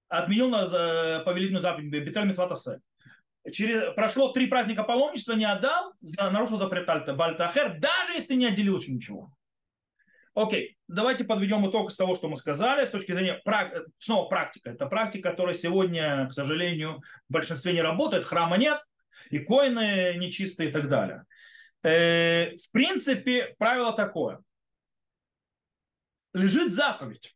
отменил 0.08 0.48
на 0.48 0.64
э, 0.64 1.24
повелительную 1.24 1.62
заповедь 1.62 1.90
Бетель 1.90 2.24
Митсватасе. 2.24 2.80
Через, 3.50 3.94
прошло 3.94 4.32
три 4.32 4.46
праздника 4.46 4.82
паломничества, 4.82 5.32
не 5.34 5.44
отдал, 5.44 5.92
нарушил 6.18 6.58
запрет 6.58 6.86
Бальтахер, 7.16 7.78
даже 7.78 8.12
если 8.14 8.34
не 8.34 8.46
отделил 8.46 8.78
еще 8.78 8.92
ничего. 8.92 9.32
Окей, 10.34 10.76
давайте 10.86 11.24
подведем 11.24 11.68
итог 11.68 11.90
из 11.90 11.96
того, 11.96 12.14
что 12.14 12.28
мы 12.28 12.36
сказали 12.36 12.86
с 12.86 12.90
точки 12.90 13.12
зрения 13.12 13.42
снова 13.98 14.28
практика. 14.28 14.70
Это 14.70 14.86
практика, 14.86 15.30
которая 15.30 15.54
сегодня, 15.54 16.28
к 16.28 16.32
сожалению, 16.32 17.02
в 17.28 17.32
большинстве 17.32 17.72
не 17.72 17.82
работает, 17.82 18.24
храма 18.24 18.56
нет, 18.56 18.80
иконы 19.30 20.14
нечистые 20.16 20.68
и 20.68 20.72
так 20.72 20.88
далее. 20.88 21.24
Э, 21.82 22.56
в 22.56 22.70
принципе, 22.70 23.54
правило 23.58 23.92
такое. 23.92 24.40
Лежит 26.34 26.72
заповедь 26.72 27.34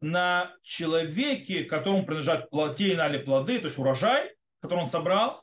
на 0.00 0.54
человеке, 0.62 1.64
которому 1.64 2.06
принадлежат 2.06 2.50
те 2.76 2.92
или 2.92 3.18
плоды, 3.18 3.58
то 3.58 3.66
есть 3.66 3.78
урожай, 3.78 4.34
который 4.60 4.80
он 4.80 4.88
собрал, 4.88 5.42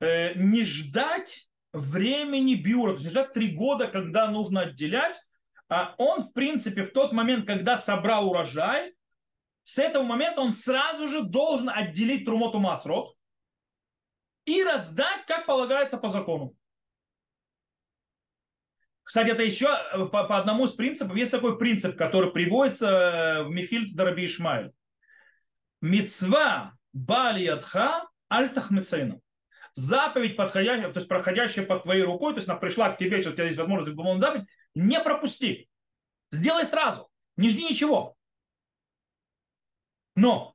э, 0.00 0.34
не 0.34 0.64
ждать 0.64 1.48
времени 1.72 2.54
биура, 2.54 2.90
то 2.90 2.94
есть 2.94 3.04
не 3.04 3.10
ждать 3.10 3.32
три 3.32 3.52
года, 3.54 3.88
когда 3.88 4.28
нужно 4.30 4.62
отделять, 4.62 5.20
а 5.68 5.94
он, 5.98 6.22
в 6.22 6.32
принципе, 6.32 6.84
в 6.84 6.92
тот 6.92 7.12
момент, 7.12 7.46
когда 7.46 7.76
собрал 7.76 8.28
урожай, 8.28 8.94
с 9.64 9.78
этого 9.78 10.02
момента 10.02 10.40
он 10.40 10.52
сразу 10.52 11.08
же 11.08 11.22
должен 11.22 11.68
отделить 11.68 12.24
трумоту 12.24 12.58
масрот 12.58 13.14
и 14.46 14.64
раздать, 14.64 15.26
как 15.26 15.44
полагается 15.44 15.98
по 15.98 16.08
закону. 16.08 16.56
Кстати, 19.08 19.30
это 19.30 19.42
еще 19.42 19.68
э, 19.68 20.04
по, 20.04 20.24
по 20.24 20.36
одному 20.36 20.66
из 20.66 20.72
принципов. 20.72 21.16
Есть 21.16 21.30
такой 21.30 21.58
принцип, 21.58 21.96
который 21.96 22.30
приводится 22.30 22.88
э, 22.88 23.42
в 23.44 23.48
Михиль 23.48 23.94
Дараби 23.94 24.26
Ишмаэль. 24.26 24.72
Мецва 25.80 26.74
балиядха 26.92 28.06
альтахмецейна. 28.28 29.18
Заповедь, 29.72 30.36
подходящая, 30.36 30.92
то 30.92 30.98
есть 30.98 31.08
проходящая 31.08 31.64
под 31.64 31.84
твоей 31.84 32.02
рукой, 32.02 32.34
то 32.34 32.40
есть 32.40 32.50
она 32.50 32.58
пришла 32.58 32.90
к 32.90 32.98
тебе, 32.98 33.22
сейчас 33.22 33.32
у 33.32 33.36
тебя 33.36 33.46
есть 33.46 33.56
возможность 33.56 33.92
выполнить 33.92 34.20
заповедь, 34.20 34.46
не 34.74 35.00
пропусти. 35.00 35.70
Сделай 36.30 36.66
сразу. 36.66 37.08
Не 37.38 37.48
жди 37.48 37.64
ничего. 37.64 38.14
Но 40.16 40.54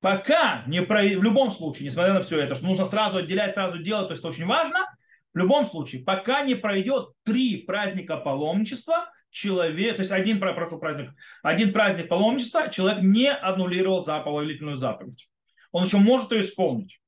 пока 0.00 0.64
не 0.66 0.82
про... 0.82 1.02
в 1.02 1.22
любом 1.22 1.52
случае, 1.52 1.86
несмотря 1.86 2.14
на 2.14 2.22
все 2.22 2.40
это, 2.40 2.56
что 2.56 2.66
нужно 2.66 2.84
сразу 2.84 3.18
отделять, 3.18 3.54
сразу 3.54 3.78
делать, 3.78 4.08
то 4.08 4.12
есть 4.14 4.24
это 4.24 4.32
очень 4.32 4.46
важно, 4.46 4.88
в 5.32 5.38
любом 5.38 5.64
случае, 5.64 6.02
пока 6.04 6.42
не 6.42 6.54
пройдет 6.54 7.10
три 7.24 7.58
праздника 7.58 8.16
паломничества, 8.16 9.10
человек, 9.30 9.96
то 9.96 10.02
есть 10.02 10.12
один, 10.12 10.40
прошу 10.40 10.78
праздник, 10.78 11.10
один 11.42 11.72
праздник 11.72 12.08
паломничества, 12.08 12.68
человек 12.68 13.02
не 13.02 13.32
аннулировал 13.32 14.04
заповедительную 14.04 14.76
заповедь. 14.76 15.28
Он 15.72 15.84
еще 15.84 15.98
может 15.98 16.32
ее 16.32 16.40
исполнить. 16.40 17.00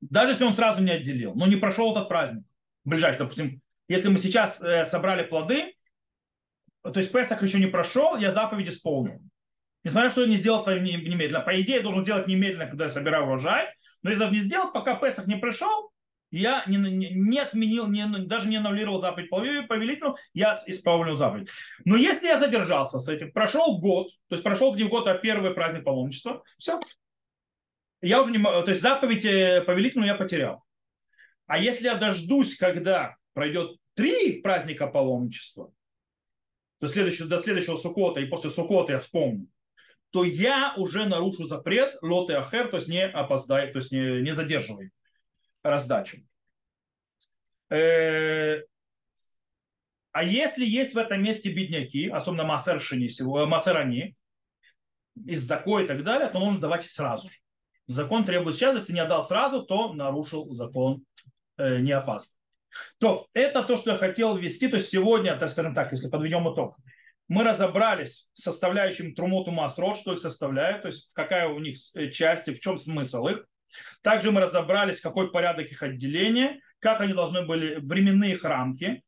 Даже 0.00 0.30
если 0.30 0.44
он 0.44 0.54
сразу 0.54 0.80
не 0.80 0.90
отделил, 0.90 1.34
но 1.34 1.46
не 1.46 1.56
прошел 1.56 1.92
этот 1.92 2.08
праздник. 2.08 2.44
Ближайший, 2.84 3.18
допустим, 3.18 3.60
если 3.88 4.08
мы 4.08 4.18
сейчас 4.18 4.60
э, 4.62 4.86
собрали 4.86 5.24
плоды, 5.24 5.74
то 6.82 6.98
есть 6.98 7.12
Песах 7.12 7.42
еще 7.42 7.58
не 7.58 7.66
прошел, 7.66 8.16
я 8.16 8.32
заповедь 8.32 8.68
исполнил. 8.68 9.20
Несмотря 9.84 10.10
что 10.10 10.22
я 10.22 10.28
не 10.28 10.36
сделал 10.36 10.62
это 10.62 10.78
немедленно. 10.78 11.40
По 11.40 11.60
идее, 11.60 11.76
я 11.76 11.82
должен 11.82 12.04
делать 12.04 12.26
немедленно, 12.26 12.66
когда 12.66 12.84
я 12.84 12.90
собираю 12.90 13.24
урожай. 13.24 13.66
Но 14.02 14.10
если 14.10 14.20
даже 14.20 14.34
не 14.34 14.40
сделал, 14.40 14.72
пока 14.72 14.94
Песах 14.96 15.26
не 15.26 15.36
пришел, 15.36 15.90
я 16.30 16.64
не, 16.66 16.76
не, 16.76 17.38
отменил, 17.38 17.86
не, 17.86 18.06
даже 18.26 18.48
не 18.48 18.56
аннулировал 18.56 19.00
заповедь 19.00 19.30
повелителю, 19.30 20.16
я 20.34 20.60
исполнил 20.66 21.16
заповедь. 21.16 21.48
Но 21.84 21.96
если 21.96 22.26
я 22.26 22.38
задержался 22.38 22.98
с 22.98 23.08
этим, 23.08 23.32
прошел 23.32 23.78
год, 23.78 24.08
то 24.28 24.34
есть 24.34 24.44
прошел 24.44 24.74
не 24.74 24.84
год, 24.84 25.08
а 25.08 25.14
первый 25.14 25.52
праздник 25.52 25.84
паломничества, 25.84 26.42
все. 26.58 26.80
Я 28.00 28.22
уже 28.22 28.30
не 28.30 28.38
то 28.38 28.64
есть 28.68 28.82
заповедь 28.82 29.24
э, 29.24 29.62
повелителю 29.62 30.04
я 30.04 30.14
потерял. 30.14 30.64
А 31.46 31.58
если 31.58 31.86
я 31.86 31.94
дождусь, 31.94 32.56
когда 32.56 33.16
пройдет 33.32 33.76
три 33.94 34.40
праздника 34.40 34.86
паломничества, 34.86 35.72
до 36.80 36.88
следующего, 36.88 37.28
до 37.28 37.38
следующего 37.38 37.76
Сукота, 37.76 38.20
и 38.20 38.26
после 38.26 38.50
Сукота 38.50 38.92
я 38.92 38.98
вспомню, 39.00 39.48
то 40.10 40.24
я 40.24 40.74
уже 40.76 41.06
нарушу 41.06 41.46
запрет 41.46 41.96
лот 42.02 42.30
и 42.30 42.34
ахер, 42.34 42.68
то 42.68 42.76
есть 42.76 42.88
не 42.88 43.04
опоздай, 43.04 43.72
то 43.72 43.78
есть 43.78 43.90
не, 43.90 44.22
не 44.22 44.32
задерживай 44.32 44.92
раздачу. 45.68 46.18
Э, 47.70 48.62
а 50.12 50.24
если 50.24 50.64
есть 50.64 50.94
в 50.94 50.98
этом 50.98 51.22
месте 51.22 51.52
бедняки, 51.52 52.08
особенно 52.08 52.44
массершини, 52.44 53.08
массерани, 53.46 54.16
из 55.26 55.42
закой 55.42 55.84
и 55.84 55.86
так 55.86 56.04
далее, 56.04 56.28
то 56.28 56.38
нужно 56.38 56.60
давать 56.60 56.86
сразу 56.86 57.28
же. 57.28 57.34
Закон 57.86 58.24
требует 58.24 58.56
сейчас, 58.56 58.76
если 58.76 58.92
не 58.92 59.00
отдал 59.00 59.24
сразу, 59.24 59.62
то 59.62 59.92
нарушил 59.92 60.50
закон 60.50 61.04
э, 61.56 61.78
не 61.80 61.92
опасно. 61.92 62.34
То 62.98 63.26
это 63.32 63.62
то, 63.62 63.76
что 63.76 63.92
я 63.92 63.96
хотел 63.96 64.36
ввести. 64.36 64.68
То 64.68 64.76
есть 64.76 64.90
сегодня, 64.90 65.36
так 65.38 65.50
скажем 65.50 65.74
так, 65.74 65.90
если 65.92 66.08
подведем 66.08 66.52
итог, 66.52 66.76
мы 67.28 67.44
разобрались 67.44 68.28
с 68.34 68.42
составляющим 68.42 69.14
трумоту 69.14 69.50
масрот, 69.50 69.98
что 69.98 70.12
их 70.12 70.18
составляет, 70.18 70.82
то 70.82 70.88
есть 70.88 71.10
какая 71.14 71.48
у 71.48 71.58
них 71.58 71.76
э, 71.94 72.10
часть 72.10 72.48
и 72.48 72.54
в 72.54 72.60
чем 72.60 72.76
смысл 72.78 73.26
их. 73.28 73.46
Также 74.02 74.30
мы 74.30 74.40
разобрались, 74.40 75.00
какой 75.00 75.30
порядок 75.30 75.70
их 75.70 75.82
отделения, 75.82 76.60
как 76.78 77.00
они 77.00 77.12
должны 77.12 77.44
были, 77.44 77.76
временные 77.76 78.32
их 78.32 78.44
рамки, 78.44 79.02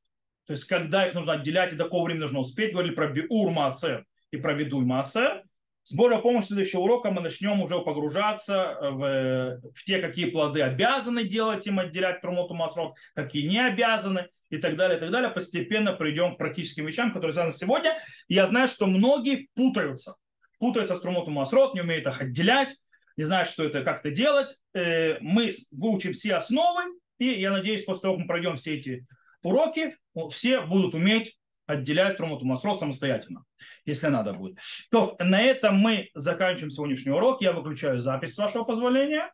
то 0.50 0.54
есть 0.54 0.64
когда 0.64 1.06
их 1.06 1.14
нужно 1.14 1.34
отделять 1.34 1.72
и 1.72 1.76
до 1.76 1.84
какого 1.84 2.06
времени 2.06 2.22
нужно 2.22 2.40
успеть. 2.40 2.72
Говорили 2.72 2.92
про 2.92 3.06
биур 3.06 3.52
маасер 3.52 4.04
и 4.32 4.36
про 4.36 4.52
видуй 4.52 4.84
маасер. 4.84 5.44
С 5.84 5.94
Божьей 5.94 6.20
помощью 6.20 6.48
следующего 6.48 6.80
урока 6.80 7.12
мы 7.12 7.20
начнем 7.20 7.60
уже 7.60 7.78
погружаться 7.78 8.76
в, 8.80 9.60
в 9.72 9.84
те, 9.84 10.00
какие 10.00 10.28
плоды 10.28 10.62
обязаны 10.62 11.22
делать 11.22 11.66
им 11.68 11.78
отделять 11.78 12.20
трумоту 12.20 12.54
масрот, 12.54 12.96
какие 13.14 13.46
не 13.46 13.64
обязаны 13.64 14.26
и 14.48 14.58
так 14.58 14.76
далее, 14.76 14.96
и 14.98 15.00
так 15.00 15.12
далее. 15.12 15.30
Постепенно 15.30 15.92
придем 15.92 16.34
к 16.34 16.38
практическим 16.38 16.84
вещам, 16.84 17.12
которые 17.12 17.32
связаны 17.32 17.56
сегодня. 17.56 17.98
И 18.26 18.34
я 18.34 18.46
знаю, 18.48 18.66
что 18.66 18.86
многие 18.86 19.48
путаются. 19.54 20.16
Путаются 20.58 20.96
с 20.96 21.00
трумотом 21.00 21.34
масрот, 21.34 21.74
не 21.74 21.80
умеют 21.80 22.08
их 22.08 22.20
отделять 22.20 22.76
не 23.20 23.26
знают, 23.26 23.50
что 23.50 23.64
это, 23.64 23.82
как 23.82 24.00
это 24.00 24.10
делать. 24.10 24.56
Э, 24.72 25.18
мы 25.20 25.52
выучим 25.70 26.14
все 26.14 26.36
основы, 26.36 26.84
и 27.18 27.26
я 27.38 27.50
надеюсь, 27.50 27.84
после 27.84 28.00
того, 28.00 28.14
как 28.14 28.22
мы 28.22 28.26
пройдем 28.26 28.56
все 28.56 28.76
эти 28.78 29.06
уроки, 29.42 29.94
все 30.30 30.62
будут 30.62 30.94
уметь 30.94 31.38
отделять 31.66 32.16
Трумуту 32.16 32.46
Масрот 32.46 32.80
самостоятельно, 32.80 33.44
если 33.84 34.06
надо 34.06 34.32
будет. 34.32 34.58
То 34.90 35.16
на 35.18 35.38
этом 35.38 35.76
мы 35.76 36.08
заканчиваем 36.14 36.70
сегодняшний 36.70 37.12
урок. 37.12 37.42
Я 37.42 37.52
выключаю 37.52 37.98
запись, 37.98 38.34
с 38.34 38.38
вашего 38.38 38.64
позволения. 38.64 39.30